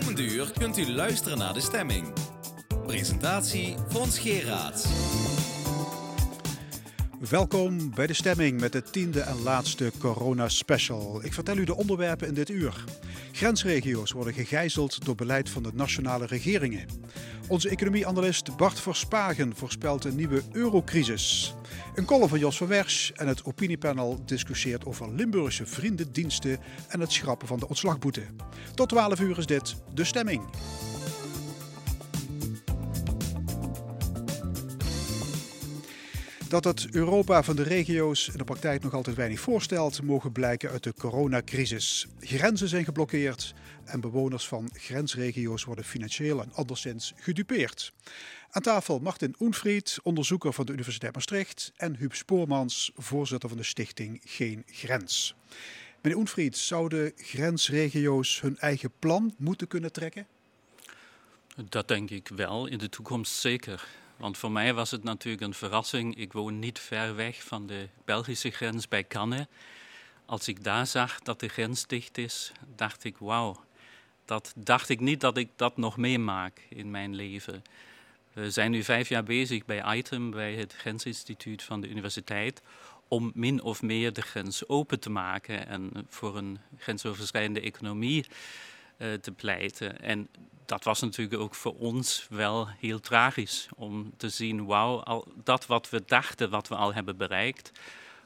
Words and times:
komende 0.00 0.22
uur 0.22 0.50
kunt 0.58 0.78
u 0.78 0.90
luisteren 0.90 1.38
naar 1.38 1.52
de 1.54 1.60
stemming. 1.60 2.12
Presentatie 2.86 3.74
Fons 3.88 4.18
Geraerts. 4.18 4.86
Welkom 7.30 7.94
bij 7.94 8.06
de 8.06 8.12
stemming 8.12 8.60
met 8.60 8.72
de 8.72 8.82
tiende 8.82 9.20
en 9.20 9.42
laatste 9.42 9.92
corona 9.98 10.48
special. 10.48 11.24
Ik 11.24 11.32
vertel 11.32 11.56
u 11.56 11.64
de 11.64 11.76
onderwerpen 11.76 12.28
in 12.28 12.34
dit 12.34 12.50
uur. 12.50 12.84
Grensregio's 13.32 14.10
worden 14.10 14.34
gegijzeld 14.34 15.04
door 15.04 15.14
beleid 15.14 15.50
van 15.50 15.62
de 15.62 15.70
nationale 15.74 16.26
regeringen. 16.26 16.86
Onze 17.48 17.68
economieanalist 17.68 18.56
Bart 18.56 18.80
Verspagen 18.80 19.56
voorspelt 19.56 20.04
een 20.04 20.16
nieuwe 20.16 20.42
eurocrisis. 20.52 21.54
Een 21.94 22.04
column 22.04 22.28
van 22.28 22.38
Jos 22.38 22.56
van 22.56 22.66
Wersch 22.66 23.10
en 23.10 23.28
het 23.28 23.44
opiniepanel 23.44 24.24
discussieert 24.24 24.86
over 24.86 25.14
Limburgse 25.14 25.66
vriendendiensten 25.66 26.58
en 26.88 27.00
het 27.00 27.12
schrappen 27.12 27.48
van 27.48 27.58
de 27.58 27.68
ontslagboete. 27.68 28.22
Tot 28.74 28.88
12 28.88 29.20
uur 29.20 29.38
is 29.38 29.46
dit 29.46 29.76
de 29.94 30.04
stemming. 30.04 30.42
Dat 36.48 36.64
het 36.64 36.86
Europa 36.90 37.42
van 37.42 37.56
de 37.56 37.62
regio's 37.62 38.28
in 38.28 38.38
de 38.38 38.44
praktijk 38.44 38.82
nog 38.82 38.94
altijd 38.94 39.16
weinig 39.16 39.40
voorstelt, 39.40 40.02
mogen 40.02 40.32
blijken 40.32 40.70
uit 40.70 40.82
de 40.82 40.94
coronacrisis. 40.98 42.06
Grenzen 42.20 42.68
zijn 42.68 42.84
geblokkeerd 42.84 43.54
en 43.86 44.00
bewoners 44.00 44.48
van 44.48 44.70
grensregio's 44.72 45.64
worden 45.64 45.84
financieel 45.84 46.42
en 46.42 46.52
anderszins 46.52 47.12
gedupeerd. 47.16 47.92
Aan 48.50 48.62
tafel 48.62 48.98
Martin 48.98 49.34
Oenfried, 49.38 49.98
onderzoeker 50.02 50.52
van 50.52 50.66
de 50.66 50.72
Universiteit 50.72 51.14
Maastricht, 51.14 51.72
en 51.76 51.96
Huub 51.96 52.14
Spoormans, 52.14 52.92
voorzitter 52.96 53.48
van 53.48 53.58
de 53.58 53.64
stichting 53.64 54.20
Geen 54.24 54.62
Grens. 54.66 55.34
Meneer 56.02 56.18
Oenfried, 56.18 56.56
zouden 56.56 57.12
grensregio's 57.16 58.40
hun 58.40 58.58
eigen 58.58 58.92
plan 58.98 59.34
moeten 59.38 59.66
kunnen 59.66 59.92
trekken? 59.92 60.26
Dat 61.68 61.88
denk 61.88 62.10
ik 62.10 62.28
wel, 62.28 62.66
in 62.66 62.78
de 62.78 62.88
toekomst 62.88 63.32
zeker. 63.32 63.86
Want 64.16 64.38
voor 64.38 64.52
mij 64.52 64.74
was 64.74 64.90
het 64.90 65.02
natuurlijk 65.02 65.42
een 65.44 65.54
verrassing. 65.54 66.16
Ik 66.16 66.32
woon 66.32 66.58
niet 66.58 66.78
ver 66.78 67.14
weg 67.14 67.42
van 67.42 67.66
de 67.66 67.88
Belgische 68.04 68.50
grens 68.50 68.88
bij 68.88 69.06
Cannes. 69.06 69.46
Als 70.26 70.48
ik 70.48 70.64
daar 70.64 70.86
zag 70.86 71.20
dat 71.20 71.40
de 71.40 71.48
grens 71.48 71.86
dicht 71.86 72.18
is, 72.18 72.52
dacht 72.76 73.04
ik: 73.04 73.16
wauw, 73.18 73.64
dat 74.24 74.52
dacht 74.56 74.88
ik 74.88 75.00
niet 75.00 75.20
dat 75.20 75.36
ik 75.36 75.48
dat 75.56 75.76
nog 75.76 75.96
meemaak 75.96 76.66
in 76.68 76.90
mijn 76.90 77.14
leven. 77.14 77.62
We 78.32 78.50
zijn 78.50 78.70
nu 78.70 78.82
vijf 78.82 79.08
jaar 79.08 79.24
bezig 79.24 79.64
bij 79.64 79.96
ITEM, 79.96 80.30
bij 80.30 80.54
het 80.54 80.74
Grensinstituut 80.74 81.62
van 81.62 81.80
de 81.80 81.88
universiteit, 81.88 82.62
om 83.08 83.30
min 83.34 83.62
of 83.62 83.82
meer 83.82 84.12
de 84.12 84.22
grens 84.22 84.68
open 84.68 85.00
te 85.00 85.10
maken 85.10 85.66
en 85.66 86.06
voor 86.08 86.36
een 86.36 86.58
grensoverschrijdende 86.78 87.60
economie 87.60 88.26
uh, 88.98 89.12
te 89.12 89.32
pleiten. 89.32 90.00
En 90.00 90.28
dat 90.66 90.84
was 90.84 91.00
natuurlijk 91.00 91.40
ook 91.40 91.54
voor 91.54 91.74
ons 91.74 92.26
wel 92.30 92.68
heel 92.68 93.00
tragisch 93.00 93.68
om 93.74 94.12
te 94.16 94.28
zien, 94.28 94.64
wauw, 94.64 95.00
al 95.00 95.32
dat 95.44 95.66
wat 95.66 95.90
we 95.90 96.02
dachten, 96.06 96.50
wat 96.50 96.68
we 96.68 96.74
al 96.74 96.94
hebben 96.94 97.16
bereikt, 97.16 97.72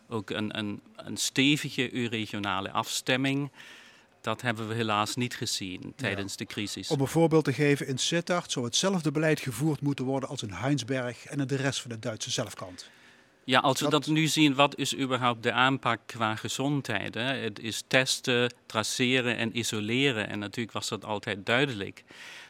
ook 0.09 0.31
een, 0.31 0.59
een, 0.59 0.81
een 0.97 1.17
stevige 1.17 2.09
regionale 2.09 2.71
afstemming, 2.71 3.51
dat 4.29 4.43
hebben 4.43 4.69
we 4.69 4.75
helaas 4.75 5.17
niet 5.17 5.35
gezien 5.35 5.93
tijdens 5.97 6.37
de 6.37 6.45
crisis. 6.45 6.91
Om 6.91 7.01
een 7.01 7.07
voorbeeld 7.07 7.45
te 7.45 7.53
geven, 7.53 7.87
in 7.87 7.99
Sittard 7.99 8.53
zou 8.53 8.65
hetzelfde 8.65 9.11
beleid 9.11 9.41
gevoerd 9.41 9.81
moeten 9.81 10.05
worden 10.05 10.29
als 10.29 10.43
in 10.43 10.51
Heinsberg 10.51 11.25
en 11.25 11.41
in 11.41 11.47
de 11.47 11.57
rest 11.57 11.81
van 11.81 11.91
de 11.91 11.99
Duitse 11.99 12.31
zelfkant. 12.31 12.91
Ja, 13.45 13.61
als 13.61 13.81
we 13.81 13.91
dat... 13.91 14.07
nu 14.07 14.27
zien, 14.27 14.55
wat 14.55 14.77
is 14.77 14.97
überhaupt 14.97 15.43
de 15.43 15.53
aanpak 15.53 16.01
qua 16.07 16.37
gezondheid? 16.37 17.15
Hè? 17.15 17.21
Het 17.21 17.59
is 17.59 17.83
testen, 17.87 18.53
traceren 18.67 19.37
en 19.37 19.59
isoleren. 19.59 20.29
En 20.29 20.39
natuurlijk 20.39 20.73
was 20.73 20.89
dat 20.89 21.05
altijd 21.05 21.47
duidelijk. 21.47 22.05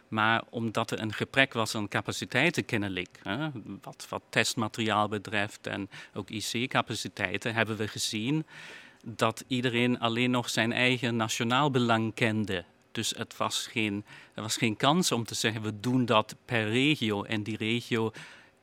Maar 0.09 0.43
omdat 0.51 0.91
er 0.91 1.01
een 1.01 1.13
gebrek 1.13 1.53
was 1.53 1.75
aan 1.75 1.89
capaciteiten 1.89 2.65
kennelijk, 2.65 3.21
hè, 3.23 3.49
wat, 3.83 4.07
wat 4.09 4.23
testmateriaal 4.29 5.09
betreft 5.09 5.67
en 5.67 5.91
ook 6.15 6.31
IC-capaciteiten, 6.31 7.55
hebben 7.55 7.77
we 7.77 7.89
gezien 7.89 8.47
dat 9.17 9.45
iedereen 9.47 9.99
alleen 9.99 10.31
nog 10.31 10.51
zijn 10.51 10.73
eigen 10.73 11.17
nationaal 11.17 11.71
belang 11.71 12.15
kende. 12.15 12.65
Dus 12.93 13.11
het 13.17 13.37
was 13.37 13.67
geen, 13.67 14.05
er 14.35 14.43
was 14.43 14.57
geen 14.57 14.77
kans 14.77 15.13
om 15.13 15.25
te 15.25 15.35
zeggen, 15.35 15.63
we 15.63 15.81
doen 15.81 16.05
dat 16.05 16.37
per 16.45 16.69
regio. 16.69 17.23
En 17.23 17.43
die 17.43 17.57
regio 17.57 18.13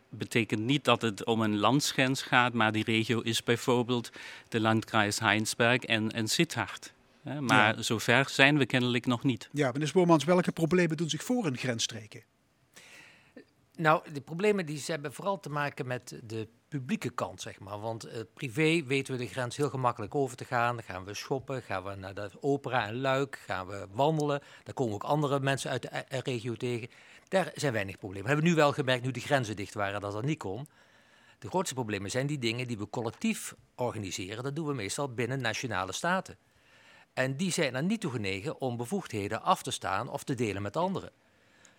betekent 0.09 0.61
niet 0.61 0.83
dat 0.83 1.01
het 1.01 1.25
om 1.25 1.41
een 1.41 1.57
landsgrens 1.57 2.21
gaat, 2.21 2.53
maar 2.53 2.71
die 2.71 2.83
regio 2.83 3.21
is 3.21 3.43
bijvoorbeeld 3.43 4.11
de 4.49 4.59
landkreis 4.59 5.19
Heinsberg 5.19 5.81
en, 5.81 6.11
en 6.11 6.27
Sittard. 6.27 6.93
Maar 7.39 7.83
zover 7.83 8.29
zijn 8.29 8.57
we 8.57 8.65
kennelijk 8.65 9.05
nog 9.05 9.23
niet. 9.23 9.49
Ja, 9.51 9.71
meneer 9.71 9.87
Spoormans, 9.87 10.23
welke 10.23 10.51
problemen 10.51 10.97
doen 10.97 11.09
zich 11.09 11.23
voor 11.23 11.45
in 11.45 11.57
grensstreken? 11.57 12.23
Nou, 13.75 14.11
de 14.13 14.21
problemen 14.21 14.65
die 14.65 14.77
ze 14.77 14.91
hebben 14.91 15.13
vooral 15.13 15.39
te 15.39 15.49
maken 15.49 15.87
met 15.87 16.19
de 16.23 16.47
publieke 16.77 17.09
kant, 17.09 17.41
zeg 17.41 17.59
maar. 17.59 17.79
Want 17.79 18.07
uh, 18.07 18.13
privé 18.33 18.83
weten 18.85 19.13
we 19.13 19.19
de 19.19 19.27
grens 19.27 19.57
heel 19.57 19.69
gemakkelijk 19.69 20.15
over 20.15 20.37
te 20.37 20.45
gaan. 20.45 20.75
Dan 20.75 20.83
gaan 20.83 21.03
we 21.05 21.13
shoppen, 21.13 21.61
gaan 21.61 21.83
we 21.83 21.95
naar 21.95 22.13
de 22.13 22.29
opera 22.39 22.87
en 22.87 23.01
Luik, 23.01 23.41
gaan 23.45 23.67
we 23.67 23.87
wandelen. 23.91 24.41
Daar 24.63 24.73
komen 24.73 24.93
ook 24.93 25.03
andere 25.03 25.39
mensen 25.39 25.69
uit 25.69 25.81
de 25.81 25.87
eh, 25.87 26.19
regio 26.19 26.53
tegen. 26.53 26.87
Daar 27.27 27.51
zijn 27.55 27.73
weinig 27.73 27.97
problemen. 27.97 28.23
We 28.23 28.33
hebben 28.33 28.49
nu 28.49 28.55
wel 28.55 28.71
gemerkt, 28.71 29.03
nu 29.03 29.11
de 29.11 29.19
grenzen 29.19 29.55
dicht 29.55 29.73
waren, 29.73 30.01
dat 30.01 30.11
dat 30.11 30.23
niet 30.23 30.37
kon. 30.37 30.67
De 31.39 31.47
grootste 31.47 31.73
problemen 31.73 32.11
zijn 32.11 32.27
die 32.27 32.39
dingen 32.39 32.67
die 32.67 32.77
we 32.77 32.89
collectief 32.89 33.55
organiseren. 33.75 34.43
Dat 34.43 34.55
doen 34.55 34.67
we 34.67 34.73
meestal 34.73 35.13
binnen 35.13 35.41
nationale 35.41 35.91
staten. 35.91 36.37
En 37.13 37.37
die 37.37 37.51
zijn 37.51 37.75
er 37.75 37.83
niet 37.83 38.01
toe 38.01 38.11
genegen 38.11 38.61
om 38.61 38.77
bevoegdheden 38.77 39.41
af 39.41 39.63
te 39.63 39.71
staan 39.71 40.09
of 40.09 40.23
te 40.23 40.35
delen 40.35 40.61
met 40.61 40.77
anderen. 40.77 41.11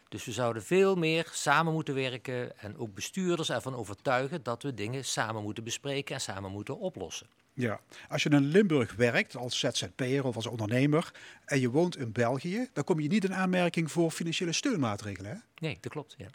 Dus 0.08 0.24
we 0.24 0.32
zouden 0.32 0.62
veel 0.62 0.96
meer 0.96 1.28
samen 1.32 1.72
moeten 1.72 1.94
werken 1.94 2.58
en 2.58 2.78
ook 2.78 2.94
bestuurders 2.94 3.50
ervan 3.50 3.74
overtuigen 3.74 4.42
dat 4.42 4.62
we 4.62 4.74
dingen 4.74 5.04
samen 5.04 5.42
moeten 5.42 5.64
bespreken 5.64 6.14
en 6.14 6.20
samen 6.20 6.50
moeten 6.50 6.78
oplossen. 6.78 7.26
Ja, 7.52 7.80
als 8.08 8.22
je 8.22 8.30
in 8.30 8.44
Limburg 8.44 8.94
werkt 8.94 9.36
als 9.36 9.58
ZZP'er 9.58 10.24
of 10.24 10.36
als 10.36 10.46
ondernemer 10.46 11.14
en 11.44 11.60
je 11.60 11.70
woont 11.70 11.96
in 11.96 12.12
België, 12.12 12.68
dan 12.72 12.84
kom 12.84 13.00
je 13.00 13.08
niet 13.08 13.24
in 13.24 13.34
aanmerking 13.34 13.90
voor 13.92 14.10
financiële 14.10 14.52
steunmaatregelen. 14.52 15.30
Hè? 15.30 15.36
Nee, 15.58 15.78
dat 15.80 15.92
klopt. 15.92 16.14
Ja. 16.18 16.28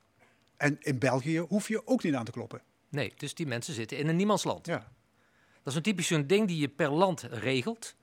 En 0.57 0.77
in 0.79 0.99
België 0.99 1.37
hoef 1.37 1.67
je 1.67 1.87
ook 1.87 2.03
niet 2.03 2.13
aan 2.13 2.25
te 2.25 2.31
kloppen. 2.31 2.61
Nee, 2.89 3.13
dus 3.17 3.33
die 3.33 3.47
mensen 3.47 3.73
zitten 3.73 3.97
in 3.97 4.07
een 4.07 4.15
niemandsland. 4.15 4.65
Ja. 4.65 4.91
Dat 5.63 5.73
is 5.73 5.75
een 5.75 5.81
typisch 5.81 6.07
zo'n 6.07 6.27
ding 6.27 6.47
die 6.47 6.57
je 6.57 6.67
per 6.67 6.89
land 6.89 7.21
regelt. 7.21 7.95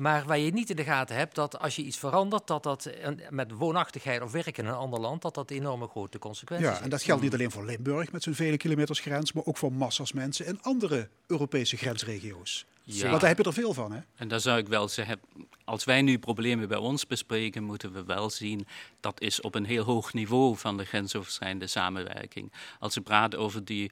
Maar 0.00 0.24
waar 0.24 0.38
je 0.38 0.52
niet 0.52 0.70
in 0.70 0.76
de 0.76 0.84
gaten 0.84 1.16
hebt 1.16 1.34
dat 1.34 1.58
als 1.58 1.76
je 1.76 1.82
iets 1.82 1.96
verandert, 1.96 2.46
dat 2.46 2.62
dat 2.62 2.90
met 3.30 3.52
woonachtigheid 3.52 4.22
of 4.22 4.32
werk 4.32 4.58
in 4.58 4.66
een 4.66 4.74
ander 4.74 5.00
land, 5.00 5.22
dat 5.22 5.34
dat 5.34 5.50
enorme 5.50 5.86
grote 5.86 6.18
consequenties 6.18 6.66
heeft. 6.66 6.78
Ja, 6.78 6.84
en 6.84 6.90
dat 6.90 7.02
geldt 7.02 7.22
niet 7.22 7.32
alleen 7.32 7.50
voor 7.50 7.64
Limburg 7.64 8.12
met 8.12 8.22
zijn 8.22 8.34
vele 8.34 8.56
kilometers 8.56 9.00
grens, 9.00 9.32
maar 9.32 9.44
ook 9.44 9.56
voor 9.56 9.72
massas 9.72 10.12
mensen 10.12 10.46
in 10.46 10.62
andere 10.62 11.08
Europese 11.26 11.76
grensregio's. 11.76 12.66
Ja. 12.82 13.08
Want 13.08 13.20
daar 13.20 13.28
heb 13.28 13.38
je 13.38 13.44
er 13.44 13.52
veel 13.52 13.74
van, 13.74 13.92
hè? 13.92 14.00
En 14.16 14.28
daar 14.28 14.40
zou 14.40 14.58
ik 14.58 14.68
wel 14.68 14.88
zeggen, 14.88 15.20
als 15.64 15.84
wij 15.84 16.02
nu 16.02 16.18
problemen 16.18 16.68
bij 16.68 16.78
ons 16.78 17.06
bespreken, 17.06 17.62
moeten 17.62 17.92
we 17.92 18.04
wel 18.04 18.30
zien 18.30 18.66
dat 19.00 19.20
is 19.20 19.40
op 19.40 19.54
een 19.54 19.64
heel 19.64 19.84
hoog 19.84 20.12
niveau 20.12 20.56
van 20.56 20.76
de 20.76 20.84
grensoverschrijdende 20.84 21.66
samenwerking. 21.66 22.52
Als 22.78 22.94
we 22.94 23.00
praten 23.00 23.38
over 23.38 23.64
die 23.64 23.90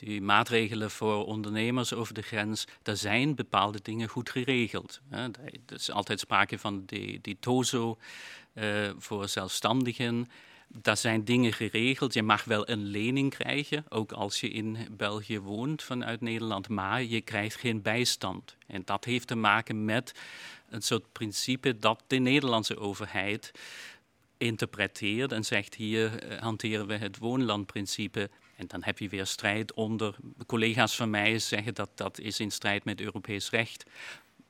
die 0.00 0.20
maatregelen 0.20 0.90
voor 0.90 1.26
ondernemers 1.26 1.92
over 1.92 2.14
de 2.14 2.22
grens, 2.22 2.64
daar 2.82 2.96
zijn 2.96 3.34
bepaalde 3.34 3.78
dingen 3.82 4.08
goed 4.08 4.30
geregeld. 4.30 5.00
Er 5.10 5.30
is 5.66 5.90
altijd 5.90 6.20
sprake 6.20 6.58
van 6.58 6.82
die, 6.86 7.18
die 7.20 7.36
TOZO 7.40 7.98
uh, 8.54 8.90
voor 8.98 9.28
zelfstandigen. 9.28 10.28
Daar 10.68 10.96
zijn 10.96 11.24
dingen 11.24 11.52
geregeld. 11.52 12.14
Je 12.14 12.22
mag 12.22 12.44
wel 12.44 12.68
een 12.68 12.84
lening 12.84 13.30
krijgen, 13.30 13.84
ook 13.88 14.12
als 14.12 14.40
je 14.40 14.50
in 14.50 14.76
België 14.90 15.38
woont 15.38 15.82
vanuit 15.82 16.20
Nederland, 16.20 16.68
maar 16.68 17.02
je 17.02 17.20
krijgt 17.20 17.56
geen 17.56 17.82
bijstand. 17.82 18.56
En 18.66 18.82
dat 18.84 19.04
heeft 19.04 19.26
te 19.26 19.36
maken 19.36 19.84
met 19.84 20.14
een 20.68 20.82
soort 20.82 21.12
principe 21.12 21.76
dat 21.76 22.02
de 22.06 22.18
Nederlandse 22.18 22.78
overheid 22.78 23.52
interpreteert 24.38 25.32
en 25.32 25.44
zegt 25.44 25.74
hier 25.74 26.22
eh, 26.22 26.38
hanteren 26.38 26.86
we 26.86 26.96
het 26.96 27.18
woonlandprincipe 27.18 28.30
en 28.60 28.66
dan 28.66 28.82
heb 28.82 28.98
je 28.98 29.08
weer 29.08 29.26
strijd 29.26 29.74
onder. 29.74 30.16
Collega's 30.46 30.96
van 30.96 31.10
mij 31.10 31.38
zeggen 31.38 31.74
dat 31.74 31.90
dat 31.94 32.18
is 32.18 32.40
in 32.40 32.50
strijd 32.50 32.84
met 32.84 33.00
Europees 33.00 33.50
recht. 33.50 33.84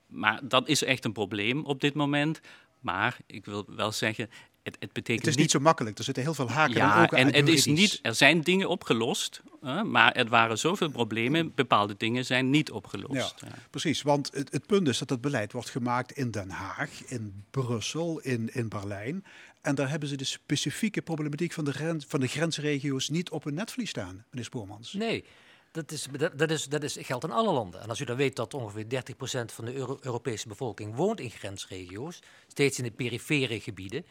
Maar 0.06 0.40
dat 0.42 0.68
is 0.68 0.84
echt 0.84 1.04
een 1.04 1.12
probleem 1.12 1.64
op 1.64 1.80
dit 1.80 1.94
moment. 1.94 2.40
Maar 2.80 3.18
ik 3.26 3.44
wil 3.44 3.64
wel 3.68 3.92
zeggen, 3.92 4.30
het, 4.62 4.76
het, 4.78 4.92
betekent 4.92 5.26
het 5.26 5.34
is 5.34 5.40
niet, 5.40 5.50
zo 5.50 5.60
makkelijk. 5.60 5.98
Er 5.98 6.04
zitten 6.04 6.22
heel 6.22 6.34
veel 6.34 6.50
haken 6.50 6.76
ja, 6.76 7.08
en 7.08 7.32
en 7.32 7.34
het 7.34 7.48
is 7.48 7.66
niet. 7.66 7.98
Er 8.02 8.14
zijn 8.14 8.40
dingen 8.40 8.68
opgelost, 8.68 9.42
hè, 9.60 9.84
maar 9.84 10.12
er 10.12 10.28
waren 10.28 10.58
zoveel 10.58 10.90
problemen. 10.90 11.54
Bepaalde 11.54 11.94
dingen 11.96 12.24
zijn 12.24 12.50
niet 12.50 12.70
opgelost. 12.70 13.34
Ja, 13.40 13.48
Precies, 13.70 14.02
want 14.02 14.30
het, 14.32 14.52
het, 14.52 14.66
punt 14.66 14.88
is 14.88 14.98
dat 14.98 15.10
het 15.10 15.20
beleid 15.20 15.52
wordt 15.52 15.70
gemaakt 15.70 16.12
in 16.12 16.30
Den 16.30 16.50
Haag, 16.50 17.04
in 17.06 17.44
Brussel, 17.50 18.18
in, 18.18 18.54
in 18.54 18.68
Berlijn. 18.68 19.24
En 19.60 19.74
daar 19.74 19.90
hebben 19.90 20.08
ze 20.08 20.16
de 20.16 20.24
specifieke 20.24 21.02
problematiek 21.02 21.52
van 21.52 21.64
de, 21.64 21.72
grens, 21.72 22.04
van 22.08 22.20
de 22.20 22.26
grensregio's 22.26 23.08
niet 23.08 23.30
op 23.30 23.44
hun 23.44 23.54
netvlies 23.54 23.90
staan, 23.90 24.24
meneer 24.30 24.44
Spoormans. 24.44 24.92
Nee. 24.92 25.24
Dat, 25.72 25.92
is, 25.92 26.06
dat, 26.36 26.50
is, 26.50 26.64
dat 26.64 26.82
is, 26.82 26.96
geldt 27.00 27.24
in 27.24 27.30
alle 27.30 27.52
landen. 27.52 27.80
En 27.80 27.88
als 27.88 28.00
u 28.00 28.04
dan 28.04 28.16
weet 28.16 28.36
dat 28.36 28.54
ongeveer 28.54 28.84
30% 28.84 29.54
van 29.54 29.64
de 29.64 29.74
Europese 30.00 30.48
bevolking 30.48 30.94
woont 30.94 31.20
in 31.20 31.30
grensregio's, 31.30 32.18
steeds 32.46 32.78
in 32.78 32.84
de 32.84 32.90
perifere 32.90 33.60
gebieden, 33.60 34.04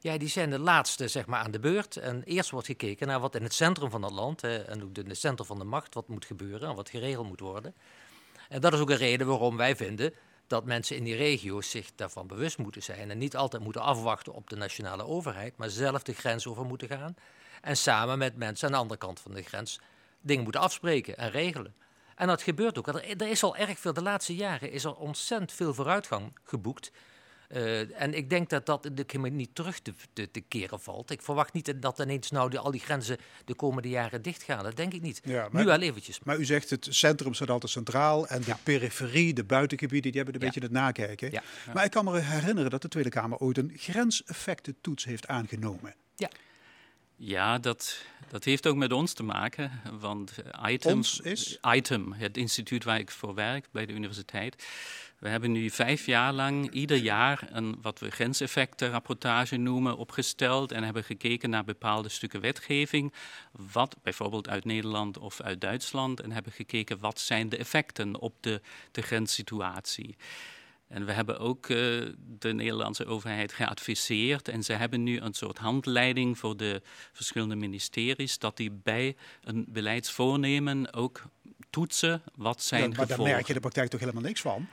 Ja, 0.00 0.18
die 0.18 0.28
zijn 0.28 0.50
de 0.50 0.58
laatste 0.58 1.08
zeg 1.08 1.26
maar, 1.26 1.40
aan 1.40 1.50
de 1.50 1.60
beurt. 1.60 1.96
En 1.96 2.22
eerst 2.22 2.50
wordt 2.50 2.66
gekeken 2.66 3.06
naar 3.06 3.20
wat 3.20 3.34
in 3.34 3.42
het 3.42 3.54
centrum 3.54 3.90
van 3.90 4.02
het 4.02 4.12
land, 4.12 4.42
en 4.42 4.82
ook 4.82 4.96
in 4.96 5.08
het 5.08 5.18
centrum 5.18 5.46
van 5.46 5.58
de 5.58 5.64
macht, 5.64 5.94
wat 5.94 6.08
moet 6.08 6.24
gebeuren 6.24 6.68
en 6.68 6.74
wat 6.74 6.90
geregeld 6.90 7.26
moet 7.26 7.40
worden. 7.40 7.74
En 8.48 8.60
dat 8.60 8.72
is 8.72 8.80
ook 8.80 8.90
een 8.90 8.96
reden 8.96 9.26
waarom 9.26 9.56
wij 9.56 9.76
vinden 9.76 10.12
dat 10.46 10.64
mensen 10.64 10.96
in 10.96 11.04
die 11.04 11.16
regio's 11.16 11.70
zich 11.70 11.90
daarvan 11.94 12.26
bewust 12.26 12.58
moeten 12.58 12.82
zijn 12.82 13.10
en 13.10 13.18
niet 13.18 13.36
altijd 13.36 13.62
moeten 13.62 13.82
afwachten 13.82 14.32
op 14.34 14.50
de 14.50 14.56
nationale 14.56 15.04
overheid, 15.04 15.56
maar 15.56 15.70
zelf 15.70 16.02
de 16.02 16.14
grens 16.14 16.46
over 16.46 16.64
moeten 16.64 16.88
gaan 16.88 17.16
en 17.60 17.76
samen 17.76 18.18
met 18.18 18.36
mensen 18.36 18.66
aan 18.66 18.72
de 18.72 18.78
andere 18.78 19.00
kant 19.00 19.20
van 19.20 19.34
de 19.34 19.42
grens 19.42 19.80
dingen 20.20 20.42
moeten 20.42 20.60
afspreken 20.60 21.16
en 21.16 21.30
regelen. 21.30 21.74
En 22.16 22.26
dat 22.26 22.42
gebeurt 22.42 22.78
ook. 22.78 22.86
Er 22.86 23.28
is 23.28 23.42
al 23.42 23.56
erg 23.56 23.78
veel, 23.78 23.92
de 23.92 24.02
laatste 24.02 24.34
jaren 24.34 24.70
is 24.70 24.84
er 24.84 24.94
ontzettend 24.94 25.52
veel 25.52 25.74
vooruitgang 25.74 26.38
geboekt. 26.44 26.90
Uh, 27.48 28.00
en 28.00 28.14
ik 28.14 28.30
denk 28.30 28.50
dat 28.50 28.66
dat 28.66 28.90
de 28.92 29.18
niet 29.18 29.54
terug 29.54 29.78
te, 29.80 29.92
te, 30.12 30.30
te, 30.30 30.40
keren 30.40 30.80
valt. 30.80 31.10
Ik 31.10 31.22
verwacht 31.22 31.52
niet 31.52 31.82
dat 31.82 31.98
ineens 31.98 32.30
nou 32.30 32.50
die, 32.50 32.58
al 32.58 32.70
die 32.70 32.80
grenzen 32.80 33.16
de 33.44 33.54
komende 33.54 33.88
jaren 33.88 34.22
dicht 34.22 34.42
gaan. 34.42 34.62
Dat 34.62 34.76
denk 34.76 34.92
ik 34.92 35.02
niet. 35.02 35.20
Ja, 35.24 35.48
maar, 35.50 35.62
nu 35.62 35.68
wel 35.68 35.80
eventjes. 35.80 36.20
Maar 36.20 36.38
u 36.38 36.44
zegt 36.44 36.70
het 36.70 36.86
centrum 36.90 37.34
staat 37.34 37.50
altijd 37.50 37.72
centraal 37.72 38.26
en 38.26 38.40
de 38.40 38.54
periferie, 38.62 39.34
de 39.34 39.44
buitengebieden, 39.44 40.12
die 40.12 40.22
hebben 40.22 40.40
een 40.40 40.46
beetje 40.46 40.62
het 40.62 40.72
nakijken. 40.72 41.30
Ja. 41.30 41.42
Maar 41.74 41.84
ik 41.84 41.90
kan 41.90 42.04
me 42.04 42.20
herinneren 42.20 42.70
dat 42.70 42.82
de 42.82 42.88
Tweede 42.88 43.10
Kamer 43.10 43.38
ooit 43.38 43.58
een 43.58 43.72
grenseffectentoets 43.76 45.04
heeft 45.04 45.26
aangenomen. 45.26 45.94
Ja. 46.16 46.30
Ja, 47.16 47.58
dat, 47.58 48.04
dat 48.28 48.44
heeft 48.44 48.66
ook 48.66 48.76
met 48.76 48.92
ons 48.92 49.12
te 49.12 49.22
maken. 49.22 49.80
Want 50.00 50.32
Item, 50.66 51.02
is? 51.22 51.58
Item, 51.66 52.12
het 52.12 52.36
instituut 52.36 52.84
waar 52.84 52.98
ik 52.98 53.10
voor 53.10 53.34
werk 53.34 53.66
bij 53.72 53.86
de 53.86 53.92
universiteit. 53.92 54.64
We 55.18 55.28
hebben 55.28 55.52
nu 55.52 55.70
vijf 55.70 56.06
jaar 56.06 56.32
lang 56.32 56.70
ieder 56.70 56.96
jaar 56.96 57.48
een 57.52 57.78
wat 57.82 57.98
we 57.98 58.10
grenseffectenrapportage 58.10 59.56
noemen 59.56 59.96
opgesteld 59.96 60.72
en 60.72 60.82
hebben 60.82 61.04
gekeken 61.04 61.50
naar 61.50 61.64
bepaalde 61.64 62.08
stukken 62.08 62.40
wetgeving, 62.40 63.12
wat 63.72 63.96
bijvoorbeeld 64.02 64.48
uit 64.48 64.64
Nederland 64.64 65.18
of 65.18 65.40
uit 65.40 65.60
Duitsland, 65.60 66.20
en 66.20 66.32
hebben 66.32 66.52
gekeken 66.52 66.98
wat 66.98 67.20
zijn 67.20 67.48
de 67.48 67.56
effecten 67.56 68.20
op 68.20 68.34
de, 68.40 68.60
de 68.90 69.02
grenssituatie. 69.02 70.16
En 70.88 71.06
we 71.06 71.12
hebben 71.12 71.38
ook 71.38 71.68
uh, 71.68 71.76
de 72.38 72.52
Nederlandse 72.52 73.06
overheid 73.06 73.52
geadviseerd 73.52 74.48
en 74.48 74.62
ze 74.62 74.72
hebben 74.72 75.02
nu 75.02 75.20
een 75.20 75.34
soort 75.34 75.58
handleiding 75.58 76.38
voor 76.38 76.56
de 76.56 76.82
verschillende 77.12 77.56
ministeries 77.56 78.38
dat 78.38 78.56
die 78.56 78.70
bij 78.70 79.16
een 79.42 79.64
beleidsvoornemen 79.68 80.92
ook 80.92 81.22
toetsen 81.70 82.22
wat 82.34 82.62
zijn 82.62 82.80
ja, 82.80 82.86
maar 82.86 82.96
gevolgen. 82.96 83.16
Maar 83.16 83.26
daar 83.26 83.34
merk 83.34 83.46
je 83.46 83.54
de 83.54 83.60
praktijk 83.60 83.90
toch 83.90 84.00
helemaal 84.00 84.22
niks 84.22 84.40
van? 84.40 84.68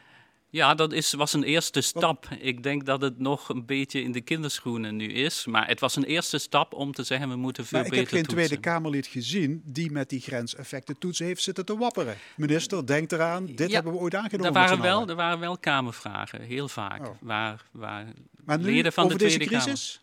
Ja, 0.54 0.76
dat 0.76 0.92
is, 0.92 1.14
was 1.14 1.34
een 1.34 1.44
eerste 1.44 1.82
stap. 1.82 2.28
Ik 2.40 2.64
denk 2.64 2.86
dat 2.86 3.02
het 3.02 3.20
nog 3.20 3.50
een 3.50 3.66
beetje 3.66 4.02
in 4.02 4.12
de 4.12 4.22
kinderschoenen 4.22 4.96
nu 4.96 5.08
is. 5.08 5.46
Maar 5.46 5.68
het 5.68 5.80
was 5.80 5.96
een 5.96 6.04
eerste 6.04 6.38
stap 6.38 6.74
om 6.74 6.92
te 6.92 7.04
zeggen, 7.04 7.30
we 7.30 7.36
moeten 7.36 7.66
veel 7.66 7.80
maar 7.80 7.90
beter 7.90 8.04
Ik 8.04 8.10
heb 8.10 8.20
geen 8.20 8.36
Tweede 8.36 8.58
Kamerlid 8.58 9.08
gezien 9.08 9.62
die 9.66 9.92
met 9.92 10.10
die 10.10 10.20
grenseffecten 10.20 10.98
toetsen 10.98 11.26
heeft 11.26 11.42
zitten 11.42 11.66
te 11.66 11.78
wapperen. 11.78 12.18
Minister, 12.36 12.86
denk 12.86 13.12
eraan, 13.12 13.46
dit 13.46 13.72
hebben 13.72 13.92
we 13.92 13.98
ooit 13.98 14.16
aangenomen. 14.16 14.48
Er 14.48 14.54
waren, 14.54 14.82
wel, 14.82 15.08
er 15.08 15.16
waren 15.16 15.40
wel 15.40 15.58
Kamervragen, 15.58 16.42
heel 16.42 16.68
vaak. 16.68 17.08
Oh. 17.08 17.16
Waar, 17.22 17.66
waar 17.72 18.08
maar 18.46 18.58
nu, 18.58 18.64
leden 18.64 18.94
van 18.94 19.04
over 19.04 19.18
de 19.18 19.26
Tweede 19.26 19.46
deze 19.46 19.64
crisis? 19.64 20.02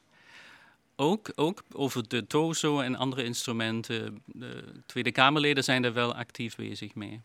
Kamer... 0.97 1.11
Ook, 1.13 1.33
ook 1.35 1.63
over 1.73 2.09
de 2.09 2.27
TOZO 2.27 2.81
en 2.81 2.97
andere 2.97 3.25
instrumenten. 3.25 4.23
De 4.27 4.65
Tweede 4.87 5.13
Kamerleden 5.13 5.65
zijn 5.65 5.85
er 5.85 5.93
wel 5.93 6.15
actief 6.15 6.57
bezig 6.57 6.95
mee. 6.95 7.21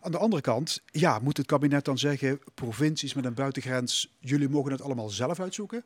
Aan 0.00 0.10
de 0.10 0.18
andere 0.18 0.42
kant, 0.42 0.82
ja, 0.86 1.18
moet 1.18 1.36
het 1.36 1.46
kabinet 1.46 1.84
dan 1.84 1.98
zeggen, 1.98 2.40
provincies 2.54 3.14
met 3.14 3.24
een 3.24 3.34
buitengrens, 3.34 4.14
jullie 4.18 4.48
mogen 4.48 4.72
het 4.72 4.82
allemaal 4.82 5.08
zelf 5.08 5.40
uitzoeken? 5.40 5.84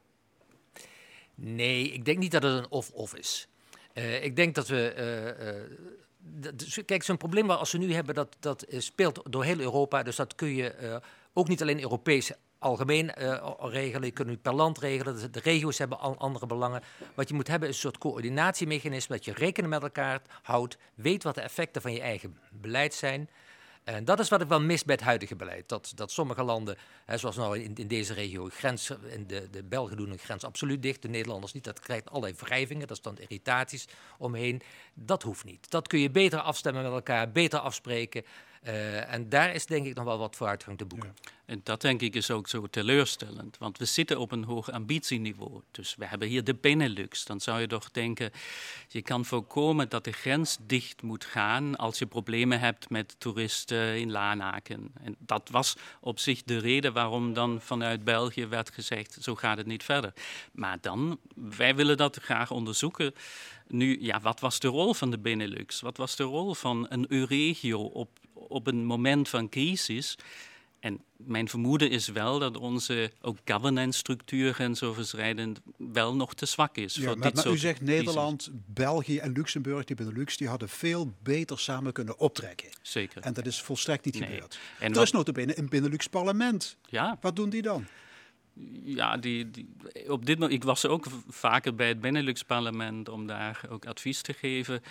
Nee, 1.34 1.92
ik 1.92 2.04
denk 2.04 2.19
niet 2.19 2.32
dat 2.32 2.42
het 2.42 2.52
een 2.52 2.70
of-of 2.70 3.14
is. 3.14 3.48
Uh, 3.94 4.25
ik 4.25 4.36
denk 4.36 4.54
dat 4.54 4.69
we. 4.69 4.94
Uh, 6.42 6.84
kijk, 6.84 7.02
zo'n 7.02 7.16
probleem 7.16 7.50
als 7.50 7.72
we 7.72 7.78
nu 7.78 7.92
hebben, 7.92 8.14
dat, 8.14 8.36
dat 8.40 8.66
speelt 8.69 9.20
door 9.30 9.44
heel 9.44 9.58
Europa. 9.60 10.02
Dus 10.02 10.16
dat 10.16 10.34
kun 10.34 10.54
je 10.54 11.00
ook 11.32 11.48
niet 11.48 11.62
alleen 11.62 11.80
Europees 11.80 12.32
algemeen 12.58 13.10
regelen. 13.58 14.06
Je 14.06 14.10
kunt 14.10 14.28
het 14.28 14.42
per 14.42 14.54
land 14.54 14.78
regelen. 14.78 15.32
De 15.32 15.40
regio's 15.40 15.78
hebben 15.78 15.98
al 15.98 16.19
andere 16.19 16.46
belangen. 16.46 16.82
Wat 17.14 17.28
je 17.28 17.34
moet 17.34 17.48
hebben 17.48 17.69
is 17.69 17.75
een 17.75 17.80
soort 17.80 17.98
coördinatiemechanisme. 17.98 19.16
Dat 19.16 19.25
je 19.25 19.32
rekenen 19.32 19.70
met 19.70 19.82
elkaar 19.82 20.22
houdt. 20.42 20.78
Weet 20.94 21.22
wat 21.22 21.34
de 21.34 21.40
effecten 21.40 21.82
van 21.82 21.92
je 21.92 22.00
eigen 22.00 22.38
beleid 22.50 22.94
zijn. 22.94 23.28
En 23.94 24.05
dat 24.05 24.19
is 24.19 24.29
wat 24.29 24.40
ik 24.40 24.49
wel 24.49 24.61
mis 24.61 24.85
bij 24.85 24.94
het 24.94 25.05
huidige 25.05 25.37
beleid. 25.37 25.69
Dat, 25.69 25.93
dat 25.94 26.11
sommige 26.11 26.43
landen, 26.43 26.76
hè, 27.05 27.19
zoals 27.19 27.37
nou 27.37 27.58
in, 27.58 27.75
in 27.75 27.88
deze 27.88 28.14
regio, 28.14 28.49
grens, 28.49 28.90
in 28.90 29.26
de, 29.26 29.50
de 29.50 29.62
Belgen 29.64 29.96
doen 29.96 30.11
een 30.11 30.19
grens 30.19 30.44
absoluut 30.44 30.82
dicht, 30.82 31.02
de 31.02 31.08
Nederlanders 31.08 31.52
niet. 31.52 31.64
Dat 31.64 31.81
krijgt 31.81 32.11
allerlei 32.11 32.35
wrijvingen, 32.35 32.87
dat 32.87 32.96
is 32.96 33.02
dan 33.02 33.19
irritaties 33.19 33.88
omheen. 34.19 34.62
Dat 34.94 35.23
hoeft 35.23 35.44
niet. 35.44 35.70
Dat 35.70 35.88
kun 35.88 35.99
je 35.99 36.11
beter 36.11 36.40
afstemmen 36.40 36.82
met 36.82 36.93
elkaar, 36.93 37.32
beter 37.32 37.58
afspreken. 37.58 38.25
Uh, 38.66 39.12
en 39.12 39.28
daar 39.28 39.55
is 39.55 39.66
denk 39.66 39.87
ik 39.87 39.94
nog 39.94 40.05
wel 40.05 40.19
wat 40.19 40.37
vooruitgang 40.37 40.78
te 40.78 40.84
boeken. 40.84 41.14
En 41.49 41.60
dat 41.62 41.81
denk 41.81 42.00
ik 42.00 42.14
is 42.14 42.31
ook 42.31 42.49
zo 42.49 42.66
teleurstellend, 42.66 43.58
want 43.58 43.78
we 43.78 43.84
zitten 43.84 44.19
op 44.19 44.32
een 44.32 44.44
hoog 44.44 44.70
ambitieniveau. 44.70 45.62
Dus 45.70 45.94
we 45.96 46.06
hebben 46.06 46.28
hier 46.28 46.44
de 46.44 46.55
Benelux. 46.55 47.25
Dan 47.25 47.40
zou 47.40 47.60
je 47.60 47.66
toch 47.66 47.90
denken, 47.90 48.31
je 48.88 49.02
kan 49.02 49.25
voorkomen 49.25 49.88
dat 49.88 50.05
de 50.05 50.12
grens 50.12 50.58
dicht 50.60 51.02
moet 51.02 51.25
gaan 51.25 51.76
als 51.76 51.99
je 51.99 52.06
problemen 52.06 52.60
hebt 52.60 52.90
met 52.90 53.14
toeristen 53.19 53.99
in 53.99 54.10
Lanaken. 54.10 54.93
En 55.02 55.16
dat 55.19 55.49
was 55.50 55.76
op 56.00 56.19
zich 56.19 56.43
de 56.43 56.58
reden 56.58 56.93
waarom 56.93 57.32
dan 57.32 57.61
vanuit 57.61 58.04
België 58.04 58.46
werd 58.46 58.70
gezegd, 58.70 59.19
zo 59.20 59.34
gaat 59.34 59.56
het 59.56 59.66
niet 59.66 59.84
verder. 59.84 60.12
Maar 60.52 60.78
dan, 60.81 61.19
wij 61.34 61.75
willen 61.75 61.96
dat 61.96 62.16
graag 62.16 62.50
onderzoeken. 62.50 63.14
Nu, 63.69 63.99
ja, 64.00 64.20
wat 64.20 64.40
was 64.40 64.58
de 64.58 64.69
rol 64.69 64.94
van 64.94 65.11
de 65.11 65.19
Benelux? 65.19 65.81
Wat 65.81 65.96
was 65.96 66.16
de 66.16 66.22
rol 66.22 66.54
van 66.54 66.87
een 66.88 67.06
Euregio 67.08 67.81
op, 67.81 68.08
op 68.49 68.67
een 68.67 68.85
moment 68.85 69.29
van 69.29 69.49
crisis? 69.49 70.19
En 70.81 71.00
mijn 71.17 71.49
vermoeden 71.49 71.90
is 71.90 72.08
wel 72.08 72.38
dat 72.38 72.56
onze 72.56 73.12
ook 73.20 73.38
governance-structuur 73.44 74.55
grensoverschrijdend 74.55 75.61
wel 75.76 76.17
nog 76.17 76.35
te 76.35 76.46
zwak 76.46 76.76
is. 76.76 76.94
Ja, 76.94 77.02
voor 77.02 77.19
maar, 77.19 77.32
dit 77.32 77.44
maar 77.44 77.52
u 77.52 77.58
zegt 77.58 77.81
Nederland, 77.81 78.50
België 78.67 79.19
en 79.19 79.32
Luxemburg, 79.32 79.85
die 79.85 79.96
Benelux, 79.96 80.37
die 80.37 80.49
hadden 80.49 80.69
veel 80.69 81.12
beter 81.23 81.58
samen 81.58 81.93
kunnen 81.93 82.19
optrekken. 82.19 82.69
Zeker. 82.82 83.23
En 83.23 83.32
dat 83.32 83.46
is 83.46 83.62
volstrekt 83.62 84.05
niet 84.05 84.17
gebeurd. 84.17 84.58
En 84.79 84.95
er 84.95 85.02
is 85.02 85.11
notabene 85.11 85.59
een 85.59 85.68
Benelux-parlement. 85.68 86.76
Ja. 86.88 87.18
Wat 87.21 87.37
doen 87.37 87.50
die 87.50 87.62
dan? 87.62 87.87
ja, 88.85 89.16
die, 89.16 89.50
die, 89.50 89.68
op 90.09 90.26
dit 90.26 90.38
moment, 90.38 90.57
ik 90.59 90.64
was 90.64 90.87
ook 90.87 91.07
vaker 91.28 91.75
bij 91.75 91.88
het 91.88 92.00
Benelux-parlement 92.00 93.09
om 93.09 93.26
daar 93.26 93.61
ook 93.68 93.87
advies 93.87 94.21
te 94.21 94.33
geven. 94.33 94.83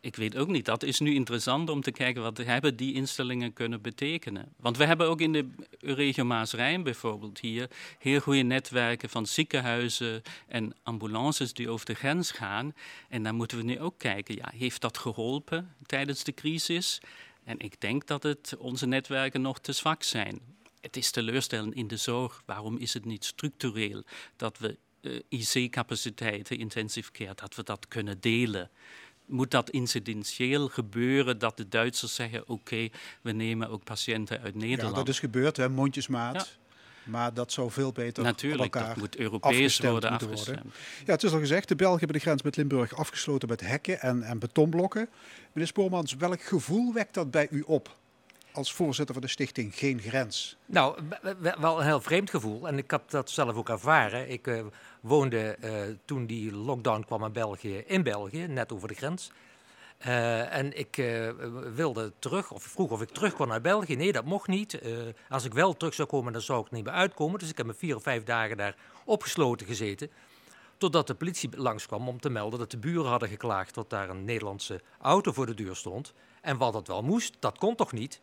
Ik 0.00 0.16
weet 0.16 0.36
ook 0.36 0.48
niet, 0.48 0.64
dat 0.64 0.82
is 0.82 1.00
nu 1.00 1.14
interessant 1.14 1.70
om 1.70 1.80
te 1.80 1.90
kijken 1.90 2.22
wat 2.22 2.38
hebben 2.38 2.76
die 2.76 2.94
instellingen 2.94 3.52
kunnen 3.52 3.82
betekenen. 3.82 4.52
Want 4.56 4.76
we 4.76 4.84
hebben 4.84 5.08
ook 5.08 5.20
in 5.20 5.32
de 5.32 5.48
regio 5.78 6.24
Maas-Rijn 6.24 6.82
bijvoorbeeld 6.82 7.40
hier 7.40 7.70
heel 7.98 8.20
goede 8.20 8.42
netwerken 8.42 9.08
van 9.08 9.26
ziekenhuizen 9.26 10.22
en 10.46 10.74
ambulances 10.82 11.52
die 11.52 11.68
over 11.68 11.86
de 11.86 11.94
grens 11.94 12.30
gaan. 12.30 12.74
En 13.08 13.22
daar 13.22 13.34
moeten 13.34 13.56
we 13.56 13.64
nu 13.64 13.80
ook 13.80 13.98
kijken, 13.98 14.34
ja, 14.34 14.50
heeft 14.56 14.80
dat 14.80 14.98
geholpen 14.98 15.74
tijdens 15.86 16.24
de 16.24 16.34
crisis? 16.34 17.00
En 17.44 17.58
ik 17.58 17.80
denk 17.80 18.06
dat 18.06 18.22
het, 18.22 18.54
onze 18.58 18.86
netwerken 18.86 19.40
nog 19.40 19.58
te 19.60 19.72
zwak 19.72 20.02
zijn 20.02 20.40
het 20.84 20.96
is 20.96 21.10
teleurstellend 21.10 21.74
in 21.74 21.88
de 21.88 21.96
zorg. 21.96 22.42
Waarom 22.46 22.78
is 22.78 22.94
het 22.94 23.04
niet 23.04 23.24
structureel 23.24 24.02
dat 24.36 24.58
we 24.58 24.78
uh, 25.00 25.20
IC-capaciteiten, 25.28 26.58
intensive 26.58 27.10
care, 27.12 27.34
dat 27.34 27.54
we 27.54 27.62
dat 27.62 27.88
kunnen 27.88 28.20
delen? 28.20 28.70
Moet 29.26 29.50
dat 29.50 29.70
incidentieel 29.70 30.68
gebeuren 30.68 31.38
dat 31.38 31.56
de 31.56 31.68
Duitsers 31.68 32.14
zeggen: 32.14 32.48
oké, 32.48 32.88
we 33.20 33.32
nemen 33.32 33.68
ook 33.68 33.84
patiënten 33.84 34.40
uit 34.40 34.54
Nederland? 34.54 34.90
Ja, 34.90 34.98
dat 34.98 35.08
is 35.08 35.18
gebeurd, 35.18 35.56
hè, 35.56 35.68
mondjesmaat. 35.68 36.58
Maar 37.04 37.34
dat 37.34 37.52
zou 37.52 37.70
veel 37.70 37.92
beter 37.92 38.22
Natuurlijk, 38.22 38.74
elkaar 38.74 38.88
dat 38.88 38.96
moet 38.96 39.16
Europees 39.16 39.78
worden 39.78 40.10
afgestemd. 40.10 40.46
Worden. 40.46 40.72
Ja, 41.04 41.12
het 41.12 41.22
is 41.22 41.32
al 41.32 41.38
gezegd, 41.38 41.68
de 41.68 41.76
Belgen 41.76 41.98
hebben 41.98 42.16
de 42.16 42.22
grens 42.22 42.42
met 42.42 42.56
Limburg 42.56 42.96
afgesloten 42.96 43.48
met 43.48 43.60
hekken 43.60 44.00
en, 44.00 44.22
en 44.22 44.38
betonblokken. 44.38 45.08
Meneer 45.52 45.68
Spoormans, 45.68 46.14
welk 46.14 46.42
gevoel 46.42 46.92
wekt 46.92 47.14
dat 47.14 47.30
bij 47.30 47.48
u 47.50 47.62
op? 47.66 47.96
Als 48.54 48.72
voorzitter 48.72 49.14
van 49.14 49.24
de 49.24 49.30
stichting 49.30 49.78
Geen 49.78 50.00
Grens? 50.00 50.56
Nou, 50.66 50.98
wel 51.58 51.78
een 51.78 51.86
heel 51.86 52.00
vreemd 52.00 52.30
gevoel. 52.30 52.68
En 52.68 52.78
ik 52.78 52.90
heb 52.90 53.10
dat 53.10 53.30
zelf 53.30 53.56
ook 53.56 53.68
ervaren. 53.68 54.30
Ik 54.30 54.46
uh, 54.46 54.64
woonde 55.00 55.56
uh, 55.64 55.72
toen 56.04 56.26
die 56.26 56.52
lockdown 56.52 57.04
kwam 57.04 57.24
in 57.24 57.32
België, 57.32 57.76
in 57.86 58.02
België, 58.02 58.46
net 58.46 58.72
over 58.72 58.88
de 58.88 58.94
grens. 58.94 59.30
Uh, 60.06 60.54
en 60.54 60.78
ik 60.78 60.96
wilde 61.74 62.12
terug, 62.18 62.50
of 62.50 62.62
vroeg 62.62 62.90
of 62.90 63.02
ik 63.02 63.10
terug 63.10 63.34
kon 63.34 63.48
naar 63.48 63.60
België. 63.60 63.96
Nee, 63.96 64.12
dat 64.12 64.24
mocht 64.24 64.48
niet. 64.48 64.80
als 65.28 65.44
ik 65.44 65.54
wel 65.54 65.76
terug 65.76 65.94
zou 65.94 66.08
komen, 66.08 66.32
dan 66.32 66.42
zou 66.42 66.64
ik 66.64 66.70
niet 66.70 66.84
meer 66.84 66.92
uitkomen. 66.92 67.38
Dus 67.38 67.50
ik 67.50 67.56
heb 67.56 67.66
me 67.66 67.74
vier 67.74 67.96
of 67.96 68.02
vijf 68.02 68.22
dagen 68.22 68.56
daar 68.56 68.76
opgesloten 69.04 69.66
gezeten. 69.66 70.10
Totdat 70.76 71.06
de 71.06 71.14
politie 71.14 71.50
langskwam 71.56 72.08
om 72.08 72.20
te 72.20 72.30
melden 72.30 72.58
dat 72.58 72.70
de 72.70 72.78
buren 72.78 73.10
hadden 73.10 73.28
geklaagd 73.28 73.74
dat 73.74 73.90
daar 73.90 74.08
een 74.08 74.24
Nederlandse 74.24 74.80
auto 75.00 75.32
voor 75.32 75.46
de 75.46 75.54
deur 75.54 75.76
stond. 75.76 76.12
En 76.40 76.56
wat 76.56 76.72
dat 76.72 76.86
wel 76.86 77.02
moest, 77.02 77.36
dat 77.38 77.58
kon 77.58 77.74
toch 77.74 77.92
niet? 77.92 78.20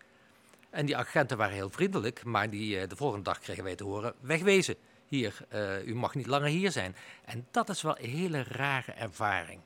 En 0.72 0.86
die 0.86 0.98
agenten 0.98 1.38
waren 1.38 1.56
heel 1.56 1.70
vriendelijk, 1.70 2.24
maar 2.24 2.50
die, 2.50 2.80
eh, 2.80 2.90
de 2.90 2.96
volgende 2.96 3.24
dag 3.24 3.40
kregen 3.40 3.64
wij 3.64 3.76
te 3.76 3.84
horen 3.84 4.14
wegwezen. 4.20 4.76
hier, 5.08 5.38
uh, 5.54 5.88
u 5.88 5.96
mag 5.96 6.16
niet 6.16 6.28
langer 6.28 6.48
hier 6.48 6.72
zijn. 6.72 6.96
En 7.26 7.48
dat 7.52 7.70
is 7.70 7.82
wel 7.82 8.00
een 8.00 8.10
hele 8.10 8.44
rare 8.44 8.92
ervaring. 8.92 9.60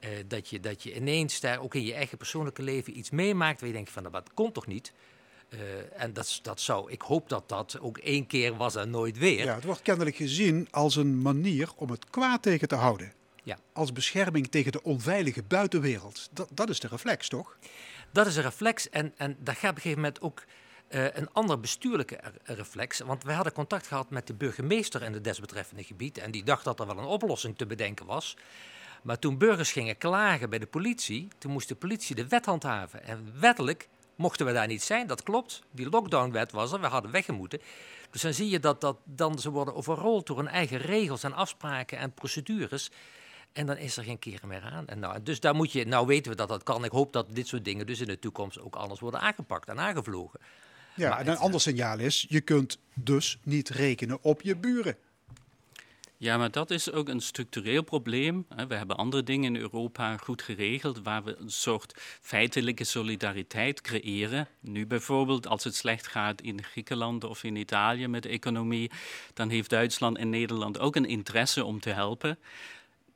Uh, 0.00 0.10
dat, 0.26 0.48
je, 0.48 0.60
dat 0.60 0.82
je 0.82 0.94
ineens 0.94 1.40
daar 1.40 1.60
ook 1.60 1.74
in 1.74 1.84
je 1.84 1.94
eigen 1.94 2.18
persoonlijke 2.18 2.62
leven 2.62 2.98
iets 2.98 3.10
meemaakt 3.10 3.60
waar 3.60 3.68
je 3.68 3.74
denkt 3.74 3.90
van 3.90 4.02
nou, 4.02 4.14
dat 4.14 4.30
komt 4.34 4.54
toch 4.54 4.66
niet? 4.66 4.92
Uh, 5.48 5.60
en 5.96 6.12
dat, 6.12 6.38
dat 6.42 6.60
zou, 6.60 6.90
ik 6.90 7.02
hoop 7.02 7.28
dat 7.28 7.48
dat 7.48 7.80
ook 7.80 7.98
één 7.98 8.26
keer 8.26 8.56
was 8.56 8.74
en 8.74 8.90
nooit 8.90 9.18
weer. 9.18 9.44
Ja, 9.44 9.54
het 9.54 9.64
wordt 9.64 9.82
kennelijk 9.82 10.16
gezien 10.16 10.68
als 10.70 10.96
een 10.96 11.22
manier 11.22 11.70
om 11.76 11.90
het 11.90 12.10
kwaad 12.10 12.42
tegen 12.42 12.68
te 12.68 12.74
houden. 12.74 13.12
Ja. 13.42 13.58
Als 13.72 13.92
bescherming 13.92 14.48
tegen 14.48 14.72
de 14.72 14.82
onveilige 14.82 15.42
buitenwereld. 15.42 16.28
Dat, 16.32 16.48
dat 16.52 16.68
is 16.68 16.80
de 16.80 16.88
reflex, 16.88 17.28
toch? 17.28 17.56
Dat 18.10 18.26
is 18.26 18.36
een 18.36 18.42
reflex 18.42 18.90
en, 18.90 19.12
en 19.16 19.36
dat 19.38 19.54
gaat 19.54 19.70
op 19.70 19.76
een 19.76 19.82
gegeven 19.82 20.02
moment 20.02 20.20
ook 20.20 20.44
uh, 20.88 21.04
een 21.04 21.32
ander 21.32 21.60
bestuurlijke 21.60 22.20
reflex. 22.44 23.00
Want 23.00 23.22
we 23.22 23.32
hadden 23.32 23.52
contact 23.52 23.86
gehad 23.86 24.10
met 24.10 24.26
de 24.26 24.34
burgemeester 24.34 25.02
in 25.02 25.12
het 25.12 25.24
desbetreffende 25.24 25.84
gebied. 25.84 26.18
En 26.18 26.30
die 26.30 26.44
dacht 26.44 26.64
dat 26.64 26.80
er 26.80 26.86
wel 26.86 26.98
een 26.98 27.04
oplossing 27.04 27.58
te 27.58 27.66
bedenken 27.66 28.06
was. 28.06 28.36
Maar 29.02 29.18
toen 29.18 29.38
burgers 29.38 29.72
gingen 29.72 29.98
klagen 29.98 30.50
bij 30.50 30.58
de 30.58 30.66
politie, 30.66 31.28
toen 31.38 31.52
moest 31.52 31.68
de 31.68 31.74
politie 31.74 32.14
de 32.14 32.28
wet 32.28 32.44
handhaven. 32.44 33.04
En 33.04 33.32
wettelijk 33.40 33.88
mochten 34.16 34.46
we 34.46 34.52
daar 34.52 34.66
niet 34.66 34.82
zijn, 34.82 35.06
dat 35.06 35.22
klopt. 35.22 35.62
Die 35.70 35.90
lockdownwet 35.90 36.52
was 36.52 36.72
er, 36.72 36.80
we 36.80 36.86
hadden 36.86 37.10
weggemoeten. 37.10 37.60
Dus 38.10 38.22
dan 38.22 38.34
zie 38.34 38.48
je 38.48 38.60
dat, 38.60 38.80
dat 38.80 38.96
dan 39.04 39.38
ze 39.38 39.50
worden 39.50 39.74
overrold 39.74 40.26
door 40.26 40.36
hun 40.36 40.48
eigen 40.48 40.78
regels 40.78 41.22
en 41.22 41.32
afspraken 41.32 41.98
en 41.98 42.12
procedures. 42.12 42.90
En 43.56 43.66
dan 43.66 43.76
is 43.76 43.96
er 43.96 44.04
geen 44.04 44.18
keren 44.18 44.48
meer 44.48 44.62
aan. 44.62 44.86
En 44.86 44.98
nou, 44.98 45.22
dus 45.22 45.40
daar 45.40 45.54
moet 45.54 45.72
je, 45.72 45.86
nou 45.86 46.06
weten 46.06 46.30
we 46.30 46.36
dat 46.36 46.48
dat 46.48 46.62
kan. 46.62 46.84
Ik 46.84 46.90
hoop 46.90 47.12
dat 47.12 47.26
dit 47.34 47.46
soort 47.46 47.64
dingen 47.64 47.86
dus 47.86 48.00
in 48.00 48.06
de 48.06 48.18
toekomst 48.18 48.60
ook 48.60 48.74
anders 48.76 49.00
worden 49.00 49.20
aangepakt 49.20 49.68
en 49.68 49.80
aangevlogen. 49.80 50.40
Ja, 50.94 51.08
Maar 51.08 51.18
en 51.18 51.24
een 51.26 51.32
het- 51.32 51.40
ander 51.40 51.60
signaal 51.60 51.98
is, 51.98 52.26
je 52.28 52.40
kunt 52.40 52.78
dus 52.94 53.38
niet 53.42 53.68
rekenen 53.68 54.18
op 54.22 54.42
je 54.42 54.56
buren. 54.56 54.96
Ja, 56.18 56.36
maar 56.38 56.50
dat 56.50 56.70
is 56.70 56.92
ook 56.92 57.08
een 57.08 57.20
structureel 57.20 57.82
probleem. 57.82 58.46
hè. 58.54 58.66
We 58.66 58.74
hebben 58.74 58.96
andere 58.96 59.22
dingen 59.22 59.54
in 59.54 59.60
Europa 59.60 60.16
goed 60.16 60.42
geregeld, 60.42 61.00
waar 61.02 61.24
we 61.24 61.36
een 61.38 61.50
soort 61.50 61.94
feitelijke 62.20 62.84
solidariteit 62.84 63.80
creëren. 63.80 64.48
Nu 64.60 64.86
bijvoorbeeld, 64.86 65.46
als 65.46 65.64
het 65.64 65.74
slecht 65.74 66.06
gaat 66.06 66.40
in 66.40 66.62
Griekenland 66.62 67.24
of 67.24 67.44
in 67.44 67.56
Italië 67.56 68.06
met 68.08 68.22
de 68.22 68.28
economie, 68.28 68.90
dan 69.34 69.48
heeft 69.48 69.70
Duitsland 69.70 70.16
en 70.18 70.28
Nederland 70.30 70.78
ook 70.78 70.96
een 70.96 71.06
interesse 71.06 71.64
om 71.64 71.80
te 71.80 71.90
helpen. 71.90 72.38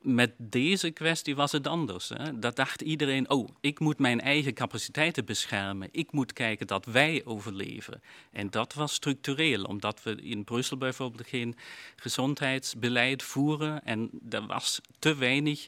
Met 0.01 0.31
deze 0.37 0.91
kwestie 0.91 1.35
was 1.35 1.51
het 1.51 1.67
anders. 1.67 2.09
Hè. 2.09 2.39
Dat 2.39 2.55
dacht 2.55 2.81
iedereen, 2.81 3.29
oh, 3.29 3.49
ik 3.59 3.79
moet 3.79 3.99
mijn 3.99 4.21
eigen 4.21 4.53
capaciteiten 4.53 5.25
beschermen. 5.25 5.89
Ik 5.91 6.11
moet 6.11 6.33
kijken 6.33 6.67
dat 6.67 6.85
wij 6.85 7.21
overleven. 7.25 8.01
En 8.31 8.49
dat 8.49 8.73
was 8.73 8.93
structureel, 8.93 9.63
omdat 9.63 10.03
we 10.03 10.15
in 10.15 10.43
Brussel 10.43 10.77
bijvoorbeeld 10.77 11.27
geen 11.27 11.55
gezondheidsbeleid 11.95 13.23
voeren. 13.23 13.83
En 13.83 14.09
er 14.29 14.45
was 14.45 14.81
te 14.99 15.15
weinig, 15.15 15.67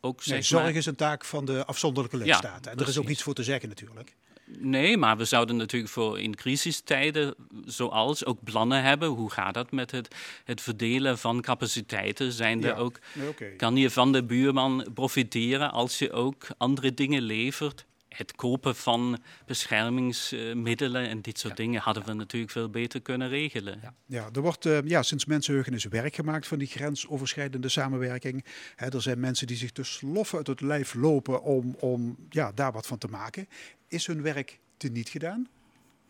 ook 0.00 0.22
zeg 0.22 0.28
Nee, 0.28 0.52
maar... 0.52 0.62
zorg 0.62 0.76
is 0.76 0.86
een 0.86 0.96
taak 0.96 1.24
van 1.24 1.44
de 1.44 1.64
afzonderlijke 1.64 2.16
lidstaten. 2.16 2.72
en 2.72 2.78
er 2.78 2.88
is 2.88 2.98
ook 2.98 3.08
niets 3.08 3.22
voor 3.22 3.34
te 3.34 3.44
zeggen 3.44 3.68
natuurlijk. 3.68 4.14
Nee, 4.46 4.96
maar 4.96 5.16
we 5.16 5.24
zouden 5.24 5.56
natuurlijk 5.56 5.92
voor 5.92 6.20
in 6.20 6.34
crisistijden 6.34 7.34
zoals 7.64 8.24
ook 8.24 8.44
plannen 8.44 8.82
hebben. 8.82 9.08
Hoe 9.08 9.30
gaat 9.30 9.54
dat 9.54 9.70
met 9.70 9.90
het, 9.90 10.14
het 10.44 10.60
verdelen 10.60 11.18
van 11.18 11.40
capaciteiten? 11.40 12.32
Zijn 12.32 12.64
er 12.64 12.76
ook, 12.76 12.98
kan 13.56 13.76
je 13.76 13.90
van 13.90 14.12
de 14.12 14.24
buurman 14.24 14.86
profiteren 14.94 15.72
als 15.72 15.98
je 15.98 16.12
ook 16.12 16.46
andere 16.56 16.94
dingen 16.94 17.22
levert? 17.22 17.86
Het 18.08 18.34
kopen 18.34 18.76
van 18.76 19.18
beschermingsmiddelen 19.46 21.08
en 21.08 21.20
dit 21.20 21.38
soort 21.38 21.56
dingen 21.56 21.80
hadden 21.80 22.04
we 22.04 22.12
natuurlijk 22.12 22.52
veel 22.52 22.68
beter 22.68 23.00
kunnen 23.00 23.28
regelen. 23.28 23.78
Ja. 23.82 23.94
Ja, 24.06 24.28
er 24.32 24.40
wordt 24.40 24.66
eh, 24.66 24.78
ja, 24.84 25.02
sinds 25.02 25.24
mensenheugenis 25.24 25.84
werk 25.84 26.14
gemaakt 26.14 26.46
van 26.46 26.58
die 26.58 26.68
grensoverschrijdende 26.68 27.68
samenwerking. 27.68 28.44
Er 28.76 29.02
zijn 29.02 29.20
mensen 29.20 29.46
die 29.46 29.56
zich 29.56 29.72
dus 29.72 30.00
loffen 30.00 30.38
uit 30.38 30.46
het 30.46 30.60
lijf 30.60 30.94
lopen 30.94 31.42
om, 31.42 31.76
om 31.78 32.16
ja, 32.28 32.52
daar 32.52 32.72
wat 32.72 32.86
van 32.86 32.98
te 32.98 33.08
maken. 33.08 33.48
Is 33.94 34.06
hun 34.06 34.22
werk 34.22 34.58
teniet 34.76 35.08
gedaan? 35.08 35.48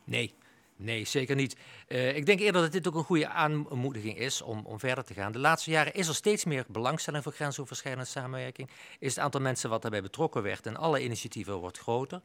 Nee, 0.05 0.35
nee, 0.77 1.05
zeker 1.05 1.37
niet. 1.37 1.57
Eh, 1.89 2.17
ik 2.17 2.27
denk 2.27 2.41
eerder 2.41 2.63
dat 2.63 2.73
dit 2.73 2.89
ook 2.89 2.95
een 2.95 3.05
goede 3.05 3.29
aanmoediging 3.29 4.19
is 4.19 4.43
om, 4.43 4.67
om 4.67 4.79
verder 4.79 5.05
te 5.05 5.15
gaan. 5.15 5.33
De 5.33 5.39
laatste 5.39 5.71
jaren 5.71 5.95
is 5.95 6.09
er 6.09 6.15
steeds 6.15 6.45
meer 6.45 6.65
belangstelling 6.69 7.23
voor 7.23 7.33
grensoverschrijdende 7.33 8.09
samenwerking. 8.09 8.71
Is 8.99 9.15
het 9.15 9.25
aantal 9.25 9.41
mensen 9.41 9.71
wat 9.71 9.83
daarbij 9.83 10.03
betrokken 10.03 10.43
werd 10.43 10.67
en 10.67 10.77
alle 10.77 11.03
initiatieven 11.03 11.55
wordt 11.55 11.79
groter. 11.79 12.21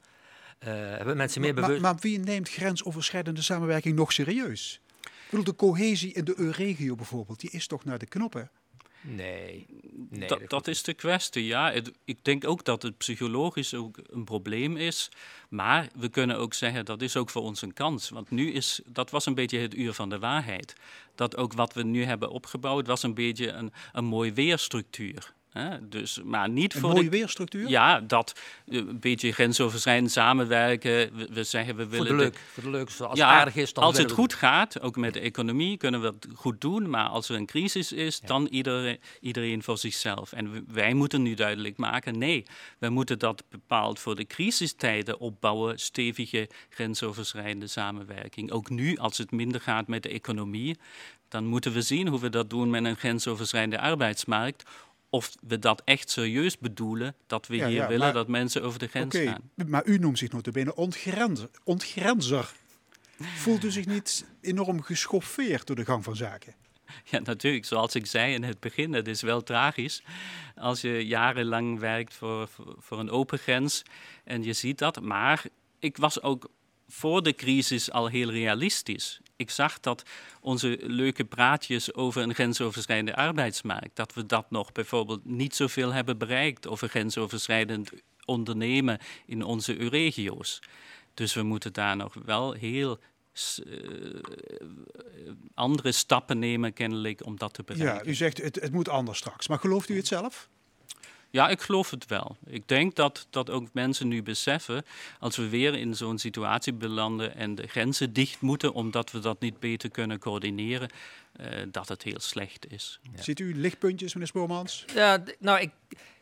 Eh, 0.60 0.68
hebben 0.74 1.18
mensen 1.18 1.42
meer 1.42 1.54
Maar, 1.54 1.64
bewust... 1.64 1.82
maar 1.82 1.96
wie 2.00 2.20
neemt 2.20 2.50
grensoverschrijdende 2.50 3.42
samenwerking 3.42 3.96
nog 3.96 4.12
serieus? 4.12 4.82
Ik 5.02 5.12
bedoel, 5.30 5.44
de 5.44 5.56
cohesie 5.56 6.14
in 6.14 6.24
de 6.26 6.34
EU-regio 6.38 6.96
bijvoorbeeld, 6.96 7.40
die 7.40 7.52
is 7.52 7.68
toch 7.68 7.86
naar 7.86 7.98
de 7.98 8.06
knoppen? 8.06 8.52
Nee, 9.02 9.66
nee. 10.10 10.28
dat, 10.28 10.50
dat 10.50 10.68
is 10.68 10.84
de 10.84 10.94
kwestie, 10.94 11.46
ja. 11.46 11.72
Het- 11.72 11.92
ik 12.06 12.18
denk 12.22 12.48
ook 12.48 12.64
dat 12.66 12.82
het 12.82 12.98
psychologisch 12.98 13.74
ook 13.74 14.00
een 14.10 14.24
probleem 14.24 14.78
is. 14.78 15.10
Maar 15.50 15.88
we 15.96 16.10
kunnen 16.10 16.38
ook 16.38 16.54
zeggen, 16.54 16.86
dat 16.86 17.02
is 17.02 17.16
ook 17.18 17.30
voor 17.30 17.42
ons 17.42 17.62
een 17.62 17.74
kans. 17.74 18.10
Want 18.10 18.30
nu 18.32 18.52
is, 18.52 18.82
dat 18.86 19.10
was 19.12 19.26
een 19.26 19.36
beetje 19.36 19.60
het 19.60 19.76
uur 19.76 19.94
van 19.94 20.10
de 20.10 20.20
waarheid. 20.20 20.74
Dat 21.16 21.38
ook 21.38 21.54
wat 21.54 21.74
we 21.74 21.84
nu 21.84 22.04
hebben 22.04 22.30
opgebouwd, 22.30 22.88
was 22.88 23.04
een 23.04 23.14
beetje 23.14 23.48
een, 23.52 23.74
een 23.94 24.06
mooi 24.06 24.34
weerstructuur. 24.34 25.34
Hè? 25.50 25.90
Dus, 25.90 26.22
maar 26.24 26.50
niet 26.50 26.74
Een 26.74 26.80
voor 26.80 26.90
mooie 26.90 27.04
de, 27.04 27.10
weerstructuur? 27.10 27.70
Ja, 27.70 28.00
dat 28.00 28.40
eh, 28.68 28.78
een 28.78 29.00
beetje 29.00 29.32
grensoverschrijdend 29.32 30.12
samenwerken. 30.12 30.92
We, 31.18 31.28
we 31.32 31.44
zeggen, 31.44 31.76
we 31.76 31.82
voor 31.82 31.92
willen... 31.92 32.06
de 32.06 32.16
de- 32.16 32.22
leuk, 32.22 32.38
voor 32.54 32.64
de 32.64 32.70
leuk. 32.70 32.88
Als 32.88 32.98
het 32.98 33.28
aardig 33.28 33.56
is, 33.56 33.74
dan 33.74 33.84
als 33.84 33.98
het 33.98 34.12
goed 34.12 34.34
gaat, 34.34 34.82
ook 34.82 34.96
met 34.96 35.14
de 35.14 35.20
economie, 35.20 35.78
kunnen 35.78 36.02
we 36.02 36.08
het 36.08 36.28
goed 36.36 36.62
doen. 36.62 36.90
Maar 36.90 37.08
als 37.08 37.30
er 37.30 37.36
een 37.36 37.46
crisis 37.46 37.92
is, 37.92 38.20
dan 38.20 38.46
iedereen, 38.46 39.00
iedereen 39.22 39.64
voor 39.64 39.78
zichzelf. 39.78 40.32
En 40.34 40.66
wij 40.68 40.94
moeten 40.94 41.22
nu 41.22 41.34
duidelijk 41.34 41.78
maken, 41.78 42.18
nee, 42.18 42.44
we 42.78 42.90
moeten 42.90 43.20
dat 43.20 43.44
bepaald 43.50 44.00
voor 44.00 44.16
de 44.16 44.26
crisistijden 44.26 45.20
opbouwen. 45.20 45.80
Stevige 45.80 46.50
grensoverschrijdende 46.70 47.68
samenwerking. 47.68 48.52
Ook 48.52 48.70
nu, 48.70 48.98
als 48.98 49.18
het 49.18 49.32
minder 49.32 49.62
gaat 49.62 49.88
met 49.88 50.04
de 50.04 50.10
economie, 50.10 50.78
dan 51.28 51.46
moeten 51.46 51.72
we 51.74 51.82
zien 51.82 52.08
hoe 52.08 52.20
we 52.20 52.30
dat 52.30 52.50
doen 52.50 52.70
met 52.70 52.86
een 52.86 52.96
grensoverschrijdende 52.96 53.80
arbeidsmarkt. 53.80 54.64
Of 55.10 55.32
we 55.48 55.60
dat 55.60 55.82
echt 55.86 56.10
serieus 56.10 56.58
bedoelen, 56.58 57.16
dat 57.28 57.48
we 57.48 57.56
Ja, 57.56 57.68
hier 57.68 57.76
ja, 57.76 57.88
willen 57.88 58.04
maar- 58.06 58.14
dat 58.14 58.28
mensen 58.28 58.64
over 58.64 58.80
de 58.80 58.88
grens 58.88 59.16
Oké, 59.16 59.26
gaan. 59.28 59.50
maar 59.68 59.86
u 59.86 59.98
noemt 59.98 60.18
zich 60.18 60.32
notabene 60.32 60.76
ontgrenzer. 60.76 61.50
ontgrenzer. 61.64 62.52
Voelt 63.22 63.64
u 63.64 63.72
zich 63.72 63.86
niet 63.86 64.26
enorm 64.42 64.82
geschoffeerd 64.82 65.68
door 65.68 65.76
de 65.76 65.86
gang 65.86 66.04
van 66.04 66.16
zaken? 66.16 66.54
Ja, 67.04 67.20
natuurlijk. 67.20 67.66
Zoals 67.66 67.96
ik 67.96 68.06
zei 68.06 68.34
in 68.34 68.44
het 68.44 68.60
begin, 68.60 68.94
het 68.94 69.08
is 69.08 69.22
wel 69.22 69.44
tragisch 69.44 70.04
als 70.56 70.82
je 70.82 71.06
jarenlang 71.08 71.80
werkt 71.80 72.14
voor, 72.14 72.48
voor, 72.48 72.76
voor 72.80 73.00
een 73.00 73.10
open 73.10 73.40
grens 73.40 73.84
en 74.24 74.44
je 74.44 74.54
ziet 74.54 74.78
dat. 74.78 75.02
Maar 75.02 75.44
ik 75.80 75.98
was 75.98 76.22
ook 76.22 76.50
voor 76.92 77.24
de 77.24 77.34
crisis 77.34 77.92
al 77.92 78.08
heel 78.08 78.32
realistisch. 78.32 79.20
Ik 79.36 79.50
zag 79.50 79.80
dat 79.80 80.04
onze 80.42 80.78
leuke 80.82 81.26
praatjes 81.26 81.94
over 81.94 82.22
een 82.22 82.34
grensoverschrijdende 82.34 83.16
arbeidsmarkt, 83.16 83.96
dat 83.96 84.14
we 84.14 84.26
dat 84.26 84.52
nog 84.52 84.72
bijvoorbeeld 84.72 85.26
niet 85.26 85.56
zoveel 85.56 85.94
hebben 85.94 86.18
bereikt 86.18 86.68
over 86.68 86.90
grensoverschrijdend 86.90 87.90
ondernemen 88.26 89.00
in 89.26 89.44
onze 89.44 89.74
regio's. 89.74 90.60
Dus 91.14 91.34
we 91.34 91.44
moeten 91.44 91.74
daar 91.74 91.96
nog 91.96 92.14
wel 92.26 92.52
heel 92.52 93.00
eh, 93.56 93.64
andere 95.54 95.92
stappen 95.92 96.40
nemen, 96.40 96.74
kennelijk, 96.74 97.26
om 97.26 97.38
dat 97.38 97.54
te 97.54 97.64
Ja, 97.66 97.74
bereiken. 97.74 98.10
u 98.10 98.14
zegt 98.14 98.38
het, 98.42 98.56
het 98.56 98.72
moet 98.72 98.90
anders 98.90 99.18
straks. 99.18 99.48
Maar 99.48 99.60
gelooft 99.60 99.90
u 99.90 99.96
het 99.96 100.08
zelf? 100.08 100.50
Ja, 101.32 101.50
ik 101.50 101.62
geloof 101.62 101.90
het 101.90 102.06
wel. 102.06 102.38
Ik 102.46 102.68
denk 102.68 102.96
dat, 102.96 103.28
dat 103.30 103.50
ook 103.50 103.68
mensen 103.74 104.08
nu 104.08 104.24
beseffen, 104.24 104.86
als 105.20 105.36
we 105.36 105.50
weer 105.50 105.76
in 105.76 105.96
zo'n 105.96 106.18
situatie 106.18 106.74
belanden 106.74 107.36
en 107.36 107.56
de 107.56 107.68
grenzen 107.68 108.14
dicht 108.14 108.42
moeten, 108.42 108.74
omdat 108.74 109.12
we 109.12 109.20
dat 109.20 109.40
niet 109.40 109.60
beter 109.60 109.90
kunnen 109.90 110.20
coördineren, 110.20 110.90
eh, 111.32 111.48
dat 111.72 111.88
het 111.88 112.04
heel 112.04 112.20
slecht 112.20 112.72
is. 112.72 113.00
Ziet 113.16 113.40
u 113.40 113.56
lichtpuntjes, 113.56 114.14
meneer 114.14 114.28
Spoormans? 114.28 114.86
Ja, 114.94 115.24
nou, 115.40 115.60
ik, 115.60 115.72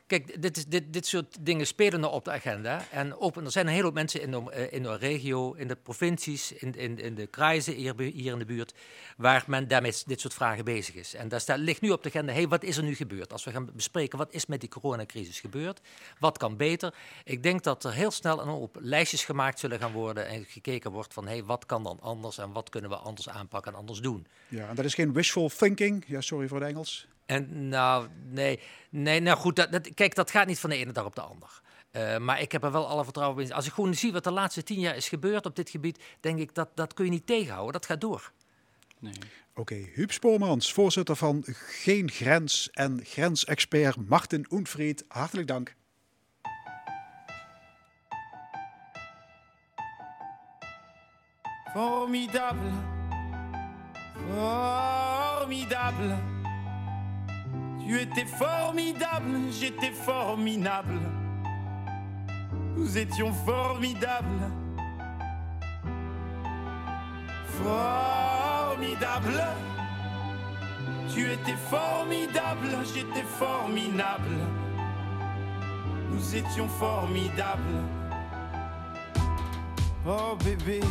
kijk, 0.08 0.42
dit, 0.42 0.72
dit, 0.72 0.94
dit 0.94 1.06
soort 1.06 1.38
dingen 1.40 1.68
spelen 1.68 2.00
nog 2.00 2.12
op 2.12 2.26
de 2.26 2.32
agenda. 2.32 2.86
En 2.92 3.18
ook, 3.18 3.36
er 3.36 3.52
zijn 3.52 3.66
een 3.66 3.72
hele 3.72 3.84
hoop 3.84 3.94
mensen 3.94 4.22
in 4.22 4.32
de, 4.32 4.52
eh, 4.52 4.74
in 4.74 4.84
de 4.84 4.98
regio, 4.98 5.54
in 5.54 5.68
de 5.68 5.76
provincies, 5.76 6.52
in, 6.52 6.76
in, 6.76 7.00
in 7.00 7.16
de 7.16 7.28
kruisen 7.28 7.74
hier, 7.74 8.02
in 8.32 8.40
de 8.40 8.46
buurt, 8.46 8.74
waar 9.18 9.44
men 9.48 9.68
daarmee 9.68 9.94
dit 10.06 10.20
soort 10.20 10.34
vragen 10.34 10.66
bezig 10.66 10.96
is. 10.96 11.14
En 11.14 11.28
daar 11.28 11.42
staat, 11.42 11.58
ligt 11.58 11.82
nu 11.82 11.90
op 11.90 12.04
de 12.04 12.10
agenda, 12.10 12.34
hey, 12.34 12.48
wat 12.48 12.64
is 12.64 12.78
er 12.78 12.84
nu 12.84 12.96
gebeurd? 12.96 13.32
Als 13.32 13.44
we 13.44 13.52
gaan 13.52 13.70
bespreken, 13.74 14.18
wat 14.18 14.34
is 14.34 14.46
met 14.46 14.60
die 14.60 14.70
coronacrisis 14.70 15.40
gebeurd? 15.40 15.82
Wat 16.20 16.38
kan 16.38 16.58
beter? 16.58 16.94
Ik 17.24 17.44
denk 17.44 17.64
dat 17.64 17.84
er 17.84 17.94
heel 17.94 18.12
snel 18.12 18.42
een 18.42 18.48
hoop 18.48 18.78
lijstjes 18.80 19.26
gemaakt 19.26 19.60
zullen 19.60 19.80
gaan 19.80 19.92
worden 19.92 20.28
en 20.28 20.46
gekeken 20.46 20.92
wordt 20.92 21.14
van, 21.14 21.28
hey, 21.28 21.44
wat 21.44 21.66
kan 21.66 21.84
dan 21.84 22.00
anders 22.02 22.38
en 22.38 22.52
wat 22.52 22.70
kunnen 22.70 22.90
we 22.90 22.96
anders 22.96 23.30
aanpakken 23.30 23.72
en 23.72 23.78
anders 23.78 24.00
doen? 24.00 24.28
Ja, 24.48 24.70
en 24.70 24.76
dat 24.76 24.86
is 24.86 24.94
geen 24.94 25.14
wishful 25.14 25.50
thinking. 25.50 26.04
Ja, 26.08 26.22
sorry 26.22 26.48
voor 26.48 26.60
het 26.60 26.70
Engels. 26.70 27.08
En 27.27 27.67
nou, 27.67 28.07
nee, 28.29 28.60
nee 28.89 29.19
nou 29.19 29.38
goed, 29.38 29.55
dat, 29.55 29.72
dat, 29.72 29.93
kijk, 29.93 30.15
dat 30.15 30.31
gaat 30.31 30.48
niet 30.48 30.60
van 30.60 30.69
de 30.69 30.75
ene 30.75 30.91
dag 30.91 31.05
op 31.05 31.15
de 31.15 31.22
ander. 31.22 31.62
Eh, 31.91 32.17
maar 32.17 32.41
ik 32.41 32.51
heb 32.51 32.63
er 32.63 32.72
wel 32.72 32.88
alle 32.88 33.03
vertrouwen 33.03 33.43
in. 33.43 33.53
Als 33.53 33.67
ik 33.67 33.74
gewoon 33.74 33.93
zie 33.93 34.12
wat 34.12 34.24
de 34.24 34.31
laatste 34.31 34.63
tien 34.63 34.79
jaar 34.79 34.96
is 34.96 35.10
gebeurd 35.10 35.46
op 35.46 35.55
dit 35.55 35.69
gebied, 35.69 36.03
denk 36.19 36.39
ik 36.39 36.55
dat 36.55 36.69
dat 36.75 36.93
kun 36.93 37.05
je 37.05 37.12
niet 37.12 37.27
tegenhouden. 37.27 37.74
Dat 37.74 37.86
gaat 37.86 38.01
door. 38.01 38.31
Nee. 39.00 39.13
Oké, 39.53 39.75
Huub 39.75 40.12
Spoormans, 40.12 40.74
voorzitter 40.74 41.15
van 41.15 41.43
Geen 41.67 42.12
Grens 42.12 42.69
en 42.72 43.00
grensexpert 43.03 44.10
Martin 44.10 44.46
Oenfried, 44.50 45.05
hartelijk 45.07 45.48
dank. 45.48 45.75
Formidable, 51.74 52.72
formidable. 54.34 56.37
Tu 57.88 57.98
étais 58.01 58.25
formidable, 58.25 59.39
j'étais 59.50 59.91
formidable. 59.91 61.00
Nous 62.75 62.98
étions 62.98 63.32
formidables. 63.32 64.51
Formidable. 67.63 69.41
Tu 71.13 71.32
étais 71.32 71.56
formidable, 71.70 72.67
j'étais 72.94 73.24
formidable. 73.24 74.36
Nous 76.12 76.36
étions 76.36 76.67
formidables. 76.67 77.86
Oh 80.06 80.36
bébé, 80.44 80.82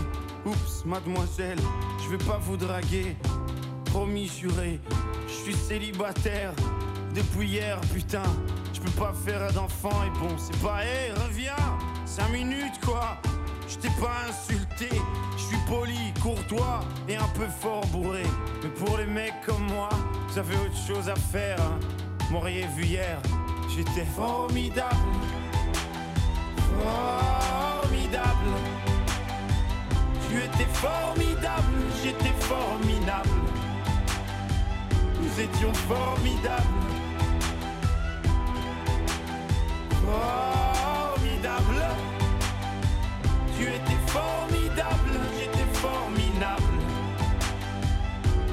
oups, 0.47 0.83
mademoiselle, 0.87 1.59
je 2.03 2.17
vais 2.17 2.25
pas 2.25 2.39
vous 2.39 2.57
draguer. 2.57 3.19
Promis, 3.85 4.29
juré, 4.29 4.81
je 5.29 5.33
suis 5.33 5.55
célibataire 5.55 6.55
depuis 7.17 7.49
hier, 7.49 7.81
putain. 7.95 8.23
Je 8.75 8.81
peux 8.81 8.91
pas 8.91 9.13
faire 9.13 9.51
d'enfant 9.53 10.05
et 10.05 10.19
bon, 10.19 10.37
c'est 10.37 10.57
pas, 10.61 10.85
hé, 10.85 11.13
reviens, 11.25 11.55
cinq 12.05 12.31
minutes 12.31 12.79
quoi. 12.85 13.17
Je 13.69 13.77
t'ai 13.77 13.89
pas 14.01 14.15
insulté, 14.29 14.89
je 15.37 15.43
suis 15.43 15.57
poli, 15.67 16.13
courtois 16.23 16.81
et 17.09 17.17
un 17.17 17.29
peu 17.35 17.47
fort 17.47 17.87
bourré. 17.87 18.23
Mais 18.63 18.69
pour 18.69 18.99
les 18.99 19.07
mecs 19.07 19.41
comme 19.45 19.67
moi, 19.73 19.89
vous 20.29 20.39
avez 20.39 20.55
autre 20.57 20.77
chose 20.87 21.09
à 21.09 21.17
faire. 21.17 21.61
Hein. 21.61 21.81
M'auriez 22.31 22.67
vu 22.77 22.85
hier, 22.85 23.19
j'étais 23.75 24.05
formidable. 24.05 24.95
Formidable. 26.83 28.53
Tu 30.29 30.37
étais 30.37 30.71
formidable, 30.73 31.73
j'étais 32.03 32.35
formidable. 32.41 33.31
Nous 35.21 35.41
étions 35.41 35.73
formidables. 35.75 36.96
Formidable. 40.07 41.83
Tu 43.59 43.65
étais 43.65 44.01
formidable, 44.07 45.19
j'étais 45.37 45.69
formidable. 45.75 46.63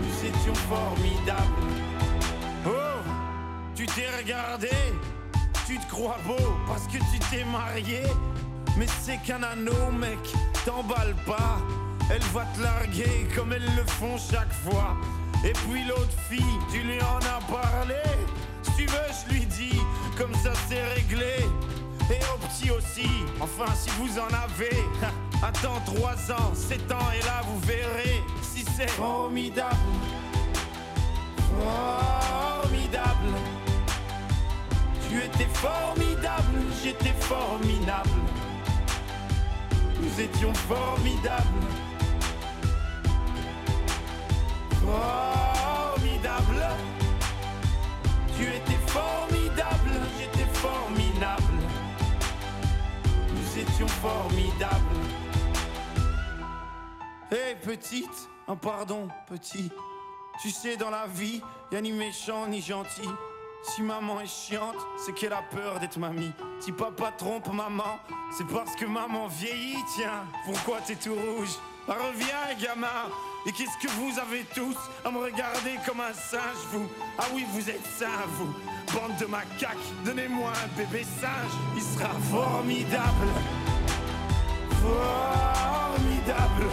Nous 0.02 0.28
étions 0.28 0.56
formidables. 0.56 1.68
Oh, 2.66 3.02
tu 3.76 3.86
t'es 3.86 4.08
regardé, 4.18 4.72
tu 5.68 5.78
te 5.78 5.88
crois 5.90 6.18
beau 6.26 6.58
parce 6.68 6.88
que 6.88 6.98
tu 6.98 7.20
t'es 7.30 7.44
marié. 7.46 8.02
Mais 8.76 8.88
c'est 9.02 9.18
qu'un 9.18 9.44
anneau, 9.44 9.92
mec, 9.92 10.18
t'emballe 10.66 11.16
pas. 11.28 11.60
Elle 12.10 12.24
va 12.34 12.46
te 12.56 12.62
larguer 12.62 13.28
comme 13.36 13.54
elles 13.54 13.76
le 13.76 13.86
font 13.86 14.18
chaque 14.18 14.54
fois. 14.66 14.98
Et 15.46 15.54
puis 15.54 15.86
l'autre 15.86 16.18
fille, 16.30 16.60
tu 16.72 16.80
lui 16.80 17.00
en 17.02 17.18
as 17.18 17.42
parlé. 17.52 18.02
Tu 18.78 18.86
veux, 18.86 18.98
je 19.28 19.34
lui 19.34 19.46
dis, 19.46 19.80
comme 20.18 20.34
ça 20.36 20.54
c'est 20.68 20.84
réglé. 20.96 21.46
Et 22.10 22.20
au 22.34 22.38
petit 22.48 22.72
aussi, 22.72 23.10
enfin 23.40 23.74
si 23.76 23.90
vous 23.92 24.20
en 24.20 24.28
avez. 24.28 24.84
Attends 25.42 25.82
3 25.86 26.32
ans, 26.32 26.54
7 26.54 26.92
ans, 26.92 27.12
et 27.20 27.26
là 27.26 27.42
vous 27.46 27.60
verrez 27.62 28.24
si 28.42 28.66
c'est 28.76 28.90
formidable. 28.90 29.76
Formidable. 31.60 33.34
Tu 35.10 35.18
étais 35.18 35.50
formidable, 35.54 36.60
j'étais 36.82 37.14
formidable. 37.20 38.10
Nous 40.00 40.22
étions 40.22 40.54
formidables. 40.54 41.44
Formidable. 44.84 45.53
Formidables. 53.88 54.74
Hé 57.32 57.56
petite, 57.64 58.30
un 58.48 58.56
pardon 58.56 59.08
petit. 59.28 59.72
Tu 60.42 60.50
sais 60.52 60.78
dans 60.78 60.90
la 60.90 61.08
vie, 61.08 61.42
y 61.72 61.76
a 61.76 61.82
ni 61.82 61.92
méchant 61.92 62.48
ni 62.48 62.62
gentil. 62.62 63.10
Si 63.64 63.82
maman 63.82 64.20
est 64.20 64.28
chiante, 64.28 64.76
c'est 64.98 65.14
qu'elle 65.14 65.34
a 65.34 65.42
peur 65.42 65.80
d'être 65.80 65.98
mamie. 65.98 66.32
Si 66.60 66.72
papa 66.72 67.12
trompe 67.12 67.52
maman, 67.54 68.00
c'est 68.38 68.48
parce 68.48 68.76
que 68.76 68.86
maman 68.86 69.28
vieillit, 69.28 69.78
tiens. 69.96 70.26
Pourquoi 70.46 70.80
t'es 70.82 70.96
tout 70.96 71.16
rouge? 71.16 71.58
Bah, 71.88 71.96
Reviens, 72.00 72.56
gamin. 72.60 72.88
Et 73.46 73.52
qu'est-ce 73.52 73.78
que 73.78 73.92
vous 73.94 74.18
avez 74.20 74.46
tous 74.56 74.78
à 75.04 75.12
me 75.12 75.18
regarder 75.18 75.78
comme 75.86 76.00
un 76.00 76.14
singe, 76.14 76.64
vous? 76.72 76.88
Ah 77.18 77.26
oui, 77.34 77.46
vous 77.52 77.70
êtes 77.70 77.86
sains, 77.86 78.26
vous. 78.38 78.54
Bande 78.94 79.18
de 79.20 79.26
macaques, 79.26 79.76
donnez-moi 80.06 80.50
un 80.64 80.78
bébé 80.78 81.04
singe. 81.04 81.52
Il 81.76 81.82
sera 81.82 82.14
formidable. 82.32 83.28
Formidable. 84.82 86.70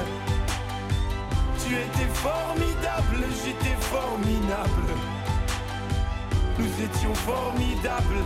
Tu 1.59 1.75
étais 1.75 2.15
formidable, 2.15 3.27
j'étais 3.45 3.77
formidable. 3.81 4.95
Nous 6.57 6.85
étions 6.85 7.15
formidables. 7.17 8.25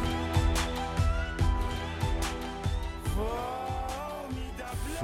Formidable. 3.17 3.54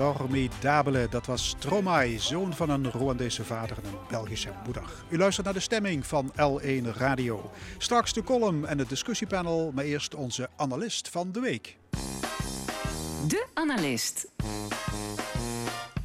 Formidabele, 0.00 1.06
dat 1.10 1.26
was 1.26 1.48
Stromae, 1.48 2.18
zoon 2.18 2.54
van 2.54 2.70
een 2.70 2.90
Rwandese 2.90 3.44
vader 3.44 3.76
en 3.76 3.84
een 3.84 3.98
Belgische 4.08 4.52
moeder. 4.64 4.82
U 5.08 5.18
luistert 5.18 5.46
naar 5.46 5.54
de 5.54 5.60
stemming 5.60 6.06
van 6.06 6.32
L1 6.32 6.96
Radio. 6.96 7.50
Straks 7.78 8.12
de 8.12 8.22
column 8.22 8.66
en 8.66 8.78
het 8.78 8.88
discussiepanel, 8.88 9.72
maar 9.74 9.84
eerst 9.84 10.14
onze 10.14 10.48
analist 10.56 11.08
van 11.08 11.32
de 11.32 11.40
week. 11.40 11.76
De 13.28 13.46
Analist. 13.54 14.26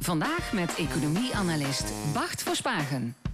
Vandaag 0.00 0.52
met 0.52 0.74
economie-analyst 0.74 1.92
Bart 2.12 2.42
Verspagen. 2.42 3.25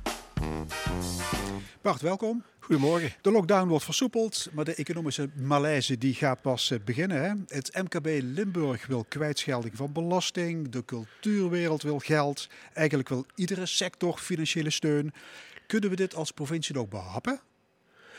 Bart, 1.83 2.01
welkom. 2.01 2.43
Goedemorgen. 2.59 3.13
De 3.21 3.31
lockdown 3.31 3.69
wordt 3.69 3.85
versoepeld, 3.85 4.49
maar 4.53 4.65
de 4.65 4.75
economische 4.75 5.29
malaise 5.35 5.99
die 5.99 6.15
gaat 6.15 6.43
pas 6.43 6.71
eh, 6.71 6.79
beginnen. 6.85 7.23
Hè? 7.23 7.57
Het 7.57 7.83
MKB 7.83 8.07
Limburg 8.23 8.87
wil 8.87 9.05
kwijtschelding 9.09 9.77
van 9.77 9.93
belasting, 9.93 10.69
de 10.69 10.85
cultuurwereld 10.85 11.83
wil 11.83 11.99
geld, 11.99 12.49
eigenlijk 12.73 13.09
wil 13.09 13.27
iedere 13.35 13.67
sector 13.67 14.19
financiële 14.19 14.71
steun. 14.71 15.13
Kunnen 15.67 15.91
we 15.91 15.97
dit 15.97 16.15
als 16.15 16.31
provincie 16.31 16.75
nog 16.75 16.89
behappen? 16.89 17.41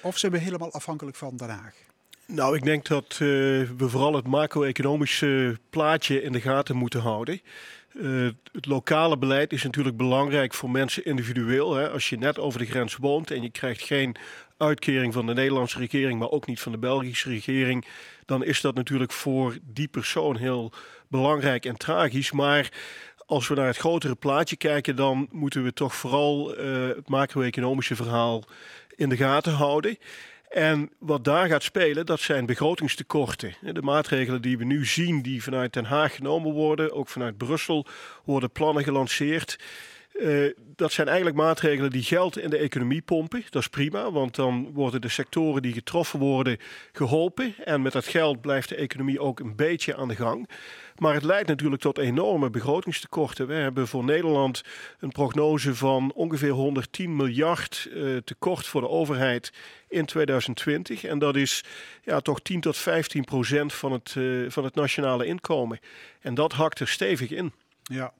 Of 0.01 0.17
zijn 0.17 0.31
we 0.31 0.37
helemaal 0.37 0.73
afhankelijk 0.73 1.17
van 1.17 1.37
Den 1.37 1.49
Haag? 1.49 1.75
Nou, 2.25 2.55
ik 2.55 2.63
denk 2.63 2.87
dat 2.87 3.11
eh, 3.11 3.19
we 3.19 3.85
vooral 3.89 4.13
het 4.13 4.27
macro-economische 4.27 5.59
plaatje 5.69 6.21
in 6.21 6.31
de 6.31 6.41
gaten 6.41 6.75
moeten 6.75 6.99
houden. 6.99 7.41
Uh, 7.93 8.29
het 8.51 8.65
lokale 8.65 9.17
beleid 9.17 9.53
is 9.53 9.63
natuurlijk 9.63 9.97
belangrijk 9.97 10.53
voor 10.53 10.69
mensen 10.69 11.05
individueel. 11.05 11.75
Hè. 11.75 11.89
Als 11.89 12.09
je 12.09 12.17
net 12.17 12.39
over 12.39 12.59
de 12.59 12.65
grens 12.65 12.95
woont 12.95 13.31
en 13.31 13.41
je 13.41 13.49
krijgt 13.49 13.81
geen 13.81 14.15
uitkering 14.57 15.13
van 15.13 15.25
de 15.25 15.33
Nederlandse 15.33 15.79
regering, 15.79 16.19
maar 16.19 16.29
ook 16.29 16.45
niet 16.47 16.59
van 16.59 16.71
de 16.71 16.77
Belgische 16.77 17.29
regering, 17.29 17.85
dan 18.25 18.43
is 18.43 18.61
dat 18.61 18.75
natuurlijk 18.75 19.11
voor 19.11 19.57
die 19.63 19.87
persoon 19.87 20.37
heel 20.37 20.71
belangrijk 21.07 21.65
en 21.65 21.77
tragisch. 21.77 22.31
Maar 22.31 22.71
als 23.25 23.47
we 23.47 23.55
naar 23.55 23.67
het 23.67 23.77
grotere 23.77 24.15
plaatje 24.15 24.55
kijken, 24.55 24.95
dan 24.95 25.27
moeten 25.31 25.63
we 25.63 25.73
toch 25.73 25.95
vooral 25.95 26.59
uh, 26.59 26.87
het 26.87 27.09
macro-economische 27.09 27.95
verhaal 27.95 28.43
in 28.95 29.09
de 29.09 29.17
gaten 29.17 29.53
houden. 29.53 29.97
En 30.53 30.91
wat 30.99 31.23
daar 31.23 31.47
gaat 31.47 31.63
spelen, 31.63 32.05
dat 32.05 32.19
zijn 32.19 32.45
begrotingstekorten. 32.45 33.53
De 33.61 33.81
maatregelen 33.81 34.41
die 34.41 34.57
we 34.57 34.63
nu 34.63 34.85
zien, 34.85 35.21
die 35.21 35.43
vanuit 35.43 35.73
Den 35.73 35.85
Haag 35.85 36.15
genomen 36.15 36.51
worden, 36.51 36.91
ook 36.91 37.09
vanuit 37.09 37.37
Brussel, 37.37 37.85
worden 38.23 38.51
plannen 38.51 38.83
gelanceerd. 38.83 39.59
Uh, 40.13 40.51
dat 40.75 40.91
zijn 40.91 41.07
eigenlijk 41.07 41.37
maatregelen 41.37 41.89
die 41.89 42.03
geld 42.03 42.37
in 42.37 42.49
de 42.49 42.57
economie 42.57 43.01
pompen. 43.01 43.43
Dat 43.49 43.61
is 43.61 43.67
prima, 43.67 44.11
want 44.11 44.35
dan 44.35 44.71
worden 44.73 45.01
de 45.01 45.09
sectoren 45.09 45.61
die 45.61 45.73
getroffen 45.73 46.19
worden 46.19 46.57
geholpen. 46.91 47.55
En 47.63 47.81
met 47.81 47.91
dat 47.91 48.07
geld 48.07 48.41
blijft 48.41 48.69
de 48.69 48.75
economie 48.75 49.19
ook 49.19 49.39
een 49.39 49.55
beetje 49.55 49.95
aan 49.95 50.07
de 50.07 50.15
gang. 50.15 50.49
Maar 50.97 51.13
het 51.13 51.23
leidt 51.23 51.47
natuurlijk 51.47 51.81
tot 51.81 51.97
enorme 51.97 52.49
begrotingstekorten. 52.49 53.47
We 53.47 53.53
hebben 53.53 53.87
voor 53.87 54.03
Nederland 54.03 54.61
een 54.99 55.11
prognose 55.11 55.75
van 55.75 56.11
ongeveer 56.13 56.51
110 56.51 57.15
miljard 57.15 57.89
uh, 57.91 58.17
tekort 58.17 58.65
voor 58.65 58.81
de 58.81 58.89
overheid 58.89 59.53
in 59.87 60.05
2020. 60.05 61.03
En 61.03 61.19
dat 61.19 61.35
is 61.35 61.63
ja, 62.03 62.19
toch 62.19 62.41
10 62.41 62.61
tot 62.61 62.77
15 62.77 63.23
procent 63.23 63.73
van 63.73 63.91
het, 63.91 64.15
uh, 64.17 64.49
van 64.49 64.63
het 64.63 64.75
nationale 64.75 65.25
inkomen. 65.25 65.79
En 66.19 66.33
dat 66.33 66.53
hakt 66.53 66.79
er 66.79 66.87
stevig 66.87 67.31
in. 67.31 67.51
Ja. 67.83 68.13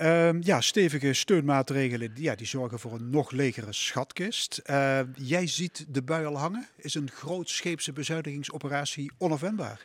Ehm, 0.00 0.38
ja, 0.42 0.60
stevige 0.60 1.12
steunmaatregelen 1.12 2.12
ja, 2.14 2.34
die 2.34 2.46
zorgen 2.46 2.78
voor 2.78 2.92
een 2.92 3.10
nog 3.10 3.30
legere 3.30 3.72
schatkist. 3.72 4.58
Eh, 4.58 5.00
jij 5.14 5.46
ziet 5.46 5.84
de 5.88 6.02
bui 6.02 6.26
al 6.26 6.38
hangen. 6.38 6.68
Is 6.76 6.94
een 6.94 7.10
grootscheepse 7.10 7.92
bezuinigingsoperatie 7.92 9.10
onafwendbaar? 9.18 9.80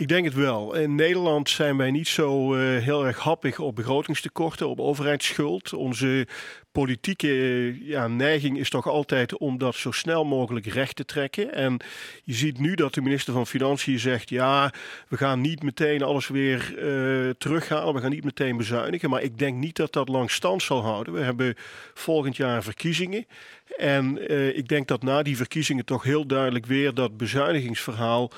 Ik 0.00 0.08
denk 0.08 0.24
het 0.24 0.34
wel. 0.34 0.74
In 0.74 0.94
Nederland 0.94 1.48
zijn 1.48 1.76
wij 1.76 1.90
niet 1.90 2.08
zo 2.08 2.54
uh, 2.54 2.82
heel 2.82 3.06
erg 3.06 3.18
happig 3.18 3.58
op 3.58 3.76
begrotingstekorten, 3.76 4.68
op 4.68 4.80
overheidsschuld. 4.80 5.72
Onze 5.72 6.26
politieke 6.72 7.26
uh, 7.26 7.88
ja, 7.88 8.08
neiging 8.08 8.58
is 8.58 8.70
toch 8.70 8.88
altijd 8.88 9.38
om 9.38 9.58
dat 9.58 9.74
zo 9.74 9.90
snel 9.90 10.24
mogelijk 10.24 10.66
recht 10.66 10.96
te 10.96 11.04
trekken. 11.04 11.54
En 11.54 11.76
je 12.24 12.34
ziet 12.34 12.58
nu 12.58 12.74
dat 12.74 12.94
de 12.94 13.00
minister 13.00 13.32
van 13.32 13.46
Financiën 13.46 13.98
zegt: 13.98 14.28
ja, 14.28 14.72
we 15.08 15.16
gaan 15.16 15.40
niet 15.40 15.62
meteen 15.62 16.02
alles 16.02 16.28
weer 16.28 16.74
uh, 16.74 17.30
terughalen, 17.38 17.94
we 17.94 18.00
gaan 18.00 18.10
niet 18.10 18.24
meteen 18.24 18.56
bezuinigen. 18.56 19.10
Maar 19.10 19.22
ik 19.22 19.38
denk 19.38 19.56
niet 19.56 19.76
dat 19.76 19.92
dat 19.92 20.08
lang 20.08 20.30
stand 20.30 20.62
zal 20.62 20.82
houden. 20.82 21.14
We 21.14 21.20
hebben 21.20 21.54
volgend 21.94 22.36
jaar 22.36 22.62
verkiezingen. 22.62 23.26
En 23.76 24.28
ik 24.56 24.68
denk 24.68 24.88
dat 24.88 25.02
na 25.02 25.22
die 25.22 25.36
verkiezingen 25.36 25.84
toch 25.84 26.02
heel 26.02 26.26
duidelijk 26.26 26.66
weer 26.66 26.94
dat 26.94 27.16
bezuinigingsverhaal 27.16 28.30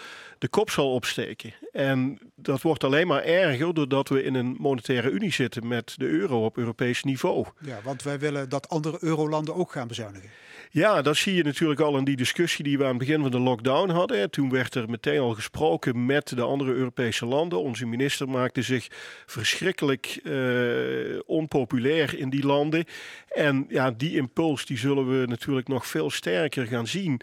de 0.43 0.49
kop 0.49 0.71
zal 0.71 0.93
opsteken. 0.93 1.55
En 1.73 2.19
dat 2.35 2.63
wordt 2.63 2.85
alleen 2.85 3.07
maar 3.07 3.23
erger 3.23 3.75
doordat 3.75 4.09
we 4.09 4.23
in 4.23 4.35
een 4.35 4.57
monetaire 4.59 5.11
unie 5.11 5.33
zitten 5.33 5.69
met 5.69 5.95
de 5.97 6.07
euro 6.07 6.45
op 6.45 6.57
Europees 6.57 7.03
niveau. 7.03 7.47
Ja, 7.65 7.79
want 7.85 8.03
wij 8.03 8.19
willen 8.19 8.49
dat 8.49 8.69
andere 8.69 8.97
eurolanden 9.01 9.55
ook 9.55 9.73
gaan 9.73 9.89
bezuinigen. 9.89 10.31
Ja, 10.71 11.03
dat 11.03 11.17
zie 11.17 11.35
je 11.35 11.43
natuurlijk 11.43 11.81
al 11.81 11.97
in 11.97 12.05
die 12.05 12.17
discussie 12.17 12.65
die 12.65 12.79
we 12.79 12.83
aan 12.83 12.89
het 12.89 12.99
begin 12.99 13.21
van 13.21 13.31
de 13.31 13.39
lockdown 13.39 13.91
hadden. 13.91 14.31
Toen 14.31 14.51
werd 14.51 14.75
er 14.75 14.91
meteen 14.91 15.21
al 15.21 15.35
gesproken 15.35 16.07
met 16.07 16.29
de 16.29 16.43
andere 16.43 16.73
Europese 16.73 17.27
landen. 17.27 17.61
Onze 17.61 17.87
minister 17.87 18.29
maakte 18.29 18.63
zich 18.63 18.89
verschrikkelijk 19.27 20.21
uh, 20.23 21.19
onpopulair 21.27 22.19
in 22.19 22.31
die 22.31 22.47
landen. 22.47 22.85
En 23.29 23.67
ja, 23.69 23.91
die 23.91 24.17
impuls 24.17 24.67
die 24.67 24.79
zullen 24.79 25.21
we 25.21 25.27
natuurlijk 25.27 25.69
nog 25.69 25.87
veel 25.87 26.11
sterker 26.11 26.67
gaan 26.67 26.87
zien. 26.87 27.21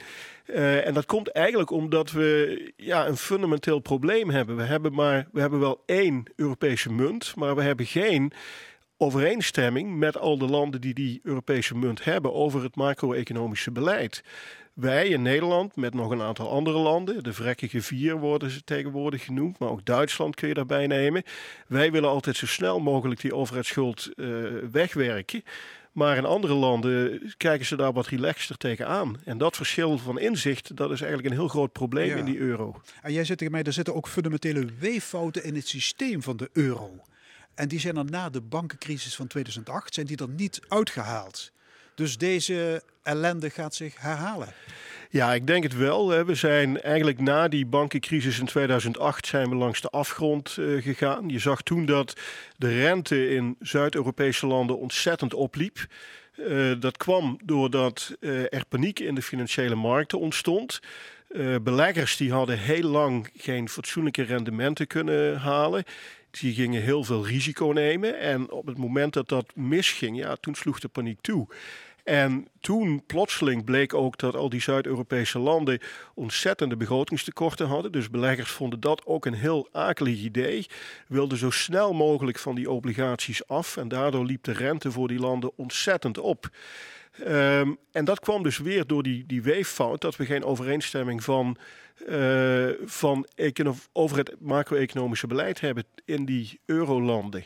Uh, 0.49 0.87
en 0.87 0.93
dat 0.93 1.05
komt 1.05 1.31
eigenlijk 1.31 1.71
omdat 1.71 2.11
we 2.11 2.73
ja, 2.75 3.07
een 3.07 3.17
fundamenteel 3.17 3.79
probleem 3.79 4.29
hebben. 4.29 4.55
We 4.55 4.63
hebben, 4.63 4.93
maar, 4.93 5.27
we 5.31 5.39
hebben 5.39 5.59
wel 5.59 5.83
één 5.85 6.23
Europese 6.35 6.91
munt, 6.91 7.35
maar 7.35 7.55
we 7.55 7.61
hebben 7.61 7.85
geen 7.85 8.31
overeenstemming 8.97 9.97
met 9.97 10.17
al 10.17 10.37
de 10.37 10.45
landen 10.45 10.81
die 10.81 10.93
die 10.93 11.19
Europese 11.23 11.77
munt 11.77 12.03
hebben 12.03 12.33
over 12.33 12.63
het 12.63 12.75
macro-economische 12.75 13.71
beleid. 13.71 14.23
Wij 14.73 15.07
in 15.07 15.21
Nederland, 15.21 15.75
met 15.75 15.93
nog 15.93 16.11
een 16.11 16.21
aantal 16.21 16.49
andere 16.49 16.77
landen, 16.77 17.23
de 17.23 17.33
vrekkige 17.33 17.81
vier 17.81 18.17
worden 18.17 18.49
ze 18.49 18.63
tegenwoordig 18.63 19.25
genoemd, 19.25 19.59
maar 19.59 19.69
ook 19.69 19.85
Duitsland 19.85 20.35
kun 20.35 20.47
je 20.47 20.53
daarbij 20.53 20.87
nemen. 20.87 21.23
Wij 21.67 21.91
willen 21.91 22.09
altijd 22.09 22.35
zo 22.35 22.45
snel 22.45 22.79
mogelijk 22.79 23.21
die 23.21 23.35
overheidsschuld 23.35 24.09
uh, 24.15 24.47
wegwerken. 24.71 25.43
Maar 25.99 26.17
in 26.17 26.25
andere 26.25 26.53
landen 26.53 27.21
kijken 27.37 27.65
ze 27.65 27.75
daar 27.75 27.93
wat 27.93 28.07
relaxter 28.07 28.57
tegenaan. 28.57 29.17
En 29.25 29.37
dat 29.37 29.55
verschil 29.55 29.97
van 29.97 30.19
inzicht, 30.19 30.75
dat 30.75 30.91
is 30.91 31.01
eigenlijk 31.01 31.31
een 31.33 31.39
heel 31.39 31.47
groot 31.47 31.71
probleem 31.71 32.07
Ja. 32.09 32.15
in 32.15 32.25
die 32.25 32.37
euro. 32.37 32.81
En 33.01 33.13
jij 33.13 33.23
zit 33.23 33.37
tegen 33.37 33.53
mij, 33.53 33.63
er 33.63 33.73
zitten 33.73 33.95
ook 33.95 34.07
fundamentele 34.07 34.65
weeffouten 34.79 35.43
in 35.43 35.55
het 35.55 35.67
systeem 35.67 36.23
van 36.23 36.37
de 36.37 36.49
euro. 36.53 37.03
En 37.55 37.67
die 37.67 37.79
zijn 37.79 37.97
er 37.97 38.05
na 38.05 38.29
de 38.29 38.41
bankencrisis 38.41 39.15
van 39.15 39.27
2008 39.27 39.93
zijn 39.93 40.05
die 40.05 40.17
er 40.17 40.29
niet 40.29 40.59
uitgehaald. 40.67 41.51
Dus 41.99 42.17
deze 42.17 42.83
ellende 43.03 43.49
gaat 43.49 43.75
zich 43.75 44.01
herhalen. 44.01 44.47
Ja, 45.09 45.33
ik 45.33 45.47
denk 45.47 45.63
het 45.63 45.75
wel. 45.75 46.25
We 46.25 46.35
zijn 46.35 46.81
eigenlijk 46.81 47.19
na 47.19 47.47
die 47.47 47.65
bankencrisis 47.65 48.39
in 48.39 48.45
2008 48.45 49.27
zijn 49.27 49.49
we 49.49 49.55
langs 49.55 49.81
de 49.81 49.89
afgrond 49.89 50.57
eh, 50.57 50.65
gegaan. 50.83 51.29
Je 51.29 51.39
zag 51.39 51.61
toen 51.61 51.85
dat 51.85 52.19
de 52.57 52.81
rente 52.81 53.29
in 53.29 53.55
Zuid-Europese 53.59 54.47
landen 54.47 54.77
ontzettend 54.77 55.33
opliep. 55.33 55.87
Eh, 56.35 56.71
dat 56.79 56.97
kwam 56.97 57.39
doordat 57.43 58.15
eh, 58.19 58.53
er 58.53 58.65
paniek 58.69 58.99
in 58.99 59.15
de 59.15 59.21
financiële 59.21 59.75
markten 59.75 60.19
ontstond. 60.19 60.79
Beleggers 61.61 62.17
die 62.17 62.31
hadden 62.31 62.59
heel 62.59 62.89
lang 62.89 63.29
geen 63.35 63.69
fatsoenlijke 63.69 64.23
rendementen 64.23 64.87
kunnen 64.87 65.37
halen. 65.37 65.83
Die 66.31 66.53
gingen 66.53 66.81
heel 66.81 67.03
veel 67.03 67.25
risico 67.25 67.65
nemen. 67.65 68.19
En 68.19 68.51
op 68.51 68.65
het 68.65 68.77
moment 68.77 69.13
dat 69.13 69.29
dat 69.29 69.45
misging, 69.55 70.17
ja, 70.17 70.35
toen 70.35 70.55
sloeg 70.55 70.79
de 70.79 70.87
paniek 70.87 71.21
toe. 71.21 71.47
En 72.09 72.47
toen 72.59 73.03
plotseling 73.05 73.63
bleek 73.63 73.93
ook 73.93 74.17
dat 74.17 74.35
al 74.35 74.49
die 74.49 74.61
Zuid-Europese 74.61 75.39
landen 75.39 75.79
ontzettende 76.13 76.77
begrotingstekorten 76.77 77.67
hadden. 77.67 77.91
Dus 77.91 78.09
beleggers 78.09 78.51
vonden 78.51 78.79
dat 78.79 79.05
ook 79.05 79.25
een 79.25 79.33
heel 79.33 79.69
akelig 79.71 80.19
idee. 80.19 80.65
Wilden 81.07 81.37
zo 81.37 81.49
snel 81.49 81.93
mogelijk 81.93 82.39
van 82.39 82.55
die 82.55 82.71
obligaties 82.71 83.47
af. 83.47 83.77
En 83.77 83.87
daardoor 83.87 84.25
liep 84.25 84.43
de 84.43 84.51
rente 84.51 84.91
voor 84.91 85.07
die 85.07 85.19
landen 85.19 85.51
ontzettend 85.55 86.17
op. 86.17 86.49
Um, 87.27 87.77
en 87.91 88.05
dat 88.05 88.19
kwam 88.19 88.43
dus 88.43 88.57
weer 88.57 88.87
door 88.87 89.03
die, 89.03 89.25
die 89.25 89.41
weeffout 89.41 90.01
dat 90.01 90.15
we 90.15 90.25
geen 90.25 90.43
overeenstemming 90.43 91.23
van, 91.23 91.57
uh, 92.07 92.69
van 92.85 93.27
over 93.93 94.17
het 94.17 94.35
macro-economische 94.39 95.27
beleid 95.27 95.59
hebben 95.61 95.83
in 96.05 96.25
die 96.25 96.59
eurolanden. 96.65 97.45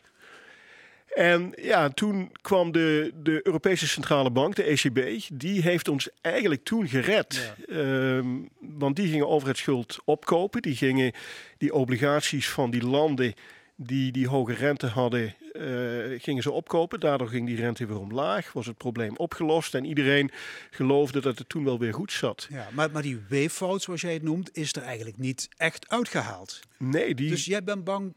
En 1.13 1.53
ja, 1.61 1.89
toen 1.89 2.31
kwam 2.41 2.71
de, 2.71 3.11
de 3.15 3.39
Europese 3.43 3.87
Centrale 3.87 4.31
Bank, 4.31 4.55
de 4.55 4.63
ECB, 4.63 5.29
die 5.33 5.61
heeft 5.61 5.87
ons 5.87 6.09
eigenlijk 6.21 6.63
toen 6.63 6.87
gered. 6.87 7.53
Ja. 7.67 7.75
Um, 7.77 8.49
want 8.59 8.95
die 8.95 9.07
gingen 9.07 9.27
overheidsschuld 9.27 9.99
opkopen, 10.05 10.61
die 10.61 10.75
gingen 10.75 11.11
die 11.57 11.73
obligaties 11.73 12.49
van 12.49 12.71
die 12.71 12.85
landen 12.85 13.33
die 13.75 14.11
die 14.11 14.27
hoge 14.27 14.53
rente 14.53 14.87
hadden, 14.87 15.35
uh, 15.53 16.19
gingen 16.21 16.43
ze 16.43 16.51
opkopen. 16.51 16.99
Daardoor 16.99 17.27
ging 17.27 17.47
die 17.47 17.55
rente 17.55 17.85
weer 17.85 17.99
omlaag, 17.99 18.53
was 18.53 18.65
het 18.65 18.77
probleem 18.77 19.17
opgelost 19.17 19.75
en 19.75 19.85
iedereen 19.85 20.31
geloofde 20.69 21.21
dat 21.21 21.37
het 21.37 21.49
toen 21.49 21.63
wel 21.63 21.79
weer 21.79 21.93
goed 21.93 22.11
zat. 22.11 22.47
Ja, 22.49 22.67
maar, 22.73 22.91
maar 22.91 23.01
die 23.01 23.19
weeffout, 23.29 23.81
zoals 23.81 24.01
jij 24.01 24.13
het 24.13 24.23
noemt, 24.23 24.57
is 24.57 24.73
er 24.73 24.81
eigenlijk 24.81 25.17
niet 25.17 25.49
echt 25.57 25.89
uitgehaald. 25.89 26.59
Nee, 26.77 27.15
die... 27.15 27.29
Dus 27.29 27.45
jij 27.45 27.63
bent 27.63 27.83
bang 27.83 28.13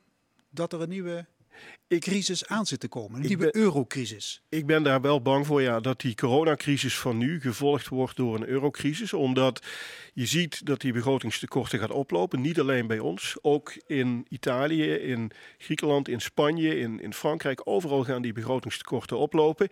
dat 0.51 0.73
er 0.73 0.81
een 0.81 0.89
nieuwe 0.89 1.27
crisis 1.89 2.47
aan 2.47 2.67
zit 2.67 2.81
te 2.81 2.89
komen, 2.89 3.21
een 3.21 3.27
nieuwe 3.27 3.57
eurocrisis. 3.57 4.43
Ik 4.49 4.67
ben 4.67 4.83
daar 4.83 5.01
wel 5.01 5.23
bang 5.23 5.47
voor, 5.47 5.63
ja, 5.63 5.81
dat 5.81 6.01
die 6.01 6.15
coronacrisis 6.15 6.99
van 6.99 7.19
nu 7.19 7.41
gevolgd 7.41 7.89
wordt 7.89 8.17
door 8.17 8.35
een 8.35 8.47
eurocrisis. 8.47 9.13
Omdat 9.13 9.67
je 10.13 10.27
ziet 10.27 10.67
dat 10.67 10.81
die 10.81 10.93
begrotingstekorten 10.93 11.79
gaat 11.79 11.91
oplopen. 11.91 12.41
Niet 12.41 12.61
alleen 12.61 12.87
bij 12.87 12.99
ons, 12.99 13.37
ook 13.43 13.73
in 13.87 14.27
Italië, 14.29 14.93
in 14.93 15.31
Griekenland, 15.59 16.09
in 16.09 16.21
Spanje, 16.21 16.79
in, 16.79 17.01
in 17.01 17.15
Frankrijk. 17.15 17.61
Overal 17.65 18.05
gaan 18.05 18.23
die 18.23 18.33
begrotingstekorten 18.33 19.19
oplopen. 19.19 19.69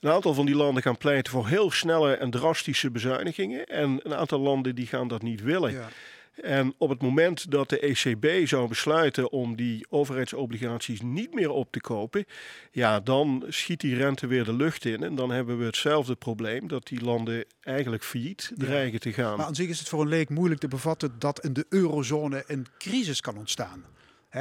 Een 0.00 0.10
aantal 0.10 0.34
van 0.34 0.46
die 0.46 0.54
landen 0.54 0.82
gaan 0.82 0.98
pleiten 0.98 1.32
voor 1.32 1.48
heel 1.48 1.70
snelle 1.70 2.14
en 2.14 2.30
drastische 2.30 2.90
bezuinigingen. 2.90 3.66
En 3.66 4.00
een 4.02 4.14
aantal 4.14 4.40
landen 4.40 4.74
die 4.74 4.86
gaan 4.86 5.08
dat 5.08 5.22
niet 5.22 5.42
willen. 5.42 5.72
Ja. 5.72 5.88
En 6.34 6.74
op 6.78 6.88
het 6.88 7.02
moment 7.02 7.50
dat 7.50 7.68
de 7.68 7.78
ECB 7.78 8.46
zou 8.46 8.68
besluiten 8.68 9.32
om 9.32 9.56
die 9.56 9.86
overheidsobligaties 9.88 11.00
niet 11.00 11.34
meer 11.34 11.50
op 11.50 11.72
te 11.72 11.80
kopen, 11.80 12.24
ja, 12.70 13.00
dan 13.00 13.44
schiet 13.48 13.80
die 13.80 13.96
rente 13.96 14.26
weer 14.26 14.44
de 14.44 14.54
lucht 14.54 14.84
in. 14.84 15.02
En 15.02 15.14
dan 15.14 15.30
hebben 15.30 15.58
we 15.58 15.64
hetzelfde 15.64 16.14
probleem 16.14 16.68
dat 16.68 16.86
die 16.86 17.04
landen 17.04 17.44
eigenlijk 17.60 18.04
failliet 18.04 18.52
dreigen 18.54 19.00
te 19.00 19.12
gaan. 19.12 19.36
Maar 19.36 19.46
aan 19.46 19.54
zich 19.54 19.68
is 19.68 19.78
het 19.78 19.88
voor 19.88 20.00
een 20.00 20.08
leek 20.08 20.28
moeilijk 20.28 20.60
te 20.60 20.68
bevatten 20.68 21.18
dat 21.18 21.44
in 21.44 21.52
de 21.52 21.66
eurozone 21.68 22.44
een 22.46 22.66
crisis 22.78 23.20
kan 23.20 23.36
ontstaan. 23.36 23.84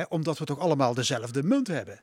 Omdat 0.09 0.37
we 0.37 0.45
toch 0.45 0.59
allemaal 0.59 0.93
dezelfde 0.93 1.43
munt 1.43 1.67
hebben. 1.67 2.01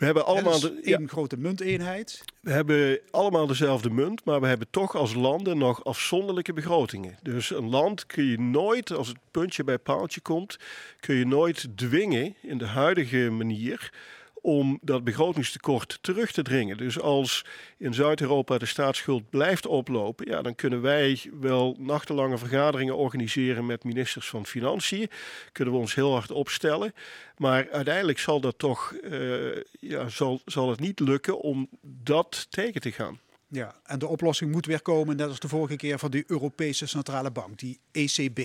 We 0.00 0.06
hebben 0.06 0.26
allemaal 0.26 0.60
de, 0.60 0.80
één 0.82 1.00
ja, 1.00 1.06
grote 1.06 1.36
munteenheid. 1.36 2.24
We 2.40 2.50
hebben 2.50 3.00
allemaal 3.10 3.46
dezelfde 3.46 3.90
munt, 3.90 4.24
maar 4.24 4.40
we 4.40 4.46
hebben 4.46 4.66
toch 4.70 4.96
als 4.96 5.14
landen 5.14 5.58
nog 5.58 5.84
afzonderlijke 5.84 6.52
begrotingen. 6.52 7.18
Dus 7.22 7.50
een 7.50 7.68
land 7.68 8.06
kun 8.06 8.24
je 8.24 8.40
nooit, 8.40 8.92
als 8.92 9.08
het 9.08 9.16
puntje 9.30 9.64
bij 9.64 9.78
paaltje 9.78 10.20
komt, 10.20 10.58
kun 11.00 11.14
je 11.14 11.26
nooit 11.26 11.68
dwingen 11.74 12.34
in 12.42 12.58
de 12.58 12.66
huidige 12.66 13.30
manier 13.30 13.92
om 14.42 14.78
dat 14.82 15.04
begrotingstekort 15.04 15.98
terug 16.00 16.32
te 16.32 16.42
dringen. 16.42 16.76
Dus 16.76 17.00
als 17.00 17.44
in 17.78 17.94
Zuid-Europa 17.94 18.58
de 18.58 18.66
staatsschuld 18.66 19.30
blijft 19.30 19.66
oplopen, 19.66 20.30
ja, 20.30 20.42
dan 20.42 20.54
kunnen 20.54 20.80
wij 20.80 21.20
wel 21.40 21.76
nachtenlange 21.78 22.38
vergaderingen 22.38 22.96
organiseren 22.96 23.66
met 23.66 23.84
ministers 23.84 24.28
van 24.28 24.46
Financiën. 24.46 25.10
Kunnen 25.52 25.74
we 25.74 25.80
ons 25.80 25.94
heel 25.94 26.12
hard 26.12 26.30
opstellen. 26.30 26.94
Maar 27.36 27.70
uiteindelijk 27.70 28.18
zal 28.18 28.40
dat 28.40 28.58
toch, 28.58 28.94
uh, 29.02 29.56
ja, 29.80 30.08
zal, 30.08 30.40
zal 30.44 30.70
het 30.70 30.80
niet 30.80 31.00
lukken 31.00 31.40
om 31.40 31.68
dat 31.82 32.46
tegen 32.50 32.80
te 32.80 32.92
gaan. 32.92 33.18
Ja, 33.48 33.74
en 33.84 33.98
de 33.98 34.06
oplossing 34.06 34.52
moet 34.52 34.66
weer 34.66 34.82
komen, 34.82 35.16
net 35.16 35.28
als 35.28 35.40
de 35.40 35.48
vorige 35.48 35.76
keer 35.76 35.98
van 35.98 36.10
die 36.10 36.24
Europese 36.26 36.86
Centrale 36.86 37.30
Bank, 37.30 37.58
die 37.58 37.80
ECB. 37.92 38.40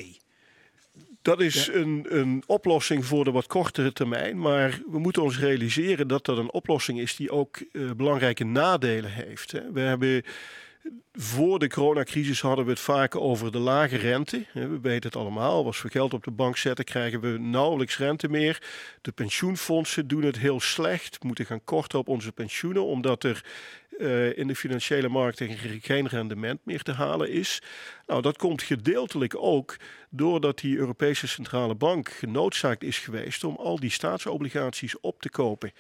Dat 1.26 1.42
is 1.42 1.66
ja. 1.66 1.74
een, 1.74 2.06
een 2.10 2.44
oplossing 2.46 3.06
voor 3.06 3.24
de 3.24 3.32
wat 3.32 3.48
kortere 3.48 3.94
termijn. 3.94 4.40
Maar 4.40 4.80
we 4.92 5.00
moeten 5.00 5.22
ons 5.22 5.40
realiseren 5.40 6.08
dat 6.08 6.26
dat 6.26 6.38
een 6.38 6.52
oplossing 6.52 7.00
is 7.00 7.16
die 7.16 7.32
ook 7.32 7.64
uh, 7.72 7.92
belangrijke 7.92 8.44
nadelen 8.44 9.12
heeft. 9.12 9.52
Hè. 9.52 9.72
We 9.72 9.80
hebben 9.80 10.24
Voor 11.14 11.60
de 11.60 11.68
coronacrisis 11.68 12.42
hadden 12.42 12.66
we 12.66 12.72
het 12.72 12.80
vaak 12.80 13.16
over 13.16 13.52
de 13.52 13.58
lage 13.58 13.98
rente. 13.98 14.46
We 14.54 14.80
weten 14.82 15.10
het 15.10 15.16
allemaal. 15.16 15.66
Als 15.66 15.82
we 15.82 15.90
geld 15.90 16.14
op 16.14 16.24
de 16.24 16.32
bank 16.32 16.58
zetten, 16.58 16.86
krijgen 16.86 17.20
we 17.20 17.40
nauwelijks 17.40 17.98
rente 17.98 18.30
meer. 18.30 18.62
De 19.02 19.12
pensioenfondsen 19.12 20.08
doen 20.08 20.24
het 20.24 20.38
heel 20.38 20.60
slecht, 20.60 21.24
moeten 21.24 21.46
gaan 21.46 21.64
korten 21.64 22.00
op 22.00 22.08
onze 22.08 22.32
pensioenen, 22.32 22.86
omdat 22.86 23.24
er 23.24 23.46
uh, 23.98 24.38
in 24.38 24.48
de 24.48 24.56
financiële 24.56 25.10
markten 25.10 25.58
geen 25.82 26.08
rendement 26.08 26.60
meer 26.64 26.82
te 26.82 26.92
halen 26.92 27.32
is. 27.32 27.62
Nou, 28.08 28.22
dat 28.22 28.38
komt 28.38 28.64
gedeeltelijk 28.64 29.36
ook 29.38 29.76
doordat 30.10 30.60
die 30.60 30.78
Europese 30.78 31.28
Centrale 31.28 31.76
Bank 31.76 32.10
genoodzaakt 32.10 32.84
is 32.84 33.00
geweest 33.00 33.44
om 33.44 33.56
al 33.56 33.80
die 33.80 33.90
staatsobligaties 33.90 35.00
op 35.00 35.22
te 35.22 35.30
kopen. 35.30 35.72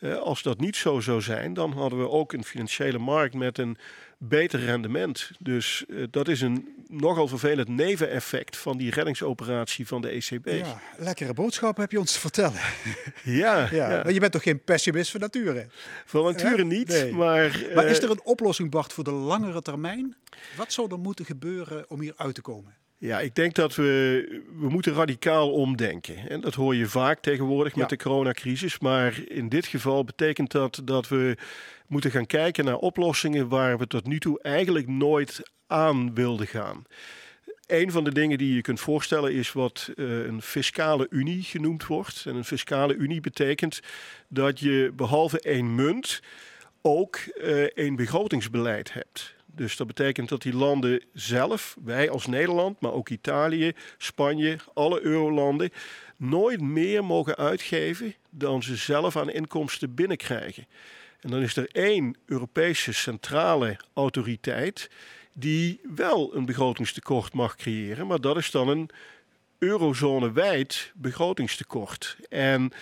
Uh, 0.00 0.16
als 0.16 0.42
dat 0.42 0.60
niet 0.60 0.76
zo 0.76 1.00
zou 1.00 1.20
zijn, 1.20 1.54
dan 1.54 1.72
hadden 1.72 1.98
we 1.98 2.08
ook 2.08 2.32
een 2.32 2.44
financiële 2.44 2.98
markt 2.98 3.34
met 3.34 3.58
een 3.58 3.76
beter 4.28 4.60
rendement. 4.60 5.30
Dus 5.38 5.84
uh, 5.88 6.06
dat 6.10 6.28
is 6.28 6.40
een 6.40 6.68
nogal 6.88 7.28
vervelend 7.28 7.68
neveneffect 7.68 8.56
van 8.56 8.76
die 8.76 8.90
reddingsoperatie 8.90 9.86
van 9.86 10.00
de 10.00 10.08
ECB. 10.08 10.46
Ja, 10.46 10.80
lekkere 10.98 11.34
boodschap 11.34 11.76
heb 11.76 11.90
je 11.90 11.98
ons 11.98 12.12
te 12.12 12.20
vertellen. 12.20 12.60
Ja, 13.22 13.68
ja, 13.70 13.90
ja. 13.90 14.02
Maar 14.02 14.12
je 14.12 14.20
bent 14.20 14.32
toch 14.32 14.42
geen 14.42 14.64
pessimist 14.64 15.10
van 15.10 15.20
nature? 15.20 15.66
Van 16.04 16.24
nature 16.24 16.64
niet, 16.64 16.88
nee. 16.88 17.12
maar... 17.12 17.64
Maar 17.74 17.86
is 17.86 18.02
er 18.02 18.10
een 18.10 18.24
oplossing, 18.24 18.70
Bart, 18.70 18.92
voor 18.92 19.04
de 19.04 19.10
langere 19.10 19.62
termijn? 19.62 20.16
Wat 20.56 20.72
zou 20.72 20.90
er 20.90 20.98
moeten 20.98 21.24
gebeuren 21.24 21.90
om 21.90 22.00
hier 22.00 22.14
uit 22.16 22.34
te 22.34 22.40
komen? 22.40 22.74
Ja, 23.02 23.20
ik 23.20 23.34
denk 23.34 23.54
dat 23.54 23.74
we, 23.74 24.42
we 24.58 24.68
moeten 24.68 24.94
radicaal 24.94 25.52
omdenken. 25.52 26.28
En 26.28 26.40
dat 26.40 26.54
hoor 26.54 26.74
je 26.74 26.86
vaak 26.86 27.20
tegenwoordig 27.20 27.76
met 27.76 27.88
de 27.88 27.96
coronacrisis. 27.96 28.78
Maar 28.78 29.20
in 29.28 29.48
dit 29.48 29.66
geval 29.66 30.04
betekent 30.04 30.50
dat 30.50 30.80
dat 30.84 31.08
we 31.08 31.36
moeten 31.92 32.10
gaan 32.10 32.26
kijken 32.26 32.64
naar 32.64 32.76
oplossingen 32.76 33.48
waar 33.48 33.78
we 33.78 33.86
tot 33.86 34.06
nu 34.06 34.18
toe 34.18 34.42
eigenlijk 34.42 34.88
nooit 34.88 35.50
aan 35.66 36.14
wilden 36.14 36.46
gaan. 36.46 36.84
Een 37.66 37.90
van 37.90 38.04
de 38.04 38.12
dingen 38.12 38.38
die 38.38 38.54
je 38.54 38.60
kunt 38.60 38.80
voorstellen 38.80 39.32
is 39.32 39.52
wat 39.52 39.90
uh, 39.94 40.24
een 40.24 40.42
fiscale 40.42 41.06
unie 41.10 41.42
genoemd 41.42 41.86
wordt. 41.86 42.24
En 42.26 42.36
een 42.36 42.44
fiscale 42.44 42.94
unie 42.94 43.20
betekent 43.20 43.80
dat 44.28 44.60
je 44.60 44.92
behalve 44.96 45.40
één 45.40 45.74
munt 45.74 46.20
ook 46.82 47.18
uh, 47.36 47.62
één 47.62 47.96
begrotingsbeleid 47.96 48.92
hebt. 48.92 49.34
Dus 49.46 49.76
dat 49.76 49.86
betekent 49.86 50.28
dat 50.28 50.42
die 50.42 50.54
landen 50.54 51.04
zelf, 51.12 51.76
wij 51.84 52.10
als 52.10 52.26
Nederland, 52.26 52.80
maar 52.80 52.92
ook 52.92 53.08
Italië, 53.08 53.72
Spanje, 53.98 54.58
alle 54.74 55.00
eurolanden, 55.02 55.70
nooit 56.16 56.60
meer 56.60 57.04
mogen 57.04 57.36
uitgeven 57.36 58.14
dan 58.30 58.62
ze 58.62 58.76
zelf 58.76 59.16
aan 59.16 59.30
inkomsten 59.30 59.94
binnenkrijgen. 59.94 60.66
En 61.22 61.30
dan 61.30 61.42
is 61.42 61.56
er 61.56 61.68
één 61.72 62.16
Europese 62.26 62.92
centrale 62.92 63.76
autoriteit 63.94 64.90
die 65.32 65.80
wel 65.94 66.34
een 66.34 66.44
begrotingstekort 66.44 67.32
mag 67.32 67.56
creëren, 67.56 68.06
maar 68.06 68.20
dat 68.20 68.36
is 68.36 68.50
dan 68.50 68.68
een 68.68 68.90
eurozone-wijd 69.58 70.92
begrotingstekort. 70.94 72.16
En 72.28 72.72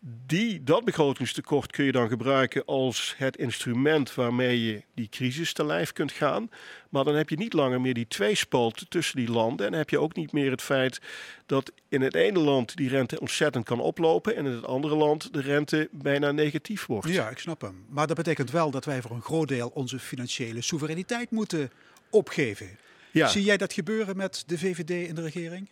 die, 0.00 0.64
dat 0.64 0.84
begrotingstekort 0.84 1.72
kun 1.72 1.84
je 1.84 1.92
dan 1.92 2.08
gebruiken 2.08 2.64
als 2.64 3.14
het 3.16 3.36
instrument 3.36 4.14
waarmee 4.14 4.64
je 4.64 4.82
die 4.94 5.08
crisis 5.08 5.52
te 5.52 5.64
lijf 5.64 5.92
kunt 5.92 6.12
gaan. 6.12 6.50
Maar 6.88 7.04
dan 7.04 7.14
heb 7.14 7.28
je 7.28 7.36
niet 7.36 7.52
langer 7.52 7.80
meer 7.80 7.94
die 7.94 8.08
tweespalt 8.08 8.90
tussen 8.90 9.16
die 9.16 9.30
landen. 9.30 9.66
En 9.66 9.72
heb 9.72 9.90
je 9.90 10.00
ook 10.00 10.14
niet 10.14 10.32
meer 10.32 10.50
het 10.50 10.62
feit 10.62 11.00
dat 11.46 11.72
in 11.88 12.00
het 12.00 12.14
ene 12.14 12.38
land 12.38 12.76
die 12.76 12.88
rente 12.88 13.20
ontzettend 13.20 13.64
kan 13.64 13.80
oplopen. 13.80 14.36
En 14.36 14.46
in 14.46 14.52
het 14.52 14.66
andere 14.66 14.94
land 14.94 15.32
de 15.32 15.40
rente 15.40 15.88
bijna 15.92 16.32
negatief 16.32 16.86
wordt. 16.86 17.08
Ja, 17.08 17.28
ik 17.28 17.38
snap 17.38 17.60
hem. 17.60 17.84
Maar 17.88 18.06
dat 18.06 18.16
betekent 18.16 18.50
wel 18.50 18.70
dat 18.70 18.84
wij 18.84 19.02
voor 19.02 19.10
een 19.10 19.22
groot 19.22 19.48
deel 19.48 19.70
onze 19.74 19.98
financiële 19.98 20.62
soevereiniteit 20.62 21.30
moeten 21.30 21.70
opgeven. 22.10 22.78
Ja. 23.10 23.28
Zie 23.28 23.44
jij 23.44 23.56
dat 23.56 23.72
gebeuren 23.72 24.16
met 24.16 24.44
de 24.46 24.58
VVD 24.58 25.08
in 25.08 25.14
de 25.14 25.22
regering? 25.22 25.68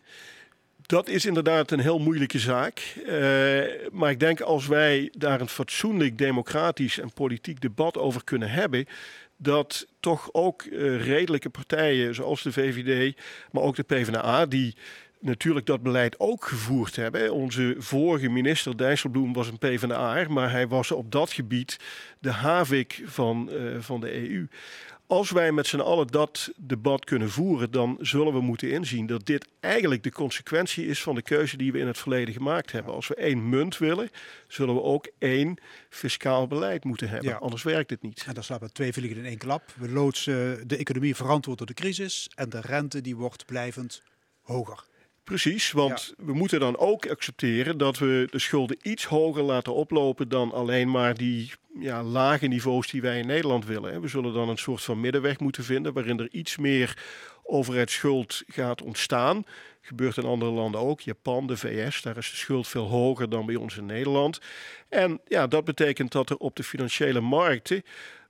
Dat 0.87 1.09
is 1.09 1.27
inderdaad 1.27 1.71
een 1.71 1.81
heel 1.81 1.99
moeilijke 1.99 2.39
zaak. 2.39 2.95
Uh, 2.97 3.11
maar 3.93 4.11
ik 4.11 4.21
denk 4.21 4.41
als 4.41 4.67
wij 4.67 5.13
daar 5.19 5.41
een 5.41 5.49
fatsoenlijk 5.49 6.19
democratisch 6.19 6.99
en 6.99 7.13
politiek 7.13 7.61
debat 7.61 7.99
over 7.99 8.25
kunnen 8.25 8.51
hebben, 8.51 8.87
dat 9.37 9.87
toch 10.01 10.29
ook 10.33 10.65
uh, 10.65 11.05
redelijke 11.05 11.51
partijen 11.51 12.15
zoals 12.15 12.43
de 12.43 12.53
VVD, 12.53 13.17
maar 13.53 13.63
ook 13.63 13.77
de 13.77 13.83
PvdA, 13.83 14.47
die 14.47 14.77
natuurlijk 15.21 15.67
dat 15.67 15.83
beleid 15.83 16.21
ook 16.21 16.45
gevoerd 16.45 16.97
hebben. 16.97 17.33
Onze 17.33 17.75
vorige 17.79 18.29
minister 18.29 18.77
Dijsselbloem 18.77 19.33
was 19.33 19.49
een 19.49 19.59
PvdA, 19.59 20.25
maar 20.29 20.51
hij 20.51 20.69
was 20.69 20.91
op 20.91 21.13
dat 21.13 21.33
gebied 21.33 21.77
de 22.19 22.31
havik 22.31 23.03
van, 23.05 23.49
uh, 23.53 23.81
van 23.81 24.01
de 24.01 24.31
EU. 24.31 24.47
Als 25.07 25.31
wij 25.31 25.53
met 25.53 25.67
z'n 25.67 25.81
allen 25.81 26.07
dat 26.07 26.51
debat 26.57 27.05
kunnen 27.05 27.31
voeren, 27.31 27.71
dan 27.71 27.99
zullen 28.01 28.33
we 28.33 28.41
moeten 28.41 28.71
inzien 28.71 29.07
dat 29.07 29.27
dit 29.27 29.49
eigenlijk 29.61 30.03
de 30.03 30.13
consequentie 30.13 30.87
is 30.87 31.03
van 31.03 31.15
de 31.15 31.23
keuze 31.23 31.57
die 31.57 31.73
we 31.73 31.79
in 31.79 31.87
het 31.87 31.99
verleden 31.99 32.35
gemaakt 32.35 32.73
hebben. 32.73 32.95
Als 32.95 33.09
we 33.09 33.15
één 33.15 33.49
munt 33.49 33.79
willen, 33.79 34.11
zullen 34.49 34.75
we 34.75 34.83
ook 34.83 35.11
één 35.19 35.57
fiscaal 35.89 36.47
beleid 36.47 36.85
moeten 36.85 37.09
hebben. 37.09 37.31
Ja. 37.31 37.37
Anders 37.37 37.63
werkt 37.63 37.91
het 37.91 38.03
niet. 38.03 38.25
En 38.27 38.35
dan 38.35 38.43
slaan 38.43 38.59
we 38.59 38.73
twee 38.73 38.93
vliegen 38.93 39.19
in 39.19 39.25
één 39.25 39.39
klap. 39.39 39.63
We 39.77 39.89
loodsen 39.89 40.69
de 40.69 40.77
economie 40.77 41.17
verantwoord 41.17 41.59
door 41.59 41.67
de 41.67 41.75
crisis 41.75 42.31
en 42.35 42.49
de 42.49 42.61
rente 42.61 43.01
die 43.01 43.17
wordt 43.17 43.47
blijvend 43.47 44.03
hoger. 44.43 44.85
Precies, 45.27 45.73
want 45.73 46.15
ja. 46.17 46.25
we 46.25 46.33
moeten 46.33 46.61
dan 46.61 46.79
ook 46.79 47.09
accepteren 47.11 47.79
dat 47.79 47.99
we 47.99 48.29
de 48.31 48.39
schulden 48.39 48.77
iets 48.83 49.05
hoger 49.05 49.43
laten 49.43 49.75
oplopen 49.75 50.29
dan 50.29 50.53
alleen 50.53 50.91
maar 50.91 51.15
die 51.15 51.53
ja, 51.79 52.03
lage 52.03 52.47
niveaus 52.47 52.91
die 52.91 53.03
wij 53.03 53.19
in 53.19 53.27
Nederland 53.27 53.67
willen. 53.67 54.01
We 54.01 54.09
zullen 54.09 54.35
dan 54.35 54.49
een 54.49 54.59
soort 54.59 54.83
van 54.83 55.01
middenweg 55.01 55.41
moeten 55.41 55.65
vinden 55.65 55.93
waarin 55.93 56.19
er 56.19 56.29
iets 56.31 56.57
meer 56.57 56.99
overheidsschuld 57.43 58.43
gaat 58.47 58.83
ontstaan. 58.83 59.45
Gebeurt 59.81 60.17
in 60.17 60.25
andere 60.25 60.51
landen 60.51 60.81
ook. 60.81 61.01
Japan, 61.01 61.47
de 61.47 61.57
VS, 61.57 62.03
daar 62.03 62.17
is 62.17 62.31
de 62.31 62.37
schuld 62.37 62.69
veel 62.69 62.87
hoger 62.87 63.29
dan 63.29 63.47
bij 63.47 63.57
ons 63.57 63.77
in 63.77 63.87
Nederland. 63.87 64.41
En 64.89 65.21
ja, 65.27 65.47
dat 65.47 65.65
betekent 65.65 66.13
dat 66.13 66.31
er 66.31 66.37
op 66.37 66.57
de 66.57 66.65
financiële 66.65 67.21
markten 67.21 67.83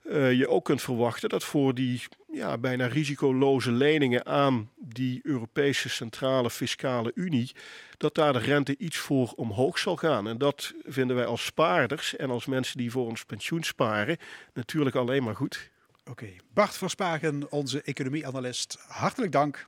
uh, 0.03 0.33
je 0.33 0.47
ook 0.47 0.65
kunt 0.65 0.81
verwachten 0.81 1.29
dat 1.29 1.43
voor 1.43 1.73
die 1.73 2.01
ja, 2.37 2.57
bijna 2.57 2.85
risicoloze 2.85 3.71
leningen 3.71 4.25
aan 4.25 4.71
die 4.75 5.19
Europese 5.23 5.89
Centrale 5.89 6.49
Fiscale 6.49 7.11
Unie, 7.15 7.51
dat 7.97 8.15
daar 8.15 8.33
de 8.33 8.39
rente 8.39 8.77
iets 8.77 8.97
voor 8.97 9.33
omhoog 9.35 9.77
zal 9.77 9.95
gaan. 9.95 10.27
En 10.27 10.37
dat 10.37 10.73
vinden 10.83 11.15
wij 11.15 11.25
als 11.25 11.45
spaarders 11.45 12.15
en 12.15 12.29
als 12.29 12.45
mensen 12.45 12.77
die 12.77 12.91
voor 12.91 13.05
ons 13.05 13.25
pensioen 13.25 13.63
sparen 13.63 14.17
natuurlijk 14.53 14.95
alleen 14.95 15.23
maar 15.23 15.35
goed. 15.35 15.71
Oké. 16.09 16.27
Bart 16.53 16.77
Verspagen, 16.77 17.51
onze 17.51 17.81
economieanalist, 17.81 18.77
hartelijk 18.87 19.31
dank. 19.31 19.67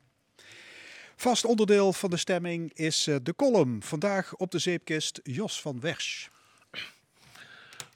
Vast 1.16 1.46
onderdeel 1.46 1.94
van 1.94 2.10
de 2.10 2.18
stemming 2.18 2.74
is 2.74 3.08
eh, 3.08 3.16
de 3.24 3.36
column. 3.36 3.84
Vandaag 3.84 4.36
op 4.36 4.52
de 4.52 4.60
zeepkist 4.60 5.20
Jos 5.24 5.62
van 5.62 5.80
Wersch. 5.80 6.28